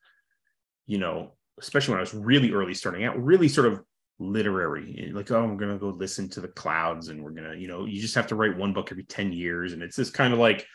you 0.87 0.97
know 0.97 1.33
especially 1.61 1.93
when 1.93 1.99
I 1.99 2.01
was 2.01 2.13
really 2.13 2.51
early 2.51 2.73
starting 2.73 3.03
out, 3.03 3.21
really 3.21 3.47
sort 3.47 3.67
of 3.67 3.81
literary, 4.19 5.11
like, 5.13 5.31
oh, 5.31 5.43
I'm 5.43 5.57
to 5.71 5.79
go 5.79 5.89
listen 5.89 6.29
to 6.29 6.41
the 6.41 6.47
clouds 6.47 7.09
and 7.09 7.23
we're 7.23 7.31
to, 7.51 7.57
you 7.57 7.67
know, 7.67 7.85
you 7.85 8.01
just 8.01 8.15
have 8.15 8.27
to 8.27 8.35
write 8.35 8.57
one 8.57 8.73
book 8.73 8.89
every 8.91 9.03
10 9.03 9.33
years. 9.33 9.73
And 9.73 9.81
it's 9.81 9.95
this 9.95 10.09
kind 10.09 10.33
of 10.33 10.39
like, 10.39 10.65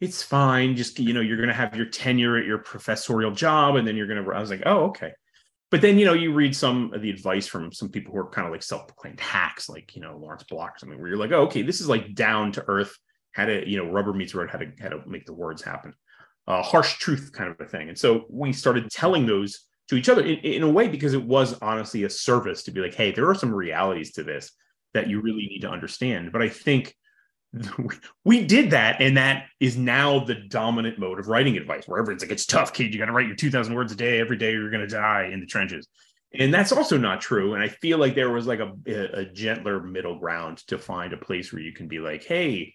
it's 0.00 0.22
fine. 0.22 0.76
Just, 0.76 0.98
you 0.98 1.12
know, 1.12 1.20
you're 1.20 1.36
to 1.48 1.54
have 1.54 1.76
your 1.76 1.86
tenure 1.86 2.36
at 2.36 2.46
your 2.46 2.58
professorial 2.58 3.30
job. 3.30 3.76
And 3.76 3.86
then 3.86 3.96
you're 3.96 4.06
to, 4.24 4.32
I 4.32 4.40
was 4.40 4.50
like, 4.50 4.62
oh, 4.66 4.86
okay. 4.86 5.12
But 5.70 5.80
then, 5.80 5.98
you 5.98 6.04
know, 6.04 6.12
you 6.12 6.32
read 6.32 6.54
some 6.54 6.92
of 6.92 7.02
the 7.02 7.10
advice 7.10 7.46
from 7.46 7.72
some 7.72 7.88
people 7.88 8.12
who 8.12 8.20
are 8.20 8.30
kind 8.30 8.46
of 8.46 8.52
like 8.52 8.62
self 8.62 8.86
proclaimed 8.86 9.20
hacks, 9.20 9.68
like, 9.68 9.96
you 9.96 10.02
know, 10.02 10.16
Lawrence 10.16 10.44
Block 10.44 10.76
or 10.76 10.78
something, 10.78 10.98
where 10.98 11.08
you're 11.08 11.18
like, 11.18 11.32
oh, 11.32 11.42
okay, 11.42 11.62
this 11.62 11.80
is 11.80 11.88
like 11.88 12.14
down 12.14 12.52
to 12.52 12.64
earth, 12.68 12.96
how 13.32 13.46
to, 13.46 13.68
you 13.68 13.76
know, 13.76 13.90
rubber 13.90 14.12
meets 14.12 14.34
road, 14.34 14.48
how 14.48 14.58
to, 14.58 14.70
how 14.80 14.88
to 14.88 15.00
make 15.06 15.26
the 15.26 15.34
words 15.34 15.62
happen. 15.62 15.92
Uh, 16.46 16.62
harsh 16.62 16.98
truth 16.98 17.32
kind 17.32 17.50
of 17.50 17.60
a 17.60 17.68
thing. 17.68 17.88
And 17.88 17.98
so 17.98 18.26
we 18.30 18.52
started 18.52 18.88
telling 18.88 19.26
those 19.26 19.66
to 19.88 19.96
each 19.96 20.08
other 20.08 20.22
in, 20.22 20.38
in 20.38 20.62
a 20.62 20.70
way 20.70 20.88
because 20.88 21.14
it 21.14 21.22
was 21.22 21.58
honestly 21.60 22.04
a 22.04 22.10
service 22.10 22.64
to 22.64 22.70
be 22.70 22.80
like, 22.80 22.94
hey, 22.94 23.12
there 23.12 23.28
are 23.28 23.34
some 23.34 23.54
realities 23.54 24.12
to 24.12 24.22
this 24.22 24.52
that 24.94 25.08
you 25.08 25.20
really 25.20 25.46
need 25.46 25.60
to 25.60 25.70
understand. 25.70 26.32
But 26.32 26.42
I 26.42 26.48
think 26.48 26.94
we 28.24 28.44
did 28.44 28.70
that, 28.70 29.00
and 29.00 29.16
that 29.16 29.46
is 29.60 29.76
now 29.76 30.24
the 30.24 30.34
dominant 30.34 30.98
mode 30.98 31.18
of 31.18 31.28
writing 31.28 31.56
advice, 31.56 31.86
where 31.86 32.00
everyone's 32.00 32.22
like, 32.22 32.32
it's 32.32 32.46
tough, 32.46 32.72
kid. 32.72 32.92
You 32.92 32.98
got 32.98 33.06
to 33.06 33.12
write 33.12 33.26
your 33.26 33.36
2,000 33.36 33.74
words 33.74 33.92
a 33.92 33.96
day 33.96 34.20
every 34.20 34.36
day, 34.36 34.52
you're 34.52 34.70
going 34.70 34.86
to 34.86 34.94
die 34.94 35.30
in 35.32 35.40
the 35.40 35.46
trenches. 35.46 35.86
And 36.34 36.52
that's 36.52 36.72
also 36.72 36.98
not 36.98 37.20
true. 37.20 37.54
And 37.54 37.62
I 37.62 37.68
feel 37.68 37.98
like 37.98 38.14
there 38.14 38.30
was 38.30 38.46
like 38.46 38.58
a, 38.58 38.72
a 39.14 39.24
gentler 39.24 39.80
middle 39.80 40.18
ground 40.18 40.58
to 40.66 40.76
find 40.76 41.12
a 41.12 41.16
place 41.16 41.52
where 41.52 41.62
you 41.62 41.72
can 41.72 41.88
be 41.88 41.98
like, 41.98 42.24
hey, 42.24 42.74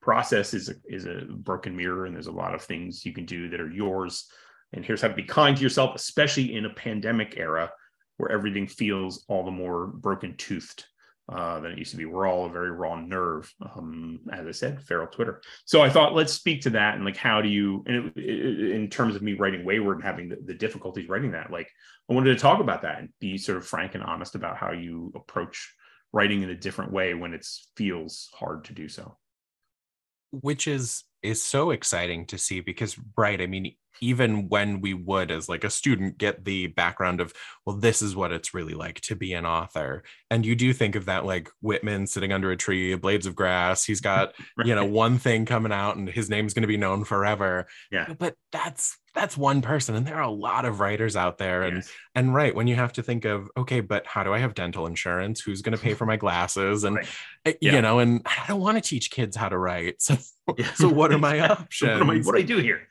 process 0.00 0.54
is 0.54 0.68
a, 0.68 0.74
is 0.84 1.06
a 1.06 1.26
broken 1.28 1.76
mirror, 1.76 2.06
and 2.06 2.14
there's 2.14 2.26
a 2.26 2.32
lot 2.32 2.54
of 2.54 2.62
things 2.62 3.04
you 3.04 3.12
can 3.12 3.24
do 3.24 3.48
that 3.48 3.60
are 3.60 3.70
yours 3.70 4.30
and 4.72 4.84
here's 4.84 5.02
how 5.02 5.08
to 5.08 5.14
be 5.14 5.22
kind 5.22 5.56
to 5.56 5.62
yourself, 5.62 5.94
especially 5.94 6.54
in 6.54 6.64
a 6.64 6.74
pandemic 6.74 7.34
era 7.36 7.70
where 8.16 8.30
everything 8.30 8.66
feels 8.66 9.24
all 9.28 9.44
the 9.44 9.50
more 9.50 9.86
broken 9.86 10.36
toothed 10.36 10.84
uh, 11.32 11.60
than 11.60 11.72
it 11.72 11.78
used 11.78 11.92
to 11.92 11.96
be. 11.96 12.04
We're 12.04 12.26
all 12.26 12.46
a 12.46 12.50
very 12.50 12.70
raw 12.70 12.96
nerve, 12.96 13.52
um, 13.62 14.20
as 14.32 14.46
I 14.46 14.50
said, 14.50 14.82
feral 14.82 15.06
Twitter. 15.06 15.40
So 15.64 15.80
I 15.80 15.88
thought 15.88 16.14
let's 16.14 16.32
speak 16.32 16.62
to 16.62 16.70
that 16.70 16.96
and 16.96 17.04
like 17.04 17.16
how 17.16 17.40
do 17.40 17.48
you, 17.48 17.84
and 17.86 18.12
it, 18.16 18.16
it, 18.16 18.70
in 18.72 18.88
terms 18.88 19.16
of 19.16 19.22
me 19.22 19.34
writing 19.34 19.64
Wayward 19.64 19.98
and 19.98 20.04
having 20.04 20.28
the, 20.28 20.38
the 20.44 20.54
difficulties 20.54 21.08
writing 21.08 21.32
that, 21.32 21.50
like 21.50 21.70
I 22.08 22.14
wanted 22.14 22.34
to 22.34 22.40
talk 22.40 22.60
about 22.60 22.82
that 22.82 22.98
and 22.98 23.08
be 23.20 23.38
sort 23.38 23.58
of 23.58 23.66
frank 23.66 23.94
and 23.94 24.04
honest 24.04 24.34
about 24.34 24.56
how 24.56 24.72
you 24.72 25.12
approach 25.14 25.72
writing 26.12 26.42
in 26.42 26.50
a 26.50 26.56
different 26.56 26.92
way 26.92 27.14
when 27.14 27.32
it 27.32 27.46
feels 27.76 28.28
hard 28.34 28.64
to 28.64 28.72
do 28.72 28.88
so. 28.88 29.16
Which 30.32 30.66
is 30.68 31.04
is 31.22 31.42
so 31.42 31.70
exciting 31.70 32.26
to 32.26 32.38
see 32.38 32.60
because 32.60 32.96
right 33.16 33.42
i 33.42 33.46
mean 33.46 33.74
even 34.00 34.48
when 34.48 34.80
we 34.80 34.94
would 34.94 35.30
as 35.30 35.48
like 35.48 35.64
a 35.64 35.70
student 35.70 36.18
get 36.18 36.44
the 36.44 36.68
background 36.68 37.20
of 37.20 37.32
well 37.64 37.76
this 37.76 38.02
is 38.02 38.16
what 38.16 38.32
it's 38.32 38.54
really 38.54 38.74
like 38.74 39.00
to 39.00 39.14
be 39.14 39.32
an 39.32 39.46
author 39.46 40.02
and 40.30 40.46
you 40.46 40.54
do 40.54 40.72
think 40.72 40.94
of 40.94 41.06
that 41.06 41.24
like 41.24 41.50
whitman 41.60 42.06
sitting 42.06 42.32
under 42.32 42.50
a 42.50 42.56
tree 42.56 42.94
blades 42.94 43.26
of 43.26 43.34
grass 43.34 43.84
he's 43.84 44.00
got 44.00 44.32
right. 44.56 44.66
you 44.66 44.74
know 44.74 44.84
one 44.84 45.18
thing 45.18 45.44
coming 45.44 45.72
out 45.72 45.96
and 45.96 46.08
his 46.08 46.30
name's 46.30 46.54
going 46.54 46.62
to 46.62 46.68
be 46.68 46.76
known 46.76 47.04
forever 47.04 47.66
yeah 47.90 48.12
but 48.18 48.34
that's 48.52 48.96
that's 49.14 49.36
one 49.36 49.60
person 49.60 49.94
and 49.96 50.06
there 50.06 50.16
are 50.16 50.22
a 50.22 50.30
lot 50.30 50.64
of 50.64 50.80
writers 50.80 51.16
out 51.16 51.38
there 51.38 51.62
and 51.62 51.76
yes. 51.76 51.90
and 52.14 52.34
right 52.34 52.54
when 52.54 52.66
you 52.66 52.76
have 52.76 52.92
to 52.92 53.02
think 53.02 53.24
of 53.24 53.48
okay 53.56 53.80
but 53.80 54.06
how 54.06 54.22
do 54.22 54.32
i 54.32 54.38
have 54.38 54.54
dental 54.54 54.86
insurance 54.86 55.40
who's 55.40 55.62
going 55.62 55.76
to 55.76 55.82
pay 55.82 55.94
for 55.94 56.06
my 56.06 56.16
glasses 56.16 56.84
and 56.84 56.96
right. 56.96 57.08
Eh, 57.44 57.52
yeah. 57.60 57.74
you 57.74 57.82
know 57.82 57.98
and 57.98 58.22
i 58.24 58.44
don't 58.46 58.60
want 58.60 58.76
to 58.76 58.80
teach 58.80 59.10
kids 59.10 59.36
how 59.36 59.48
to 59.48 59.58
write 59.58 60.00
so 60.00 60.16
yeah. 60.58 60.72
so 60.74 60.88
what 60.88 61.12
are 61.12 61.18
my 61.18 61.40
options 61.40 62.00
what, 62.00 62.16
I, 62.16 62.20
what 62.20 62.32
do 62.32 62.38
i 62.38 62.42
do 62.42 62.58
here 62.58 62.86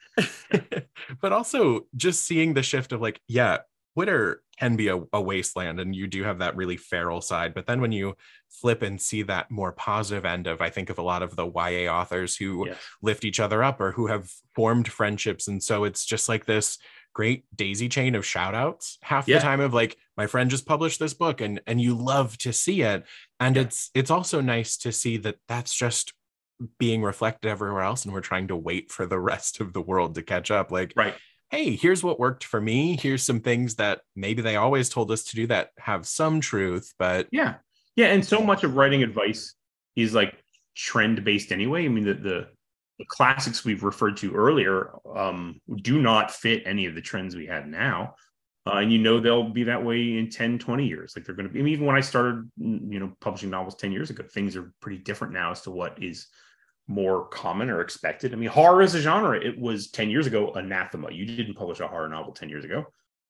but 1.22 1.34
also 1.34 1.86
just 1.96 2.26
seeing 2.26 2.54
the 2.54 2.64
shift 2.64 2.92
of 2.92 3.02
like 3.02 3.20
yeah 3.28 3.58
twitter 3.96 4.42
can 4.60 4.76
be 4.76 4.90
a, 4.90 5.02
a, 5.14 5.22
wasteland 5.22 5.80
and 5.80 5.96
you 5.96 6.06
do 6.08 6.24
have 6.24 6.40
that 6.40 6.56
really 6.56 6.78
feral 6.78 7.22
side 7.22 7.54
but 7.54 7.66
then 7.66 7.82
when 7.82 7.92
you 7.92 8.16
flip 8.50 8.82
and 8.82 9.00
see 9.00 9.22
that 9.22 9.50
more 9.50 9.72
positive 9.72 10.26
end 10.26 10.48
of 10.48 10.62
i 10.62 10.70
think 10.70 10.90
of 10.90 10.98
a 10.98 11.02
lot 11.04 11.24
of 11.24 11.36
the 11.36 11.50
ya 11.52 11.92
authors 11.92 12.36
who 12.36 12.68
yes. 12.68 12.78
lift 13.02 13.24
each 13.24 13.40
other 13.40 13.64
up 13.64 13.80
or 13.80 13.92
who 13.92 14.08
have 14.08 14.32
formed 14.56 14.88
friendships 14.88 15.48
and 15.48 15.64
so 15.64 15.84
it's 15.84 16.06
just 16.06 16.30
like 16.30 16.46
this 16.46 16.78
great 17.14 17.44
daisy 17.56 17.90
chain 17.90 18.16
of 18.16 18.26
shout 18.26 18.54
outs 18.54 18.98
half 19.02 19.28
yeah. 19.28 19.38
the 19.38 19.42
time 19.42 19.60
of 19.60 19.74
like 19.74 19.98
my 20.16 20.28
friend 20.28 20.50
just 20.50 20.66
published 20.66 21.00
this 21.00 21.14
book 21.14 21.42
and 21.42 21.60
and 21.66 21.82
you 21.82 21.96
love 21.96 22.38
to 22.38 22.54
see 22.54 22.82
it 22.82 23.04
and 23.40 23.56
yeah. 23.56 23.64
it's 23.64 23.90
it's 23.94 24.12
also 24.12 24.42
nice 24.42 24.78
to 24.78 24.92
see 24.92 25.18
that 25.18 25.38
that's 25.48 25.74
just 25.74 26.14
being 26.78 27.02
reflected 27.02 27.50
everywhere 27.50 27.82
else 27.82 28.06
and 28.06 28.14
we're 28.14 28.22
trying 28.22 28.48
to 28.48 28.56
wait 28.56 28.92
for 28.92 29.06
the 29.06 29.20
rest 29.32 29.62
of 29.62 29.74
the 29.74 29.82
world 29.82 30.16
to 30.16 30.22
catch 30.22 30.52
up 30.52 30.72
like 30.72 30.94
right 30.96 31.16
hey, 31.50 31.76
here's 31.76 32.04
what 32.04 32.20
worked 32.20 32.44
for 32.44 32.62
me. 32.62 32.98
Here's 33.02 33.24
some 33.24 33.40
things 33.40 33.76
that 33.76 34.02
maybe 34.16 34.42
they 34.42 34.56
always 34.56 34.90
told 34.90 35.12
us 35.12 35.24
to 35.26 35.36
do 35.36 35.48
that 35.48 35.70
have 35.80 36.06
some 36.06 36.42
truth, 36.42 36.94
but 37.00 37.28
yeah. 37.32 37.56
Yeah. 37.96 38.08
And 38.08 38.24
so 38.24 38.40
much 38.40 38.64
of 38.64 38.76
writing 38.76 39.04
advice 39.04 39.56
is 39.96 40.14
like 40.14 40.42
trend 40.76 41.24
based 41.24 41.52
anyway. 41.52 41.86
I 41.86 41.90
mean, 41.90 42.06
the, 42.06 42.14
the, 42.14 42.48
the 43.00 43.06
classics 43.08 43.66
we've 43.66 43.84
referred 43.84 44.18
to 44.18 44.34
earlier 44.34 44.92
um, 45.16 45.60
do 45.82 46.02
not 46.02 46.32
fit 46.32 46.64
any 46.66 46.86
of 46.86 46.96
the 46.96 47.02
trends 47.02 47.36
we 47.36 47.48
have 47.48 47.66
now. 47.66 48.16
Uh, 48.68 48.76
and 48.76 48.92
you 48.92 49.00
know 49.00 49.20
they'll 49.20 49.50
be 49.50 49.64
that 49.64 49.84
way 49.84 50.18
in 50.18 50.30
10 50.30 50.60
20 50.60 50.86
years 50.86 51.14
like 51.16 51.26
they're 51.26 51.34
going 51.34 51.48
to 51.48 51.52
be 51.52 51.60
I 51.60 51.64
mean, 51.64 51.74
even 51.74 51.86
when 51.86 51.96
i 51.96 52.02
started 52.02 52.52
you 52.58 53.00
know 53.00 53.14
publishing 53.22 53.50
novels 53.50 53.76
10 53.76 53.94
years 53.94 54.10
ago 54.10 54.24
things 54.32 54.58
are 54.58 54.74
pretty 54.82 54.98
different 54.98 55.34
now 55.34 55.52
as 55.52 55.62
to 55.62 55.72
what 55.72 56.04
is 56.04 56.28
more 56.90 57.28
common 57.28 57.70
or 57.70 57.82
expected. 57.82 58.34
I 58.34 58.36
mean, 58.36 58.50
horror 58.50 58.82
as 58.82 58.96
a 58.96 59.00
genre, 59.00 59.40
it 59.40 59.58
was 59.58 59.92
10 59.92 60.10
years 60.10 60.26
ago 60.26 60.52
anathema. 60.54 61.12
You 61.12 61.26
didn't 61.26 61.54
publish 61.54 61.80
a 61.80 61.88
horror 61.88 62.10
novel 62.10 62.34
10 62.34 62.50
years 62.50 62.66
ago. 62.66 62.86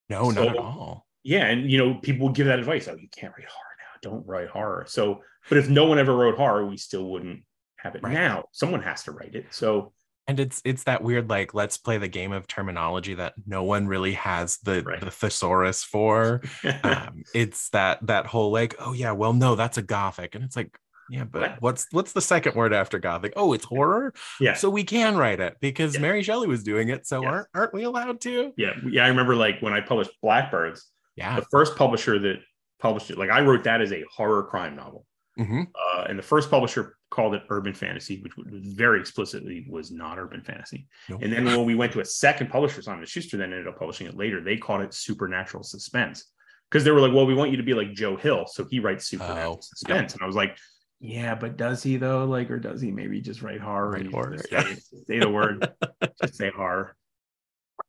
No, 0.08 0.32
so, 0.32 0.44
not 0.44 0.48
at 0.48 0.56
all. 0.56 1.06
Yeah. 1.22 1.46
And, 1.46 1.70
you 1.70 1.76
know, 1.76 1.94
people 1.94 2.26
would 2.26 2.36
give 2.36 2.46
that 2.46 2.58
advice. 2.58 2.88
Oh, 2.88 2.96
you 2.96 3.08
can't 3.14 3.34
write 3.36 3.46
horror 3.46 3.76
now. 3.78 4.10
Don't 4.10 4.26
write 4.26 4.48
horror. 4.48 4.86
So, 4.88 5.20
but 5.50 5.58
if 5.58 5.68
no 5.68 5.84
one 5.84 5.98
ever 5.98 6.16
wrote 6.16 6.36
horror, 6.36 6.64
we 6.64 6.78
still 6.78 7.04
wouldn't 7.04 7.42
have 7.76 7.94
it 7.94 8.02
right. 8.02 8.14
now. 8.14 8.44
Someone 8.50 8.82
has 8.82 9.02
to 9.04 9.12
write 9.12 9.34
it. 9.34 9.46
So, 9.50 9.92
and 10.26 10.40
it's 10.40 10.62
it's 10.64 10.84
that 10.84 11.02
weird 11.02 11.28
like 11.28 11.54
let's 11.54 11.76
play 11.76 11.98
the 11.98 12.06
game 12.06 12.30
of 12.30 12.46
terminology 12.46 13.14
that 13.14 13.34
no 13.46 13.64
one 13.64 13.88
really 13.88 14.12
has 14.12 14.58
the 14.58 14.82
right. 14.82 15.00
the 15.00 15.10
thesaurus 15.10 15.82
for 15.82 16.40
um, 16.84 17.24
it's 17.34 17.70
that 17.70 18.06
that 18.06 18.26
whole 18.26 18.52
like 18.52 18.76
oh 18.78 18.92
yeah 18.92 19.10
well 19.10 19.32
no 19.32 19.56
that's 19.56 19.78
a 19.78 19.82
gothic 19.82 20.36
and 20.36 20.44
it's 20.44 20.54
like 20.54 20.78
yeah, 21.10 21.24
but 21.24 21.60
what's 21.60 21.86
what's 21.90 22.12
the 22.12 22.20
second 22.20 22.54
word 22.54 22.72
after 22.72 22.98
gothic? 22.98 23.32
Oh, 23.36 23.52
it's 23.52 23.64
horror. 23.64 24.14
Yeah. 24.40 24.54
So 24.54 24.70
we 24.70 24.84
can 24.84 25.16
write 25.16 25.40
it 25.40 25.56
because 25.60 25.94
yeah. 25.94 26.00
Mary 26.00 26.22
Shelley 26.22 26.46
was 26.46 26.62
doing 26.62 26.88
it. 26.88 27.06
So 27.06 27.24
aren't 27.24 27.48
aren't 27.54 27.74
we 27.74 27.82
allowed 27.82 28.20
to? 28.22 28.52
Yeah. 28.56 28.74
Yeah. 28.88 29.04
I 29.04 29.08
remember 29.08 29.34
like 29.34 29.60
when 29.60 29.72
I 29.72 29.80
published 29.80 30.12
Blackbirds. 30.22 30.86
Yeah. 31.16 31.36
The 31.36 31.46
first 31.50 31.76
publisher 31.76 32.18
that 32.20 32.36
published 32.80 33.10
it, 33.10 33.18
like 33.18 33.30
I 33.30 33.40
wrote 33.40 33.64
that 33.64 33.80
as 33.80 33.92
a 33.92 34.04
horror 34.14 34.44
crime 34.44 34.76
novel. 34.76 35.04
Mm-hmm. 35.38 35.62
Uh, 35.74 36.04
and 36.08 36.18
the 36.18 36.22
first 36.22 36.50
publisher 36.50 36.96
called 37.10 37.34
it 37.34 37.42
urban 37.48 37.74
fantasy, 37.74 38.20
which 38.22 38.32
very 38.46 39.00
explicitly 39.00 39.66
was 39.68 39.90
not 39.90 40.18
urban 40.18 40.42
fantasy. 40.42 40.86
Nope. 41.08 41.20
And 41.22 41.32
then 41.32 41.44
when 41.44 41.64
we 41.64 41.74
went 41.74 41.92
to 41.92 42.00
a 42.00 42.04
second 42.04 42.50
publisher, 42.50 42.82
Simon 42.82 43.04
Schuster, 43.06 43.36
then 43.36 43.52
ended 43.52 43.68
up 43.68 43.78
publishing 43.78 44.06
it 44.06 44.16
later. 44.16 44.42
They 44.42 44.56
called 44.56 44.82
it 44.82 44.94
supernatural 44.94 45.62
suspense 45.62 46.24
because 46.70 46.84
they 46.84 46.90
were 46.90 47.00
like, 47.00 47.12
"Well, 47.12 47.26
we 47.26 47.34
want 47.34 47.50
you 47.50 47.56
to 47.56 47.62
be 47.62 47.74
like 47.74 47.92
Joe 47.94 48.16
Hill, 48.16 48.46
so 48.46 48.64
he 48.64 48.80
writes 48.80 49.06
supernatural 49.06 49.58
oh, 49.58 49.60
suspense." 49.60 50.12
Yep. 50.12 50.14
And 50.14 50.22
I 50.22 50.26
was 50.26 50.36
like, 50.36 50.56
yeah, 51.00 51.34
but 51.34 51.56
does 51.56 51.82
he 51.82 51.96
though? 51.96 52.26
Like, 52.26 52.50
or 52.50 52.58
does 52.58 52.82
he 52.82 52.90
maybe 52.90 53.22
just 53.22 53.40
write 53.40 53.60
horror? 53.60 53.92
Write 53.92 54.12
horror. 54.12 54.36
Say, 54.36 54.48
yeah. 54.52 54.74
say 55.06 55.18
the 55.18 55.30
word. 55.30 55.66
just 56.22 56.36
say 56.36 56.50
horror. 56.50 56.94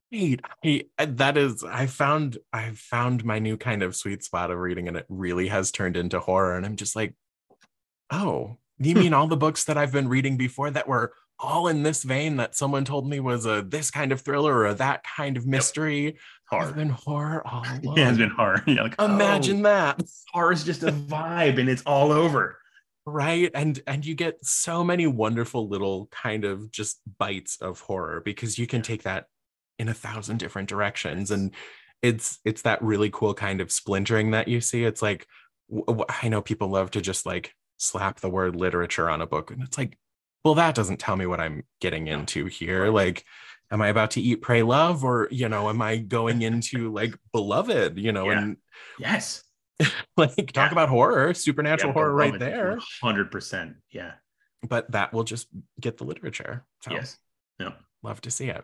Hey, 0.10 0.38
that 0.98 1.36
is. 1.36 1.64
I 1.64 1.88
found. 1.88 2.38
I 2.54 2.72
found 2.72 3.26
my 3.26 3.40
new 3.40 3.58
kind 3.58 3.84
of 3.84 3.98
sweet 3.98 4.24
spot 4.24 4.50
of 4.50 4.60
reading, 4.60 4.88
and 4.88 4.96
it 4.96 5.06
really 5.10 5.50
has 5.50 5.72
turned 5.72 5.98
into 5.98 6.22
horror. 6.22 6.56
And 6.56 6.66
I'm 6.66 6.78
just 6.78 6.96
like, 6.96 7.14
oh, 8.12 8.58
you 8.80 8.94
hmm. 8.94 9.00
mean 9.00 9.14
all 9.14 9.28
the 9.28 9.36
books 9.36 9.66
that 9.66 9.78
I've 9.78 9.92
been 9.92 10.08
reading 10.08 10.38
before 10.38 10.72
that 10.72 10.88
were 10.88 11.14
all 11.38 11.68
in 11.68 11.84
this 11.84 12.04
vein 12.04 12.38
that 12.38 12.56
someone 12.56 12.86
told 12.86 13.10
me 13.10 13.20
was 13.20 13.46
a 13.46 13.62
this 13.62 13.92
kind 13.92 14.14
of 14.14 14.22
thriller 14.22 14.54
or 14.54 14.68
a 14.68 14.74
that 14.76 15.04
kind 15.04 15.36
of 15.36 15.46
mystery? 15.46 16.04
Yep. 16.06 16.16
Horror. 16.50 16.64
Has 16.64 16.74
been 16.74 16.90
horror 16.90 17.46
all 17.46 17.66
along. 17.66 17.98
Yeah, 17.98 18.10
it's 18.10 18.18
been 18.18 18.30
horror. 18.30 18.64
Yeah, 18.68 18.84
like, 18.84 18.96
oh, 19.00 19.06
Imagine 19.06 19.60
oh, 19.66 19.70
that. 19.70 20.02
Horror 20.32 20.54
is 20.54 20.64
just 20.64 20.84
a 20.84 20.94
vibe, 20.94 21.60
and 21.60 21.68
it's 21.68 21.84
all 21.86 22.14
over 22.14 22.61
right 23.06 23.50
and 23.56 23.82
and 23.88 24.06
you 24.06 24.14
get 24.14 24.44
so 24.46 24.84
many 24.84 25.08
wonderful 25.08 25.68
little 25.68 26.08
kind 26.12 26.46
of 26.46 26.72
just 26.72 27.02
bites 27.18 27.58
of 27.62 27.80
horror 27.82 28.22
because 28.24 28.60
you 28.60 28.68
can 28.68 28.82
take 28.82 29.04
that 29.04 29.26
in 29.80 29.90
a 29.90 29.94
thousand 29.94 30.38
different 30.38 30.70
directions 30.70 31.32
and 31.32 31.56
it's 32.02 32.40
it's 32.46 32.64
that 32.64 32.82
really 32.82 33.10
cool 33.12 33.34
kind 33.34 33.62
of 33.62 33.72
splintering 33.72 34.32
that 34.32 34.48
you 34.48 34.60
see. 34.62 34.84
It's 34.84 35.02
like 35.02 35.28
i 36.10 36.28
know 36.28 36.42
people 36.42 36.68
love 36.68 36.92
to 36.92 37.02
just 37.02 37.26
like 37.26 37.54
slap 37.78 38.20
the 38.20 38.30
word 38.30 38.56
literature 38.56 39.10
on 39.10 39.22
a 39.22 39.28
book 39.28 39.52
and 39.52 39.64
it's 39.64 39.78
like 39.78 39.98
well 40.44 40.56
that 40.56 40.76
doesn't 40.76 41.00
tell 41.00 41.16
me 41.16 41.26
what 41.26 41.40
i'm 41.40 41.64
getting 41.80 42.08
into 42.08 42.46
here. 42.46 42.90
like 42.90 43.24
am 43.72 43.82
i 43.82 43.88
about 43.88 44.12
to 44.12 44.22
eat 44.22 44.42
pray 44.42 44.64
love 44.64 45.04
or 45.04 45.30
you 45.32 45.48
know 45.48 45.70
am 45.70 45.82
i 45.82 45.98
going 45.98 46.42
into 46.42 46.92
like 46.92 47.18
beloved 47.32 47.98
you 47.98 48.12
know 48.12 48.30
yeah. 48.30 48.40
and 48.40 48.58
yes 49.00 49.44
like 50.18 50.34
yeah. 50.38 50.46
talk 50.46 50.72
about 50.72 50.90
horror, 50.90 51.34
supernatural 51.34 51.90
yeah, 51.90 51.94
horror 51.94 52.14
right 52.14 52.38
there. 52.38 52.80
Hundred 53.02 53.32
percent. 53.32 53.76
Yeah. 53.92 54.14
But 54.68 54.92
that 54.92 55.12
will 55.12 55.24
just 55.24 55.48
get 55.80 55.98
the 55.98 56.04
literature. 56.04 56.66
So 56.82 56.92
yes. 56.92 57.18
Yeah. 57.60 57.72
Love 58.04 58.22
to 58.22 58.32
see 58.32 58.50
it. 58.50 58.64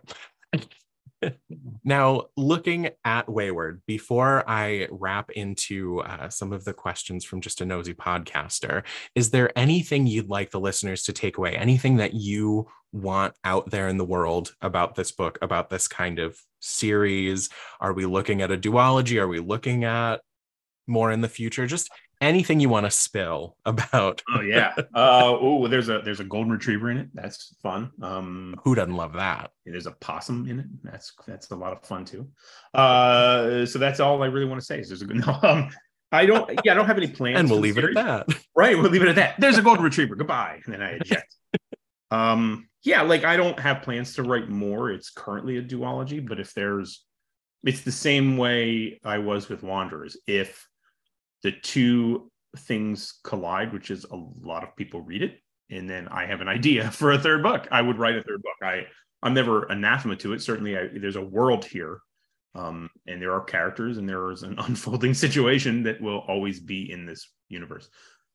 now, 1.83 2.25
looking 2.35 2.89
at 3.03 3.29
Wayward, 3.29 3.81
before 3.87 4.47
I 4.47 4.87
wrap 4.91 5.31
into 5.31 6.01
uh, 6.01 6.29
some 6.29 6.53
of 6.53 6.63
the 6.63 6.73
questions 6.73 7.25
from 7.25 7.41
just 7.41 7.61
a 7.61 7.65
nosy 7.65 7.93
podcaster, 7.93 8.83
is 9.15 9.31
there 9.31 9.57
anything 9.57 10.07
you'd 10.07 10.29
like 10.29 10.51
the 10.51 10.59
listeners 10.59 11.03
to 11.03 11.13
take 11.13 11.37
away? 11.37 11.55
Anything 11.55 11.97
that 11.97 12.13
you 12.13 12.67
want 12.91 13.33
out 13.43 13.69
there 13.69 13.87
in 13.87 13.97
the 13.97 14.05
world 14.05 14.55
about 14.61 14.95
this 14.95 15.11
book, 15.11 15.37
about 15.41 15.69
this 15.69 15.87
kind 15.87 16.19
of 16.19 16.37
series? 16.59 17.49
Are 17.79 17.93
we 17.93 18.05
looking 18.05 18.41
at 18.41 18.51
a 18.51 18.57
duology? 18.57 19.19
Are 19.19 19.27
we 19.27 19.39
looking 19.39 19.83
at 19.83 20.21
more 20.87 21.11
in 21.11 21.21
the 21.21 21.29
future? 21.29 21.67
Just 21.67 21.89
anything 22.19 22.59
you 22.59 22.69
want 22.69 22.85
to 22.85 22.91
spill 22.91 23.55
about. 23.65 24.21
oh 24.33 24.41
yeah. 24.41 24.73
Uh, 24.77 25.35
oh, 25.39 25.67
there's 25.67 25.89
a 25.89 26.01
there's 26.03 26.19
a 26.19 26.23
golden 26.23 26.51
retriever 26.51 26.89
in 26.89 26.97
it. 26.97 27.09
That's 27.13 27.55
fun. 27.61 27.91
Um, 28.01 28.55
Who 28.63 28.73
doesn't 28.75 28.95
love 28.95 29.13
that? 29.13 29.51
There's 29.65 29.85
a 29.87 29.91
possum 29.91 30.47
in 30.49 30.59
it. 30.59 30.65
That's 30.83 31.13
that's 31.27 31.51
a 31.51 31.55
lot 31.55 31.73
of 31.73 31.83
fun 31.83 32.05
too. 32.05 32.27
Uh, 32.73 33.65
so 33.65 33.79
that's 33.79 33.99
all 33.99 34.23
I 34.23 34.27
really 34.27 34.45
want 34.47 34.59
to 34.61 34.65
say. 34.65 34.79
Is 34.79 34.87
there's 34.89 35.01
a 35.01 35.05
good. 35.05 35.17
No, 35.27 35.37
um, 35.43 35.69
I 36.11 36.25
don't. 36.25 36.49
Yeah, 36.63 36.71
I 36.71 36.75
don't 36.75 36.85
have 36.85 36.97
any 36.97 37.07
plans. 37.19 37.37
and 37.39 37.49
we'll 37.49 37.59
leave 37.59 37.75
series. 37.75 37.95
it 37.95 37.99
at 37.99 38.27
that. 38.27 38.37
Right. 38.55 38.77
We'll 38.77 38.89
leave 38.89 39.01
it 39.03 39.09
at 39.09 39.15
that. 39.15 39.35
There's 39.39 39.57
a 39.57 39.61
golden 39.61 39.83
retriever. 39.83 40.15
Goodbye. 40.15 40.61
And 40.65 40.73
then 40.73 40.81
I 40.81 40.91
eject. 40.93 41.35
um. 42.11 42.67
Yeah. 42.83 43.01
Like 43.01 43.25
I 43.25 43.35
don't 43.35 43.59
have 43.59 43.81
plans 43.81 44.13
to 44.15 44.23
write 44.23 44.47
more. 44.49 44.89
It's 44.91 45.09
currently 45.09 45.57
a 45.57 45.61
duology, 45.61 46.25
but 46.25 46.39
if 46.39 46.53
there's, 46.53 47.03
it's 47.65 47.81
the 47.81 47.91
same 47.91 48.37
way 48.37 49.01
I 49.03 49.17
was 49.17 49.49
with 49.49 49.63
Wanderers. 49.63 50.15
If 50.25 50.65
the 51.43 51.51
two 51.51 52.31
things 52.57 53.19
collide, 53.23 53.73
which 53.73 53.91
is 53.91 54.05
a 54.05 54.15
lot 54.15 54.63
of 54.63 54.75
people 54.75 55.01
read 55.01 55.23
it, 55.23 55.39
and 55.69 55.89
then 55.89 56.07
I 56.07 56.25
have 56.25 56.41
an 56.41 56.47
idea 56.47 56.91
for 56.91 57.11
a 57.11 57.19
third 57.19 57.43
book. 57.43 57.67
I 57.71 57.81
would 57.81 57.97
write 57.97 58.17
a 58.17 58.23
third 58.23 58.41
book. 58.41 58.55
I 58.63 58.87
I'm 59.23 59.33
never 59.33 59.63
anathema 59.63 60.15
to 60.17 60.33
it. 60.33 60.41
Certainly, 60.41 60.77
I, 60.77 60.87
there's 60.93 61.15
a 61.15 61.21
world 61.21 61.65
here, 61.65 61.99
um, 62.55 62.89
and 63.07 63.21
there 63.21 63.33
are 63.33 63.43
characters, 63.43 63.97
and 63.97 64.07
there 64.07 64.31
is 64.31 64.43
an 64.43 64.55
unfolding 64.59 65.13
situation 65.13 65.83
that 65.83 66.01
will 66.01 66.19
always 66.27 66.59
be 66.59 66.91
in 66.91 67.05
this 67.05 67.29
universe. 67.49 67.89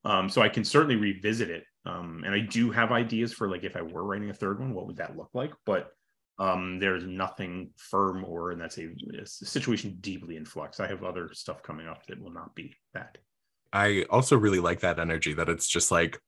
Um, 0.05 0.29
so 0.29 0.41
I 0.41 0.49
can 0.49 0.65
certainly 0.65 0.97
revisit 0.97 1.49
it, 1.49 1.63
um, 1.85 2.23
and 2.25 2.35
I 2.35 2.39
do 2.39 2.71
have 2.71 2.91
ideas 2.91 3.33
for 3.33 3.49
like 3.49 3.63
if 3.63 3.75
I 3.75 3.81
were 3.81 4.03
writing 4.03 4.29
a 4.29 4.33
third 4.33 4.59
one, 4.59 4.73
what 4.73 4.87
would 4.87 4.97
that 4.97 5.15
look 5.15 5.29
like? 5.33 5.53
But 5.65 5.91
um, 6.39 6.79
there's 6.79 7.05
nothing 7.05 7.71
firm 7.77 8.25
or 8.25 8.51
and 8.51 8.61
that's 8.61 8.77
a, 8.77 8.89
a, 9.21 9.25
situation 9.25 9.97
deeply 10.01 10.35
in 10.35 10.45
flux. 10.45 10.79
I 10.79 10.87
have 10.87 11.03
other 11.03 11.29
stuff 11.33 11.61
coming 11.61 11.87
up 11.87 12.05
that 12.07 12.21
will 12.21 12.33
not 12.33 12.55
be 12.55 12.75
that. 12.93 13.17
I 13.71 14.05
also 14.09 14.37
really 14.37 14.59
like 14.59 14.81
that 14.81 14.99
energy 14.99 15.33
that 15.33 15.49
it's 15.49 15.67
just 15.67 15.91
like 15.91 16.19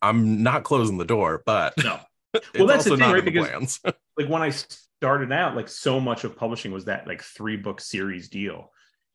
i'm 0.00 0.44
not 0.44 0.62
closing 0.62 0.96
the 0.96 1.04
door 1.04 1.42
but 1.44 1.74
no. 1.82 1.98
well, 2.54 2.66
that's 2.66 2.84
the 2.84 2.96
thing, 2.96 3.12
right? 3.12 3.24
Because 3.24 3.80
like 3.84 4.28
when 4.28 4.42
I 4.42 4.50
started 4.50 5.32
out, 5.32 5.54
like 5.54 5.68
so 5.68 6.00
much 6.00 6.24
of 6.24 6.36
publishing 6.36 6.72
was 6.72 6.86
that 6.86 7.06
like 7.06 7.22
three 7.22 7.56
book 7.56 7.80
series 7.80 8.28
deal, 8.28 8.72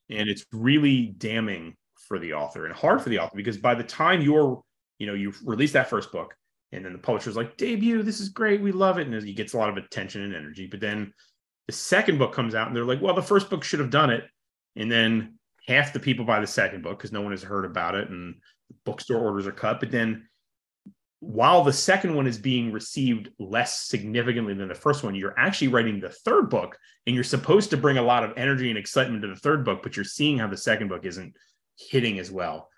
and 0.10 0.30
it's 0.30 0.46
really 0.52 1.08
damning 1.18 1.76
for 2.08 2.20
the 2.20 2.34
author 2.34 2.66
and 2.66 2.76
hard 2.76 3.02
for 3.02 3.10
the 3.10 3.20
author 3.20 3.36
because 3.36 3.58
by 3.58 3.76
the 3.76 3.84
time 3.84 4.22
you're, 4.22 4.62
you 5.00 5.08
know, 5.08 5.14
you 5.14 5.34
release 5.44 5.72
that 5.72 5.90
first 5.90 6.12
book, 6.12 6.36
and 6.72 6.84
then 6.84 6.94
the 6.94 7.00
publisher's 7.00 7.36
like, 7.36 7.58
debut, 7.58 8.04
this 8.04 8.20
is 8.20 8.30
great, 8.30 8.62
we 8.62 8.72
love 8.72 8.98
it, 8.98 9.08
and 9.08 9.24
he 9.24 9.34
gets 9.34 9.54
a 9.54 9.58
lot 9.58 9.70
of 9.70 9.78
attention 9.78 10.24
and 10.24 10.36
energy, 10.36 10.68
but 10.68 10.80
then 10.80 11.14
the 11.68 11.74
second 11.74 12.18
book 12.18 12.34
comes 12.34 12.56
out, 12.56 12.68
and 12.68 12.76
they're 12.76 12.86
like, 12.86 13.02
well, 13.02 13.16
the 13.16 13.22
first 13.22 13.50
book 13.50 13.64
should 13.64 13.80
have 13.80 13.90
done 13.90 14.10
it, 14.10 14.24
and 14.76 14.92
then 14.92 15.38
half 15.68 15.94
the 15.94 16.00
people 16.00 16.26
buy 16.26 16.40
the 16.40 16.48
second 16.48 16.82
book 16.82 16.98
because 16.98 17.12
no 17.12 17.22
one 17.22 17.32
has 17.32 17.44
heard 17.44 17.66
about 17.66 17.96
it, 17.96 18.10
and 18.10 18.36
bookstore 18.86 19.20
orders 19.20 19.48
are 19.48 19.52
cut, 19.52 19.80
but 19.80 19.92
then 19.92 20.28
while 21.20 21.64
the 21.64 21.74
second 21.74 22.14
one 22.14 22.28
is 22.28 22.38
being 22.38 22.72
received 22.72 23.30
less 23.40 23.88
significantly 23.88 24.54
than 24.54 24.68
the 24.68 24.76
first 24.76 25.04
one, 25.04 25.16
you're 25.16 25.38
actually 25.38 25.70
writing 25.70 26.00
the 26.00 26.10
third 26.10 26.50
book 26.50 26.78
and 27.06 27.16
you're 27.16 27.24
supposed 27.24 27.72
to 27.72 27.78
bring 27.78 27.98
a 27.98 28.04
lot 28.04 28.24
of 28.24 28.34
energy 28.38 28.70
and 28.70 28.78
excitement 28.78 29.24
to 29.24 29.28
the 29.28 29.36
third 29.36 29.66
book, 29.66 29.82
but 29.82 29.96
you're 29.96 30.06
seeing 30.06 30.38
how 30.38 30.48
the 30.48 30.58
second 30.58 30.90
book 30.90 31.06
isn't 31.06 31.34
hitting 31.76 32.20
as 32.20 32.30
well. 32.30 32.70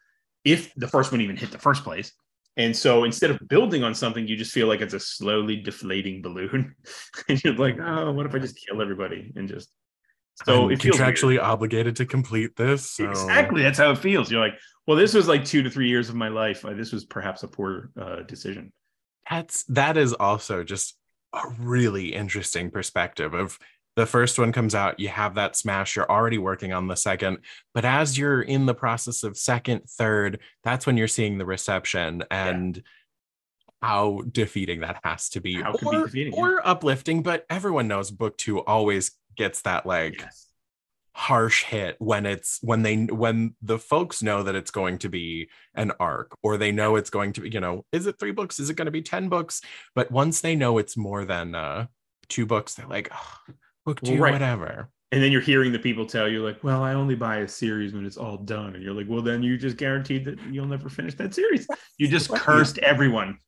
If 0.45 0.73
the 0.75 0.87
first 0.87 1.11
one 1.11 1.19
even 1.19 1.35
hit 1.35 1.51
the 1.51 1.57
first 1.57 1.83
place. 1.83 2.13
And 2.59 2.75
so 2.75 3.05
instead 3.05 3.31
of 3.31 3.39
building 3.47 3.83
on 3.83 3.95
something, 3.95 4.27
you 4.27 4.35
just 4.35 4.51
feel 4.51 4.67
like 4.67 4.81
it's 4.81 4.93
a 4.93 4.99
slowly 4.99 5.55
deflating 5.55 6.21
balloon. 6.21 6.75
and 7.29 7.41
you're 7.41 7.55
like, 7.55 7.77
oh, 7.81 8.11
what 8.11 8.25
if 8.25 8.35
I 8.35 8.39
just 8.39 8.59
kill 8.67 8.81
everybody 8.81 9.31
and 9.37 9.47
just 9.47 9.69
so 10.45 10.65
I'm 10.65 10.71
it 10.71 10.79
contractually 10.79 11.41
obligated 11.41 11.95
to 11.97 12.05
complete 12.05 12.57
this. 12.57 12.91
So. 12.91 13.09
Exactly. 13.09 13.61
That's 13.61 13.77
how 13.77 13.91
it 13.91 13.97
feels. 13.97 14.29
You're 14.29 14.41
like, 14.41 14.57
well, 14.87 14.97
this 14.97 15.13
was 15.13 15.27
like 15.27 15.45
two 15.45 15.63
to 15.63 15.69
three 15.69 15.87
years 15.87 16.09
of 16.09 16.15
my 16.15 16.27
life. 16.27 16.65
Uh, 16.65 16.73
this 16.73 16.91
was 16.91 17.05
perhaps 17.05 17.43
a 17.43 17.47
poor 17.47 17.91
uh, 17.99 18.23
decision. 18.23 18.73
That's 19.29 19.63
that 19.65 19.95
is 19.95 20.13
also 20.13 20.63
just 20.65 20.97
a 21.33 21.43
really 21.59 22.13
interesting 22.13 22.71
perspective 22.71 23.33
of 23.33 23.57
the 23.99 24.05
first 24.05 24.39
one 24.39 24.53
comes 24.53 24.73
out, 24.73 24.97
you 24.97 25.09
have 25.09 25.35
that 25.35 25.57
smash, 25.57 25.97
you're 25.97 26.09
already 26.09 26.37
working 26.37 26.71
on 26.71 26.87
the 26.87 26.95
second. 26.95 27.39
But 27.73 27.83
as 27.83 28.17
you're 28.17 28.41
in 28.41 28.65
the 28.65 28.73
process 28.73 29.23
of 29.23 29.37
second, 29.37 29.89
third, 29.89 30.39
that's 30.63 30.85
when 30.85 30.95
you're 30.95 31.09
seeing 31.09 31.37
the 31.37 31.45
reception 31.45 32.23
and 32.31 32.77
yeah. 32.77 32.83
how 33.81 34.21
defeating 34.31 34.79
that 34.79 35.01
has 35.03 35.27
to 35.31 35.41
be. 35.41 35.61
How 35.61 35.73
or, 35.73 35.91
be 35.91 36.03
defeating, 36.03 36.33
or 36.33 36.65
uplifting, 36.65 37.23
but 37.23 37.45
everyone 37.49 37.89
knows 37.89 38.09
book 38.09 38.37
two 38.37 38.61
always 38.61 39.11
gets 39.35 39.63
that 39.63 39.85
like 39.85 40.21
yes 40.21 40.45
harsh 41.13 41.65
hit 41.65 41.97
when 41.99 42.25
it's 42.25 42.59
when 42.61 42.81
they 42.81 42.95
when 42.95 43.53
the 43.61 43.77
folks 43.77 44.23
know 44.23 44.43
that 44.43 44.55
it's 44.55 44.71
going 44.71 44.97
to 44.97 45.09
be 45.09 45.49
an 45.75 45.91
arc 45.99 46.33
or 46.43 46.55
they 46.55 46.71
know 46.71 46.95
it's 46.95 47.09
going 47.09 47.33
to 47.33 47.41
be 47.41 47.49
you 47.49 47.59
know 47.59 47.83
is 47.91 48.07
it 48.07 48.17
three 48.17 48.31
books 48.31 48.57
is 48.57 48.69
it 48.69 48.75
going 48.75 48.85
to 48.85 48.91
be 48.91 49.01
10 49.01 49.27
books 49.27 49.59
but 49.93 50.09
once 50.11 50.39
they 50.39 50.55
know 50.55 50.77
it's 50.77 50.95
more 50.95 51.25
than 51.25 51.55
uh 51.55 51.85
two 52.29 52.45
books 52.45 52.75
they're 52.75 52.87
like 52.87 53.09
oh, 53.11 53.53
book 53.89 54.01
two 54.01 54.17
right. 54.17 54.33
whatever. 54.33 54.89
And 55.11 55.23
then 55.23 55.31
you're 55.31 55.41
hearing 55.41 55.71
the 55.71 55.79
people 55.79 56.05
tell 56.05 56.27
you 56.27 56.43
like 56.45 56.63
well 56.63 56.83
i 56.83 56.93
only 56.93 57.15
buy 57.15 57.37
a 57.37 57.47
series 57.47 57.93
when 57.93 58.05
it's 58.05 58.17
all 58.17 58.37
done. 58.37 58.75
And 58.75 58.83
you're 58.83 58.93
like 58.93 59.07
well 59.09 59.21
then 59.21 59.43
you 59.43 59.57
just 59.57 59.77
guaranteed 59.77 60.25
that 60.25 60.39
you'll 60.49 60.67
never 60.67 60.89
finish 60.89 61.15
that 61.15 61.33
series. 61.33 61.67
You 61.97 62.07
just 62.07 62.29
cursed 62.35 62.77
everyone. 62.79 63.39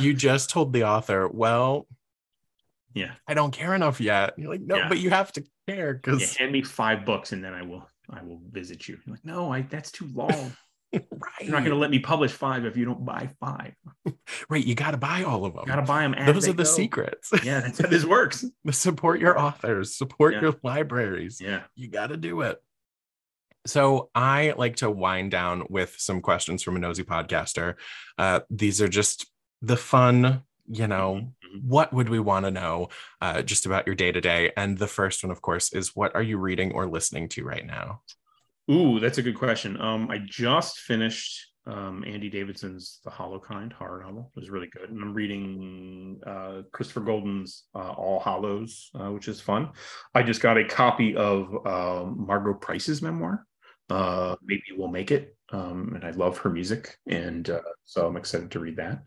You 0.00 0.14
just 0.14 0.48
told 0.48 0.72
the 0.72 0.84
author 0.84 1.28
well 1.28 1.86
yeah. 2.94 3.12
I 3.28 3.34
don't 3.34 3.50
care 3.50 3.74
enough 3.74 4.00
yet. 4.00 4.32
You're 4.38 4.50
like 4.50 4.62
no 4.62 4.76
yeah. 4.76 4.88
but 4.88 4.98
you 4.98 5.10
have 5.10 5.30
to 5.32 5.44
care 5.68 5.92
because 5.92 6.22
yeah, 6.22 6.38
hand 6.38 6.52
me 6.52 6.62
five 6.62 7.04
books 7.04 7.32
and 7.32 7.44
then 7.44 7.52
i 7.52 7.62
will 7.62 7.86
i 8.08 8.22
will 8.22 8.40
visit 8.50 8.88
you. 8.88 8.98
You're 9.04 9.16
like 9.16 9.24
no 9.26 9.52
i 9.52 9.60
that's 9.60 9.92
too 9.92 10.08
long 10.14 10.56
right 11.10 11.42
you're 11.42 11.52
not 11.52 11.60
going 11.60 11.70
to 11.70 11.76
let 11.76 11.90
me 11.90 11.98
publish 11.98 12.32
five 12.32 12.64
if 12.64 12.76
you 12.76 12.84
don't 12.84 13.04
buy 13.04 13.30
five. 13.40 13.74
Right 14.48 14.64
you 14.64 14.74
got 14.74 14.92
to 14.92 14.96
buy 14.96 15.22
all 15.22 15.44
of 15.44 15.54
them. 15.54 15.64
Got 15.66 15.76
to 15.76 15.82
buy 15.82 16.02
them 16.02 16.14
those 16.26 16.48
are 16.48 16.52
the 16.52 16.64
go. 16.64 16.68
secrets. 16.68 17.30
Yeah 17.42 17.60
that's 17.60 17.78
how 17.78 17.88
this 17.88 18.04
works. 18.04 18.44
Support 18.70 19.20
your 19.20 19.38
authors 19.38 19.96
support 19.96 20.34
yeah. 20.34 20.40
your 20.40 20.54
libraries. 20.62 21.40
Yeah. 21.40 21.62
You 21.74 21.88
got 21.88 22.08
to 22.08 22.16
do 22.16 22.40
it. 22.42 22.62
So 23.66 24.10
I 24.14 24.54
like 24.56 24.76
to 24.76 24.90
wind 24.90 25.30
down 25.30 25.64
with 25.70 25.94
some 25.98 26.20
questions 26.20 26.62
from 26.62 26.76
a 26.76 26.78
nosy 26.78 27.02
podcaster. 27.02 27.76
Uh, 28.18 28.40
these 28.50 28.82
are 28.82 28.88
just 28.88 29.26
the 29.62 29.76
fun 29.76 30.42
you 30.66 30.86
know 30.86 31.14
mm-hmm, 31.14 31.56
mm-hmm. 31.56 31.68
what 31.68 31.92
would 31.92 32.08
we 32.08 32.18
want 32.18 32.44
to 32.44 32.50
know 32.50 32.88
uh, 33.20 33.42
just 33.42 33.66
about 33.66 33.86
your 33.86 33.94
day 33.94 34.12
to 34.12 34.20
day 34.20 34.52
and 34.56 34.78
the 34.78 34.86
first 34.86 35.22
one 35.22 35.30
of 35.30 35.42
course 35.42 35.72
is 35.72 35.94
what 35.94 36.14
are 36.14 36.22
you 36.22 36.38
reading 36.38 36.72
or 36.72 36.86
listening 36.86 37.28
to 37.28 37.44
right 37.44 37.66
now 37.66 38.00
ooh 38.70 39.00
that's 39.00 39.18
a 39.18 39.22
good 39.22 39.38
question. 39.38 39.80
Um, 39.80 40.10
i 40.10 40.18
just 40.18 40.78
finished 40.78 41.52
um, 41.66 42.04
andy 42.06 42.28
davidson's 42.28 43.00
the 43.04 43.10
hollow 43.10 43.40
kind 43.40 43.72
horror 43.72 44.02
novel. 44.04 44.30
It 44.36 44.40
was 44.40 44.50
really 44.50 44.68
good. 44.72 44.90
And 44.90 45.02
i'm 45.02 45.14
reading 45.14 46.20
uh, 46.26 46.62
christopher 46.72 47.00
golden's 47.00 47.64
uh, 47.74 47.92
all 47.92 48.20
hallows 48.20 48.90
uh, 48.98 49.10
which 49.10 49.28
is 49.28 49.40
fun. 49.40 49.70
I 50.14 50.22
just 50.22 50.40
got 50.40 50.58
a 50.58 50.64
copy 50.64 51.16
of 51.16 51.66
um, 51.66 52.26
margo 52.26 52.54
price's 52.54 53.02
memoir. 53.02 53.46
Uh, 53.90 54.36
maybe 54.42 54.62
we'll 54.76 54.88
make 54.88 55.10
it. 55.10 55.36
Um, 55.52 55.92
and 55.94 56.04
i 56.04 56.10
love 56.10 56.38
her 56.38 56.50
music. 56.50 56.96
And 57.06 57.48
uh, 57.48 57.60
so 57.84 58.06
i'm 58.06 58.16
excited 58.16 58.50
to 58.52 58.60
read 58.60 58.76
that. 58.76 59.02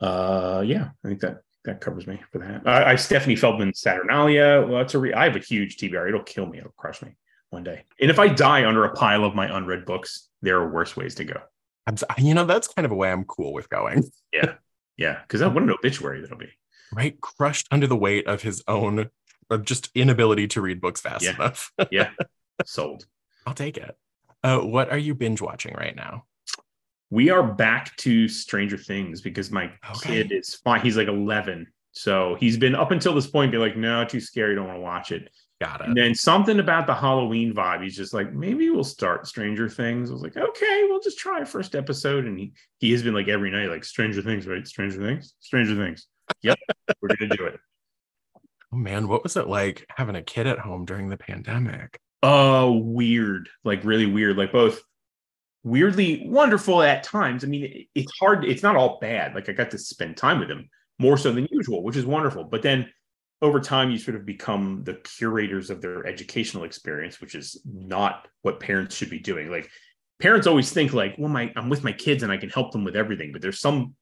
Uh, 0.00 0.62
yeah, 0.64 0.90
I 1.04 1.08
think 1.08 1.20
that 1.20 1.38
that 1.64 1.80
covers 1.80 2.06
me 2.06 2.20
for 2.32 2.38
that. 2.38 2.66
I, 2.66 2.92
I 2.92 2.96
Stephanie 2.96 3.36
Feldman 3.36 3.74
Saturnalia. 3.74 4.64
Well, 4.66 4.80
it's 4.80 4.94
a 4.94 4.98
re- 4.98 5.12
I 5.12 5.24
have 5.24 5.36
a 5.36 5.40
huge 5.40 5.76
TBR. 5.76 6.08
It'll 6.08 6.22
kill 6.22 6.46
me. 6.46 6.58
It'll 6.58 6.70
crush 6.76 7.02
me 7.02 7.16
one 7.50 7.64
day. 7.64 7.84
And 8.00 8.10
if 8.10 8.18
I 8.18 8.28
die 8.28 8.66
under 8.66 8.84
a 8.84 8.92
pile 8.92 9.24
of 9.24 9.34
my 9.34 9.54
unread 9.56 9.84
books, 9.84 10.28
there 10.42 10.58
are 10.58 10.70
worse 10.70 10.96
ways 10.96 11.14
to 11.16 11.24
go. 11.24 11.40
I'm, 11.86 11.96
you 12.18 12.34
know, 12.34 12.44
that's 12.44 12.68
kind 12.68 12.84
of 12.84 12.92
a 12.92 12.94
way 12.94 13.10
I'm 13.10 13.24
cool 13.24 13.52
with 13.52 13.68
going. 13.68 14.04
yeah, 14.32 14.54
yeah, 14.96 15.20
because 15.22 15.40
what 15.40 15.62
an 15.62 15.70
obituary 15.70 16.20
that'll 16.20 16.36
be. 16.36 16.50
Right, 16.92 17.20
crushed 17.20 17.66
under 17.70 17.86
the 17.86 17.96
weight 17.96 18.26
of 18.26 18.42
his 18.42 18.62
own, 18.68 19.10
of 19.50 19.64
just 19.64 19.90
inability 19.94 20.48
to 20.48 20.60
read 20.60 20.80
books 20.80 21.00
fast 21.00 21.24
yeah. 21.24 21.34
enough. 21.34 21.72
yeah, 21.90 22.10
sold. 22.64 23.06
I'll 23.46 23.54
take 23.54 23.76
it. 23.78 23.96
Uh, 24.42 24.58
what 24.60 24.90
are 24.90 24.98
you 24.98 25.14
binge 25.14 25.40
watching 25.40 25.74
right 25.74 25.96
now? 25.96 26.24
we 27.10 27.30
are 27.30 27.42
back 27.42 27.96
to 27.96 28.28
Stranger 28.28 28.76
Things 28.76 29.20
because 29.20 29.50
my 29.50 29.70
okay. 29.90 30.22
kid 30.22 30.32
is 30.32 30.54
fine. 30.56 30.80
He's 30.80 30.96
like 30.96 31.08
11. 31.08 31.66
So 31.92 32.36
he's 32.38 32.56
been 32.56 32.74
up 32.74 32.90
until 32.90 33.14
this 33.14 33.26
point, 33.26 33.50
be 33.50 33.58
like, 33.58 33.76
no, 33.76 34.04
too 34.04 34.20
scary. 34.20 34.54
Don't 34.54 34.66
want 34.66 34.76
to 34.76 34.82
watch 34.82 35.12
it. 35.12 35.30
Got 35.60 35.80
it. 35.80 35.88
And 35.88 35.96
then 35.96 36.14
something 36.14 36.60
about 36.60 36.86
the 36.86 36.94
Halloween 36.94 37.52
vibe. 37.52 37.82
He's 37.82 37.96
just 37.96 38.14
like, 38.14 38.32
maybe 38.32 38.70
we'll 38.70 38.84
start 38.84 39.26
Stranger 39.26 39.68
Things. 39.68 40.08
I 40.08 40.12
was 40.12 40.22
like, 40.22 40.36
okay, 40.36 40.84
we'll 40.88 41.00
just 41.00 41.18
try 41.18 41.40
a 41.40 41.46
first 41.46 41.74
episode. 41.74 42.26
And 42.26 42.38
he 42.38 42.52
he 42.78 42.92
has 42.92 43.02
been 43.02 43.14
like 43.14 43.28
every 43.28 43.50
night, 43.50 43.68
like 43.68 43.84
Stranger 43.84 44.22
Things, 44.22 44.46
right? 44.46 44.66
Stranger 44.66 44.98
Things, 44.98 45.34
Stranger 45.40 45.74
Things. 45.74 46.06
Yep, 46.42 46.58
we're 47.02 47.08
gonna 47.08 47.36
do 47.36 47.46
it. 47.46 47.58
Oh 48.72 48.76
man, 48.76 49.08
what 49.08 49.24
was 49.24 49.36
it 49.36 49.48
like 49.48 49.84
having 49.88 50.14
a 50.14 50.22
kid 50.22 50.46
at 50.46 50.60
home 50.60 50.84
during 50.84 51.08
the 51.08 51.16
pandemic? 51.16 51.98
Oh, 52.22 52.72
weird. 52.72 53.48
Like 53.64 53.84
really 53.84 54.06
weird. 54.06 54.36
Like 54.36 54.52
both 54.52 54.80
weirdly 55.64 56.22
wonderful 56.26 56.82
at 56.82 57.02
times. 57.02 57.44
I 57.44 57.48
mean, 57.48 57.86
it's 57.94 58.12
hard, 58.18 58.44
it's 58.44 58.62
not 58.62 58.76
all 58.76 58.98
bad. 59.00 59.34
Like 59.34 59.48
I 59.48 59.52
got 59.52 59.70
to 59.72 59.78
spend 59.78 60.16
time 60.16 60.38
with 60.38 60.50
him 60.50 60.68
more 60.98 61.16
so 61.16 61.32
than 61.32 61.48
usual, 61.50 61.82
which 61.82 61.96
is 61.96 62.06
wonderful. 62.06 62.44
But 62.44 62.62
then 62.62 62.90
over 63.40 63.60
time, 63.60 63.90
you 63.90 63.98
sort 63.98 64.16
of 64.16 64.26
become 64.26 64.82
the 64.84 64.94
curators 64.94 65.70
of 65.70 65.80
their 65.80 66.06
educational 66.06 66.64
experience, 66.64 67.20
which 67.20 67.34
is 67.34 67.60
not 67.64 68.26
what 68.42 68.60
parents 68.60 68.96
should 68.96 69.10
be 69.10 69.20
doing. 69.20 69.50
Like 69.50 69.70
parents 70.18 70.46
always 70.46 70.72
think 70.72 70.92
like, 70.92 71.14
well, 71.18 71.28
my 71.28 71.52
I'm 71.56 71.68
with 71.68 71.84
my 71.84 71.92
kids 71.92 72.22
and 72.22 72.32
I 72.32 72.36
can 72.36 72.50
help 72.50 72.72
them 72.72 72.84
with 72.84 72.96
everything, 72.96 73.32
but 73.32 73.40
there's 73.42 73.60
some 73.60 73.94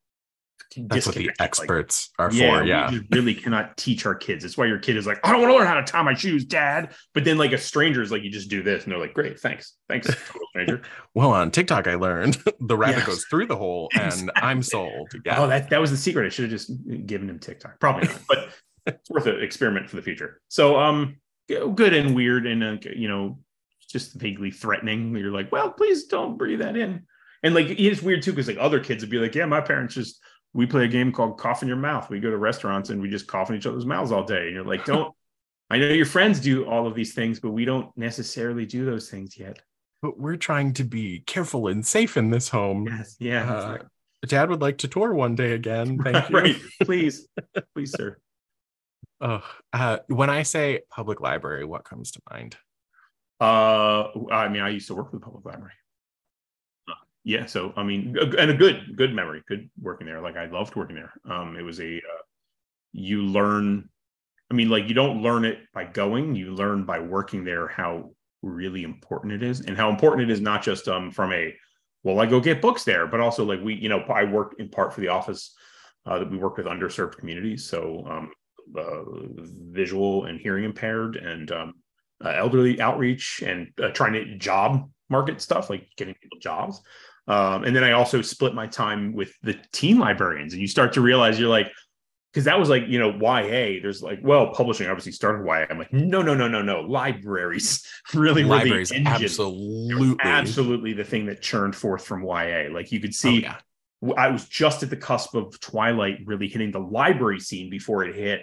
that's 0.76 1.06
what 1.06 1.14
the 1.14 1.30
experts 1.38 2.10
like, 2.18 2.32
are 2.32 2.34
yeah, 2.34 2.58
for. 2.58 2.64
Yeah, 2.64 2.90
we 2.90 3.06
really 3.12 3.34
cannot 3.34 3.76
teach 3.76 4.04
our 4.04 4.14
kids. 4.14 4.44
It's 4.44 4.58
why 4.58 4.66
your 4.66 4.78
kid 4.78 4.96
is 4.96 5.06
like, 5.06 5.20
I 5.24 5.32
don't 5.32 5.40
want 5.40 5.52
to 5.52 5.58
learn 5.58 5.66
how 5.66 5.74
to 5.74 5.84
tie 5.84 6.02
my 6.02 6.14
shoes, 6.14 6.44
Dad. 6.44 6.94
But 7.14 7.24
then, 7.24 7.38
like 7.38 7.52
a 7.52 7.58
stranger 7.58 8.02
is 8.02 8.10
like, 8.10 8.22
you 8.22 8.30
just 8.30 8.50
do 8.50 8.62
this, 8.62 8.84
and 8.84 8.92
they're 8.92 8.98
like, 8.98 9.14
Great, 9.14 9.38
thanks, 9.38 9.74
thanks, 9.88 10.06
total 10.06 10.48
stranger. 10.50 10.82
well, 11.14 11.30
on 11.30 11.50
TikTok, 11.50 11.86
I 11.86 11.94
learned 11.94 12.38
the 12.60 12.76
rabbit 12.76 12.98
yes. 12.98 13.06
goes 13.06 13.24
through 13.24 13.46
the 13.46 13.56
hole, 13.56 13.88
and 13.94 14.06
exactly. 14.06 14.42
I'm 14.42 14.62
sold. 14.62 15.12
Yeah. 15.24 15.42
Oh, 15.42 15.46
that 15.46 15.70
that 15.70 15.80
was 15.80 15.90
the 15.90 15.96
secret. 15.96 16.26
I 16.26 16.28
should 16.30 16.44
have 16.44 16.50
just 16.50 16.70
given 17.06 17.30
him 17.30 17.38
TikTok. 17.38 17.80
Probably 17.80 18.08
not, 18.08 18.20
but 18.28 18.48
it's 18.86 19.10
worth 19.10 19.26
an 19.26 19.42
experiment 19.42 19.88
for 19.90 19.96
the 19.96 20.02
future. 20.02 20.40
So, 20.48 20.78
um, 20.78 21.16
good 21.48 21.94
and 21.94 22.14
weird, 22.14 22.46
and 22.46 22.62
uh, 22.62 22.76
you 22.94 23.08
know, 23.08 23.38
just 23.90 24.14
vaguely 24.14 24.50
threatening. 24.50 25.14
You're 25.16 25.32
like, 25.32 25.52
well, 25.52 25.70
please 25.70 26.04
don't 26.04 26.36
breathe 26.36 26.60
that 26.60 26.76
in. 26.76 27.06
And 27.42 27.54
like, 27.54 27.66
it's 27.68 28.02
weird 28.02 28.22
too, 28.22 28.32
because 28.32 28.48
like 28.48 28.58
other 28.58 28.80
kids 28.80 29.02
would 29.02 29.10
be 29.10 29.18
like, 29.18 29.34
yeah, 29.34 29.46
my 29.46 29.60
parents 29.60 29.94
just 29.94 30.20
we 30.52 30.66
play 30.66 30.84
a 30.84 30.88
game 30.88 31.12
called 31.12 31.38
cough 31.38 31.62
in 31.62 31.68
your 31.68 31.76
mouth. 31.76 32.08
We 32.08 32.18
go 32.18 32.30
to 32.30 32.38
restaurants 32.38 32.90
and 32.90 33.00
we 33.00 33.10
just 33.10 33.26
cough 33.26 33.50
in 33.50 33.56
each 33.56 33.66
other's 33.66 33.84
mouths 33.84 34.10
all 34.10 34.24
day. 34.24 34.46
And 34.46 34.54
you're 34.54 34.64
like, 34.64 34.86
don't, 34.86 35.14
I 35.70 35.78
know 35.78 35.88
your 35.88 36.06
friends 36.06 36.40
do 36.40 36.64
all 36.64 36.86
of 36.86 36.94
these 36.94 37.12
things, 37.12 37.40
but 37.40 37.50
we 37.50 37.64
don't 37.64 37.94
necessarily 37.96 38.64
do 38.64 38.86
those 38.86 39.10
things 39.10 39.36
yet. 39.38 39.60
But 40.00 40.18
we're 40.18 40.36
trying 40.36 40.72
to 40.74 40.84
be 40.84 41.20
careful 41.26 41.68
and 41.68 41.86
safe 41.86 42.16
in 42.16 42.30
this 42.30 42.48
home. 42.48 42.86
Yes. 42.86 43.16
Yeah. 43.18 43.52
Uh, 43.52 43.78
Dad 44.26 44.48
would 44.48 44.62
like 44.62 44.78
to 44.78 44.88
tour 44.88 45.12
one 45.12 45.34
day 45.34 45.52
again. 45.52 45.98
Thank 45.98 46.30
you. 46.30 46.36
right. 46.36 46.56
Please. 46.82 47.28
Please, 47.74 47.92
sir. 47.92 48.16
Oh, 49.20 49.42
uh, 49.72 49.98
when 50.08 50.30
I 50.30 50.42
say 50.42 50.80
public 50.90 51.20
library, 51.20 51.64
what 51.64 51.84
comes 51.84 52.10
to 52.12 52.20
mind? 52.30 52.56
Uh, 53.40 54.08
I 54.30 54.48
mean, 54.48 54.62
I 54.62 54.70
used 54.70 54.88
to 54.88 54.94
work 54.94 55.10
for 55.10 55.16
the 55.16 55.24
public 55.24 55.44
library 55.44 55.72
yeah 57.28 57.44
so 57.44 57.72
i 57.76 57.82
mean 57.82 58.16
and 58.38 58.52
a 58.52 58.54
good 58.54 58.94
good 58.94 59.12
memory 59.12 59.42
good 59.48 59.68
working 59.82 60.06
there 60.06 60.20
like 60.20 60.36
i 60.36 60.46
loved 60.46 60.76
working 60.76 60.94
there 60.94 61.12
um 61.28 61.56
it 61.56 61.62
was 61.62 61.80
a 61.80 61.96
uh, 61.96 62.22
you 62.96 63.22
learn. 63.22 63.88
I 64.50 64.54
mean, 64.54 64.70
like 64.70 64.88
you 64.88 64.94
don't 64.94 65.22
learn 65.22 65.44
it 65.44 65.58
by 65.74 65.84
going; 65.84 66.34
you 66.34 66.54
learn 66.54 66.84
by 66.84 66.98
working 66.98 67.44
there. 67.44 67.68
How 67.68 68.12
really 68.42 68.84
important 68.84 69.32
it 69.32 69.42
is, 69.42 69.60
and 69.60 69.76
how 69.76 69.90
important 69.90 70.30
it 70.30 70.32
is 70.32 70.40
not 70.40 70.62
just 70.62 70.88
um 70.88 71.10
from 71.10 71.32
a 71.32 71.54
well, 72.02 72.20
I 72.20 72.26
go 72.26 72.40
get 72.40 72.62
books 72.62 72.84
there, 72.84 73.06
but 73.06 73.20
also 73.20 73.44
like 73.44 73.60
we, 73.62 73.74
you 73.74 73.88
know, 73.88 74.00
I 74.00 74.24
work 74.24 74.54
in 74.58 74.68
part 74.68 74.94
for 74.94 75.00
the 75.00 75.08
office 75.08 75.54
uh, 76.06 76.20
that 76.20 76.30
we 76.30 76.38
work 76.38 76.56
with 76.56 76.66
underserved 76.66 77.16
communities, 77.16 77.68
so 77.68 78.06
um, 78.08 78.30
uh, 78.76 79.02
visual 79.70 80.24
and 80.24 80.40
hearing 80.40 80.64
impaired 80.64 81.16
and 81.16 81.50
um, 81.52 81.74
uh, 82.24 82.30
elderly 82.30 82.80
outreach 82.80 83.42
and 83.44 83.68
uh, 83.82 83.88
trying 83.90 84.12
to 84.14 84.36
job 84.38 84.90
market 85.08 85.40
stuff 85.40 85.70
like 85.70 85.88
getting 85.96 86.14
people 86.14 86.38
jobs. 86.38 86.80
Um, 87.28 87.64
and 87.64 87.74
then 87.74 87.82
I 87.82 87.92
also 87.92 88.22
split 88.22 88.54
my 88.54 88.66
time 88.66 89.12
with 89.12 89.32
the 89.42 89.58
teen 89.72 89.98
librarians, 89.98 90.52
and 90.52 90.62
you 90.62 90.68
start 90.68 90.92
to 90.92 91.00
realize 91.00 91.40
you're 91.40 91.48
like, 91.48 91.72
because 92.32 92.44
that 92.44 92.58
was 92.58 92.68
like 92.68 92.84
you 92.86 92.98
know 92.98 93.10
YA. 93.10 93.80
There's 93.82 94.02
like 94.02 94.20
well, 94.22 94.52
publishing 94.52 94.86
obviously 94.88 95.12
started 95.12 95.44
YA. 95.44 95.66
I'm 95.68 95.78
like 95.78 95.92
no 95.92 96.22
no 96.22 96.34
no 96.34 96.46
no 96.46 96.62
no 96.62 96.82
libraries 96.82 97.84
really 98.14 98.44
libraries 98.44 98.90
really 98.90 99.06
absolutely 99.06 100.16
absolutely 100.20 100.92
the 100.92 101.02
thing 101.02 101.26
that 101.26 101.40
churned 101.40 101.74
forth 101.74 102.04
from 102.04 102.22
YA. 102.22 102.68
Like 102.70 102.92
you 102.92 103.00
could 103.00 103.14
see. 103.14 103.38
Oh, 103.46 103.56
yeah. 104.02 104.14
I 104.18 104.28
was 104.28 104.46
just 104.46 104.82
at 104.82 104.90
the 104.90 104.96
cusp 104.96 105.34
of 105.34 105.58
Twilight 105.58 106.18
really 106.26 106.48
hitting 106.48 106.70
the 106.70 106.78
library 106.78 107.40
scene 107.40 107.70
before 107.70 108.04
it 108.04 108.14
hit 108.14 108.42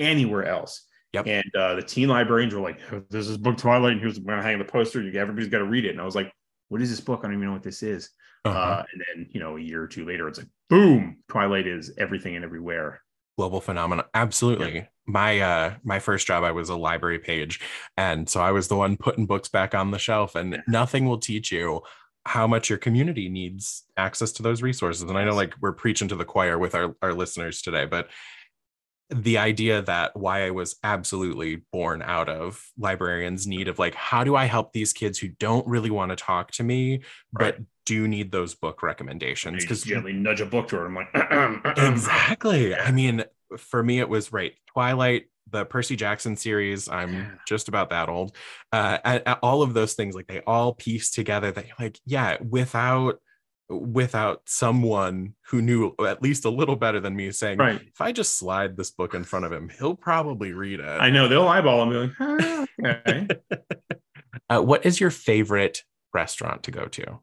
anywhere 0.00 0.46
else. 0.46 0.84
Yep. 1.12 1.26
And 1.26 1.56
uh, 1.56 1.74
the 1.76 1.82
teen 1.82 2.08
librarians 2.08 2.54
were 2.54 2.60
like, 2.60 2.80
"This 3.08 3.28
is 3.28 3.38
book 3.38 3.56
Twilight, 3.56 3.92
and 3.92 4.00
here's 4.00 4.18
going 4.18 4.36
to 4.36 4.42
hang 4.42 4.58
the 4.58 4.64
poster. 4.64 5.00
Everybody's 5.00 5.48
got 5.48 5.58
to 5.58 5.64
read 5.64 5.84
it." 5.84 5.90
And 5.90 6.00
I 6.00 6.04
was 6.04 6.14
like, 6.14 6.32
"What 6.68 6.82
is 6.82 6.90
this 6.90 7.00
book? 7.00 7.20
I 7.20 7.22
don't 7.28 7.34
even 7.34 7.46
know 7.46 7.52
what 7.52 7.62
this 7.62 7.82
is." 7.82 8.10
Uh-huh. 8.44 8.58
Uh, 8.58 8.84
and 8.92 9.02
then 9.06 9.26
you 9.30 9.40
know, 9.40 9.56
a 9.56 9.60
year 9.60 9.82
or 9.82 9.86
two 9.86 10.04
later, 10.04 10.28
it's 10.28 10.38
like, 10.38 10.48
boom! 10.68 11.18
Twilight 11.28 11.66
is 11.66 11.92
everything 11.98 12.36
and 12.36 12.44
everywhere. 12.44 13.00
global 13.38 13.60
phenomenon 13.60 14.04
absolutely 14.14 14.74
yeah. 14.74 14.84
my 15.06 15.38
uh 15.38 15.74
my 15.84 15.98
first 16.00 16.26
job 16.26 16.42
i 16.42 16.50
was 16.50 16.68
a 16.68 16.76
library 16.76 17.20
page 17.20 17.60
and 17.96 18.28
so 18.28 18.40
i 18.40 18.50
was 18.50 18.66
the 18.68 18.76
one 18.76 18.96
putting 18.96 19.26
books 19.26 19.48
back 19.48 19.74
on 19.74 19.92
the 19.92 19.98
shelf 19.98 20.34
and 20.34 20.52
yeah. 20.52 20.60
nothing 20.66 21.06
will 21.06 21.18
teach 21.18 21.52
you 21.52 21.80
how 22.26 22.46
much 22.48 22.68
your 22.68 22.78
community 22.78 23.28
needs 23.28 23.84
access 23.96 24.32
to 24.32 24.42
those 24.42 24.60
resources 24.60 25.02
and 25.02 25.16
i 25.16 25.24
know 25.24 25.34
like 25.34 25.54
we're 25.60 25.72
preaching 25.72 26.08
to 26.08 26.16
the 26.16 26.24
choir 26.24 26.58
with 26.58 26.74
our, 26.74 26.96
our 27.00 27.14
listeners 27.14 27.62
today 27.62 27.86
but 27.86 28.08
the 29.10 29.38
idea 29.38 29.80
that 29.82 30.12
YA 30.16 30.52
was 30.52 30.76
absolutely 30.84 31.62
born 31.72 32.02
out 32.02 32.28
of 32.28 32.62
librarians' 32.78 33.46
need 33.46 33.68
of 33.68 33.78
like, 33.78 33.94
how 33.94 34.22
do 34.22 34.36
I 34.36 34.44
help 34.44 34.72
these 34.72 34.92
kids 34.92 35.18
who 35.18 35.28
don't 35.28 35.66
really 35.66 35.90
want 35.90 36.10
to 36.10 36.16
talk 36.16 36.50
to 36.52 36.62
me, 36.62 37.02
right. 37.32 37.56
but 37.56 37.58
do 37.86 38.06
need 38.06 38.30
those 38.30 38.54
book 38.54 38.82
recommendations? 38.82 39.64
Because 39.64 39.82
gently 39.82 40.12
nudge 40.12 40.42
a 40.42 40.46
book 40.46 40.68
door. 40.68 40.84
I'm 40.84 40.94
like, 40.94 41.08
exactly. 41.78 42.74
I 42.74 42.92
mean, 42.92 43.24
for 43.56 43.82
me, 43.82 43.98
it 43.98 44.08
was 44.10 44.30
right. 44.30 44.52
Twilight, 44.66 45.24
the 45.50 45.64
Percy 45.64 45.96
Jackson 45.96 46.36
series. 46.36 46.90
I'm 46.90 47.14
yeah. 47.14 47.30
just 47.46 47.68
about 47.68 47.88
that 47.90 48.10
old. 48.10 48.36
Uh, 48.72 48.98
and, 49.04 49.22
and 49.24 49.38
all 49.42 49.62
of 49.62 49.72
those 49.72 49.94
things, 49.94 50.14
like 50.14 50.26
they 50.26 50.42
all 50.46 50.74
piece 50.74 51.10
together. 51.10 51.50
That 51.50 51.64
like, 51.80 51.98
yeah, 52.04 52.36
without 52.46 53.20
without 53.68 54.42
someone 54.46 55.34
who 55.48 55.60
knew 55.60 55.94
at 56.06 56.22
least 56.22 56.44
a 56.44 56.50
little 56.50 56.76
better 56.76 57.00
than 57.00 57.14
me 57.14 57.30
saying, 57.30 57.58
right. 57.58 57.80
if 57.80 58.00
I 58.00 58.12
just 58.12 58.38
slide 58.38 58.76
this 58.76 58.90
book 58.90 59.14
in 59.14 59.24
front 59.24 59.44
of 59.44 59.52
him, 59.52 59.70
he'll 59.78 59.94
probably 59.94 60.52
read 60.52 60.80
it. 60.80 60.84
I 60.84 61.10
know 61.10 61.28
they'll 61.28 61.46
eyeball 61.46 61.90
him. 61.90 62.16
Like, 62.18 62.20
ah, 62.20 62.66
okay. 62.84 63.28
uh, 64.50 64.60
what 64.60 64.86
is 64.86 65.00
your 65.00 65.10
favorite 65.10 65.82
restaurant 66.14 66.62
to 66.64 66.70
go 66.70 66.86
to? 66.86 67.20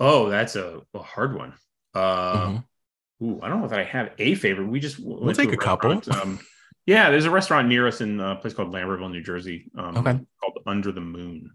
Oh, 0.00 0.28
that's 0.28 0.54
a, 0.54 0.82
a 0.94 0.98
hard 0.98 1.34
one. 1.34 1.54
Uh, 1.94 2.46
mm-hmm. 2.46 3.24
Ooh, 3.24 3.40
I 3.42 3.48
don't 3.48 3.62
know 3.62 3.68
that 3.68 3.80
I 3.80 3.84
have 3.84 4.10
a 4.18 4.34
favorite. 4.34 4.68
We 4.68 4.80
just 4.80 4.98
we'll 5.00 5.34
take 5.34 5.50
a, 5.50 5.54
a 5.54 5.56
couple. 5.56 6.00
Um, 6.10 6.38
yeah, 6.86 7.10
there's 7.10 7.24
a 7.24 7.30
restaurant 7.30 7.68
near 7.68 7.88
us 7.88 8.00
in 8.00 8.20
a 8.20 8.36
place 8.36 8.54
called 8.54 8.72
Lambertville, 8.72 9.10
New 9.10 9.22
Jersey, 9.22 9.70
um, 9.76 9.96
okay. 9.96 10.20
called 10.40 10.58
Under 10.66 10.92
the 10.92 11.00
Moon. 11.00 11.50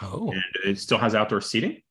Oh, 0.00 0.30
and 0.30 0.42
it 0.64 0.78
still 0.78 0.96
has 0.96 1.14
outdoor 1.14 1.42
seating 1.42 1.82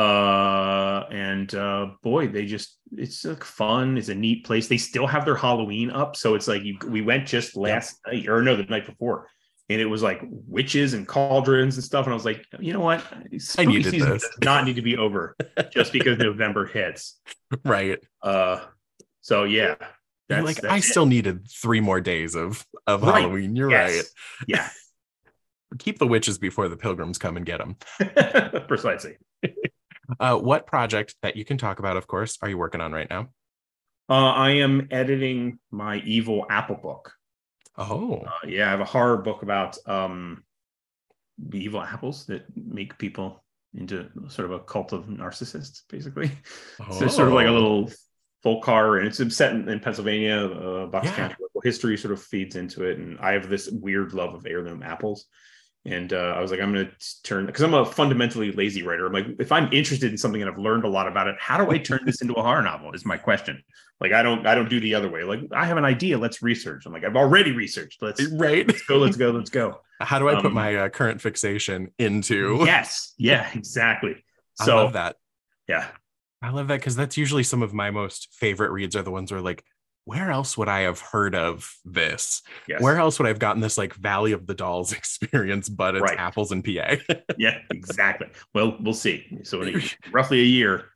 uh 0.00 1.06
and 1.10 1.54
uh 1.54 1.88
boy 2.02 2.26
they 2.26 2.46
just 2.46 2.78
it's 2.96 3.24
like 3.24 3.44
fun 3.44 3.98
it's 3.98 4.08
a 4.08 4.14
neat 4.14 4.46
place 4.46 4.66
they 4.66 4.78
still 4.78 5.06
have 5.06 5.26
their 5.26 5.34
halloween 5.34 5.90
up 5.90 6.16
so 6.16 6.34
it's 6.34 6.48
like 6.48 6.62
you 6.62 6.78
we 6.86 7.02
went 7.02 7.26
just 7.26 7.54
last 7.54 7.98
yeah. 8.06 8.12
night 8.14 8.28
or 8.28 8.40
no 8.40 8.56
the 8.56 8.62
night 8.64 8.86
before 8.86 9.26
and 9.68 9.78
it 9.78 9.84
was 9.84 10.02
like 10.02 10.22
witches 10.30 10.94
and 10.94 11.06
cauldrons 11.06 11.76
and 11.76 11.84
stuff 11.84 12.06
and 12.06 12.12
i 12.12 12.14
was 12.14 12.24
like 12.24 12.46
you 12.58 12.72
know 12.72 12.80
what 12.80 13.04
Spooky 13.36 13.82
season 13.82 14.08
this. 14.08 14.22
does 14.22 14.38
not 14.42 14.64
need 14.64 14.76
to 14.76 14.82
be 14.82 14.96
over 14.96 15.36
just 15.72 15.92
because 15.92 16.18
november 16.18 16.66
hits 16.66 17.20
right 17.64 17.98
uh 18.22 18.64
so 19.20 19.44
yeah 19.44 19.74
that's, 20.30 20.46
like 20.46 20.56
that's 20.56 20.72
i 20.72 20.78
it. 20.78 20.84
still 20.84 21.06
needed 21.06 21.46
three 21.50 21.80
more 21.80 22.00
days 22.00 22.34
of 22.34 22.64
of 22.86 23.02
right. 23.02 23.20
halloween 23.20 23.54
you're 23.54 23.70
yes. 23.70 23.96
right 23.96 24.04
yeah 24.46 24.68
keep 25.78 25.98
the 25.98 26.06
witches 26.06 26.38
before 26.38 26.68
the 26.70 26.76
pilgrims 26.76 27.18
come 27.18 27.36
and 27.36 27.44
get 27.44 27.58
them 27.58 27.76
precisely 28.66 29.18
uh, 30.18 30.36
what 30.36 30.66
project 30.66 31.14
that 31.22 31.36
you 31.36 31.44
can 31.44 31.58
talk 31.58 31.78
about, 31.78 31.96
of 31.96 32.06
course, 32.06 32.38
are 32.42 32.48
you 32.48 32.58
working 32.58 32.80
on 32.80 32.92
right 32.92 33.08
now? 33.08 33.28
Uh, 34.08 34.32
I 34.32 34.50
am 34.50 34.88
editing 34.90 35.58
my 35.70 35.98
evil 35.98 36.46
apple 36.50 36.76
book. 36.76 37.12
Oh, 37.78 38.24
uh, 38.26 38.46
yeah, 38.46 38.66
I 38.66 38.70
have 38.70 38.80
a 38.80 38.84
horror 38.84 39.18
book 39.18 39.42
about 39.42 39.78
um, 39.86 40.42
the 41.38 41.62
evil 41.62 41.80
apples 41.80 42.26
that 42.26 42.44
make 42.56 42.98
people 42.98 43.44
into 43.74 44.08
sort 44.28 44.46
of 44.46 44.52
a 44.52 44.60
cult 44.60 44.92
of 44.92 45.06
narcissists, 45.06 45.82
basically. 45.88 46.30
Oh. 46.80 46.92
So 46.98 47.04
it's 47.04 47.14
sort 47.14 47.28
of 47.28 47.34
like 47.34 47.46
a 47.46 47.52
little 47.52 47.90
folk 48.42 48.64
horror, 48.64 48.98
and 48.98 49.06
it's 49.06 49.36
set 49.36 49.52
in, 49.52 49.68
in 49.68 49.80
Pennsylvania. 49.80 50.46
Uh, 50.46 50.86
Bucks 50.86 51.06
yeah. 51.06 51.16
County 51.16 51.34
local 51.40 51.60
history 51.62 51.96
sort 51.96 52.12
of 52.12 52.22
feeds 52.22 52.56
into 52.56 52.84
it, 52.84 52.98
and 52.98 53.18
I 53.20 53.32
have 53.32 53.48
this 53.48 53.70
weird 53.70 54.12
love 54.12 54.34
of 54.34 54.44
heirloom 54.46 54.82
apples 54.82 55.26
and 55.86 56.12
uh, 56.12 56.34
I 56.36 56.40
was 56.40 56.50
like, 56.50 56.60
I'm 56.60 56.72
going 56.72 56.86
to 56.86 57.22
turn 57.22 57.46
because 57.46 57.62
I'm 57.62 57.72
a 57.72 57.86
fundamentally 57.86 58.52
lazy 58.52 58.82
writer. 58.82 59.06
I'm 59.06 59.12
like, 59.12 59.26
if 59.38 59.50
I'm 59.50 59.72
interested 59.72 60.10
in 60.10 60.18
something 60.18 60.42
and 60.42 60.50
I've 60.50 60.58
learned 60.58 60.84
a 60.84 60.88
lot 60.88 61.08
about 61.08 61.26
it, 61.26 61.36
how 61.38 61.62
do 61.62 61.70
I 61.70 61.78
turn 61.78 62.00
this 62.04 62.20
into 62.20 62.34
a 62.34 62.42
horror 62.42 62.62
novel? 62.62 62.92
Is 62.92 63.06
my 63.06 63.16
question. 63.16 63.62
Like, 63.98 64.12
I 64.12 64.22
don't, 64.22 64.46
I 64.46 64.54
don't 64.54 64.68
do 64.68 64.78
the 64.78 64.94
other 64.94 65.10
way. 65.10 65.24
Like, 65.24 65.40
I 65.52 65.64
have 65.64 65.78
an 65.78 65.84
idea. 65.84 66.18
Let's 66.18 66.42
research. 66.42 66.84
I'm 66.84 66.92
like, 66.92 67.04
I've 67.04 67.16
already 67.16 67.52
researched. 67.52 68.02
Let's 68.02 68.22
right. 68.32 68.66
Let's 68.66 68.82
go. 68.82 68.98
Let's 68.98 69.16
go. 69.16 69.30
Let's 69.30 69.50
go. 69.50 69.80
How 70.00 70.18
do 70.18 70.28
I 70.28 70.34
um, 70.34 70.42
put 70.42 70.52
my 70.52 70.74
uh, 70.76 70.88
current 70.90 71.20
fixation 71.20 71.92
into? 71.98 72.62
Yes. 72.64 73.14
Yeah. 73.16 73.48
Exactly. 73.54 74.22
So, 74.56 74.76
I 74.76 74.82
love 74.82 74.92
that. 74.94 75.16
Yeah. 75.66 75.86
I 76.42 76.50
love 76.50 76.68
that 76.68 76.80
because 76.80 76.96
that's 76.96 77.16
usually 77.16 77.42
some 77.42 77.62
of 77.62 77.72
my 77.72 77.90
most 77.90 78.28
favorite 78.32 78.70
reads 78.70 78.96
are 78.96 79.02
the 79.02 79.10
ones 79.10 79.30
where 79.32 79.40
like 79.40 79.64
where 80.04 80.30
else 80.30 80.56
would 80.56 80.68
I 80.68 80.80
have 80.80 81.00
heard 81.00 81.34
of 81.34 81.72
this? 81.84 82.42
Yes. 82.68 82.80
Where 82.80 82.96
else 82.96 83.18
would 83.18 83.26
I 83.26 83.28
have 83.28 83.38
gotten 83.38 83.60
this 83.60 83.78
like 83.78 83.94
Valley 83.94 84.32
of 84.32 84.46
the 84.46 84.54
Dolls 84.54 84.92
experience, 85.00 85.68
but 85.68 85.94
it's 85.94 86.02
right. 86.02 86.18
apples 86.18 86.52
and 86.52 86.64
PA? 86.64 86.96
yeah, 87.38 87.58
exactly. 87.70 88.28
Well, 88.54 88.76
we'll 88.80 88.94
see. 88.94 89.40
So 89.44 89.62
in 89.62 89.82
roughly 90.12 90.40
a 90.40 90.44
year, 90.44 90.86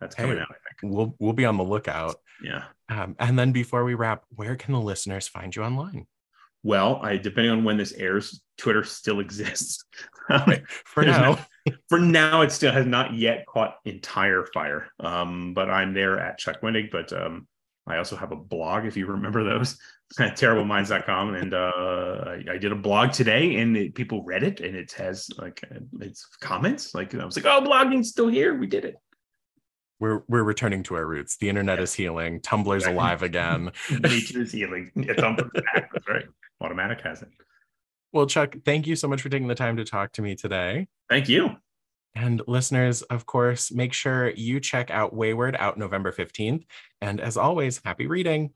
that's 0.00 0.14
coming 0.14 0.36
hey, 0.36 0.42
out. 0.42 0.48
I 0.50 0.80
think 0.80 0.94
we'll 0.94 1.14
we'll 1.18 1.32
be 1.32 1.44
on 1.44 1.56
the 1.56 1.64
lookout. 1.64 2.16
Yeah. 2.42 2.64
Um, 2.88 3.14
and 3.18 3.38
then 3.38 3.52
before 3.52 3.84
we 3.84 3.94
wrap, 3.94 4.24
where 4.34 4.56
can 4.56 4.72
the 4.72 4.80
listeners 4.80 5.28
find 5.28 5.54
you 5.54 5.62
online? 5.62 6.06
Well, 6.64 7.00
I 7.02 7.16
depending 7.16 7.52
on 7.52 7.64
when 7.64 7.76
this 7.76 7.92
airs, 7.92 8.40
Twitter 8.56 8.84
still 8.84 9.20
exists. 9.20 9.84
for 10.84 11.02
now, 11.02 11.38
for 11.88 11.98
now, 11.98 12.42
it 12.42 12.52
still 12.52 12.72
has 12.72 12.86
not 12.86 13.14
yet 13.14 13.44
caught 13.46 13.76
entire 13.84 14.46
fire. 14.54 14.88
Um, 15.00 15.54
but 15.54 15.70
I'm 15.70 15.94
there 15.94 16.18
at 16.20 16.38
Chuck 16.38 16.60
Wendig. 16.62 16.90
But 16.90 17.12
um, 17.12 17.48
I 17.86 17.96
also 17.96 18.16
have 18.16 18.32
a 18.32 18.36
blog, 18.36 18.86
if 18.86 18.96
you 18.96 19.06
remember 19.06 19.42
those, 19.42 19.78
at 20.18 20.36
terribleminds.com. 20.36 21.34
And 21.34 21.54
uh, 21.54 21.72
I, 22.26 22.44
I, 22.52 22.58
did 22.58 22.72
a 22.72 22.76
blog 22.76 23.12
today 23.12 23.56
and 23.56 23.76
it, 23.76 23.94
people 23.94 24.22
read 24.24 24.42
it 24.42 24.60
and 24.60 24.76
it 24.76 24.92
has 24.92 25.28
like, 25.36 25.62
it's 26.00 26.26
comments. 26.40 26.94
Like, 26.94 27.14
I 27.14 27.24
was 27.24 27.36
like, 27.36 27.46
oh, 27.46 27.60
blogging's 27.60 28.10
still 28.10 28.28
here. 28.28 28.54
We 28.54 28.66
did 28.66 28.84
it. 28.84 28.96
We're, 29.98 30.22
we're 30.28 30.42
returning 30.42 30.82
to 30.84 30.94
our 30.96 31.06
roots. 31.06 31.36
The 31.36 31.48
internet 31.48 31.78
yeah. 31.78 31.84
is 31.84 31.94
healing. 31.94 32.40
Tumblr's 32.40 32.86
alive 32.86 33.22
again. 33.22 33.70
Nature 33.90 34.42
is 34.42 34.52
healing. 34.52 34.90
Tumblr's 34.96 35.50
back. 35.74 35.90
That's 35.92 36.08
right. 36.08 36.26
Automattic 36.62 37.00
has 37.02 37.22
it. 37.22 37.28
Well, 38.12 38.26
Chuck, 38.26 38.56
thank 38.64 38.86
you 38.86 38.94
so 38.94 39.08
much 39.08 39.22
for 39.22 39.28
taking 39.28 39.48
the 39.48 39.54
time 39.54 39.76
to 39.78 39.84
talk 39.84 40.12
to 40.12 40.22
me 40.22 40.34
today. 40.34 40.88
Thank 41.08 41.28
you. 41.28 41.56
And 42.14 42.42
listeners, 42.46 43.02
of 43.02 43.26
course, 43.26 43.72
make 43.72 43.92
sure 43.92 44.30
you 44.30 44.60
check 44.60 44.90
out 44.90 45.14
Wayward 45.14 45.56
out 45.58 45.78
November 45.78 46.12
15th. 46.12 46.64
And 47.00 47.20
as 47.20 47.36
always, 47.36 47.80
happy 47.84 48.06
reading. 48.06 48.50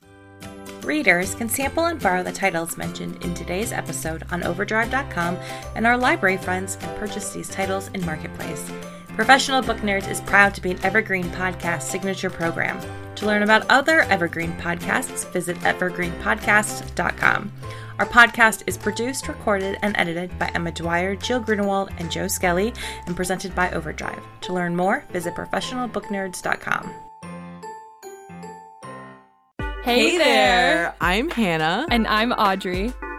Readers 0.83 1.35
can 1.35 1.49
sample 1.49 1.87
and 1.87 2.01
borrow 2.01 2.23
the 2.23 2.31
titles 2.33 2.77
mentioned 2.77 3.25
in 3.25 3.35
today's 3.35 3.73
episode 3.73 4.25
on 4.31 4.45
overdrive.com, 4.45 5.37
and 5.75 5.87
our 5.87 5.97
library 5.97 6.37
friends 6.37 6.77
can 6.77 6.97
purchase 6.99 7.33
these 7.33 7.49
titles 7.49 7.89
in 7.95 8.05
Marketplace. 8.07 8.71
Professional 9.09 9.63
Book 9.63 9.79
Nerds 9.79 10.09
is 10.11 10.21
proud 10.21 10.55
to 10.55 10.61
be 10.61 10.71
an 10.71 10.85
Evergreen 10.85 11.25
Podcast 11.31 11.83
signature 11.83 12.31
program. 12.31 12.79
To 13.17 13.27
learn 13.27 13.43
about 13.43 13.65
other 13.71 14.03
Evergreen 14.03 14.53
podcasts, 14.59 15.29
visit 15.33 15.57
evergreenpodcast.com. 15.61 17.53
Our 17.99 18.07
podcast 18.07 18.63
is 18.67 18.77
produced, 18.77 19.27
recorded, 19.27 19.79
and 19.81 19.97
edited 19.97 20.39
by 20.39 20.51
Emma 20.55 20.71
Dwyer, 20.71 21.17
Jill 21.17 21.41
Grunewald, 21.41 21.91
and 21.99 22.11
Joe 22.11 22.29
Skelly, 22.29 22.75
and 23.07 23.17
presented 23.17 23.55
by 23.55 23.71
Overdrive. 23.71 24.23
To 24.43 24.53
learn 24.53 24.77
more, 24.77 25.05
visit 25.13 25.35
professionalbooknerds.com. 25.35 26.95
Hey, 29.83 30.19
there. 30.19 30.95
I'm 31.01 31.31
Hannah. 31.31 31.87
And 31.91 32.07
I'm 32.07 32.33
Audrey. 32.33 32.93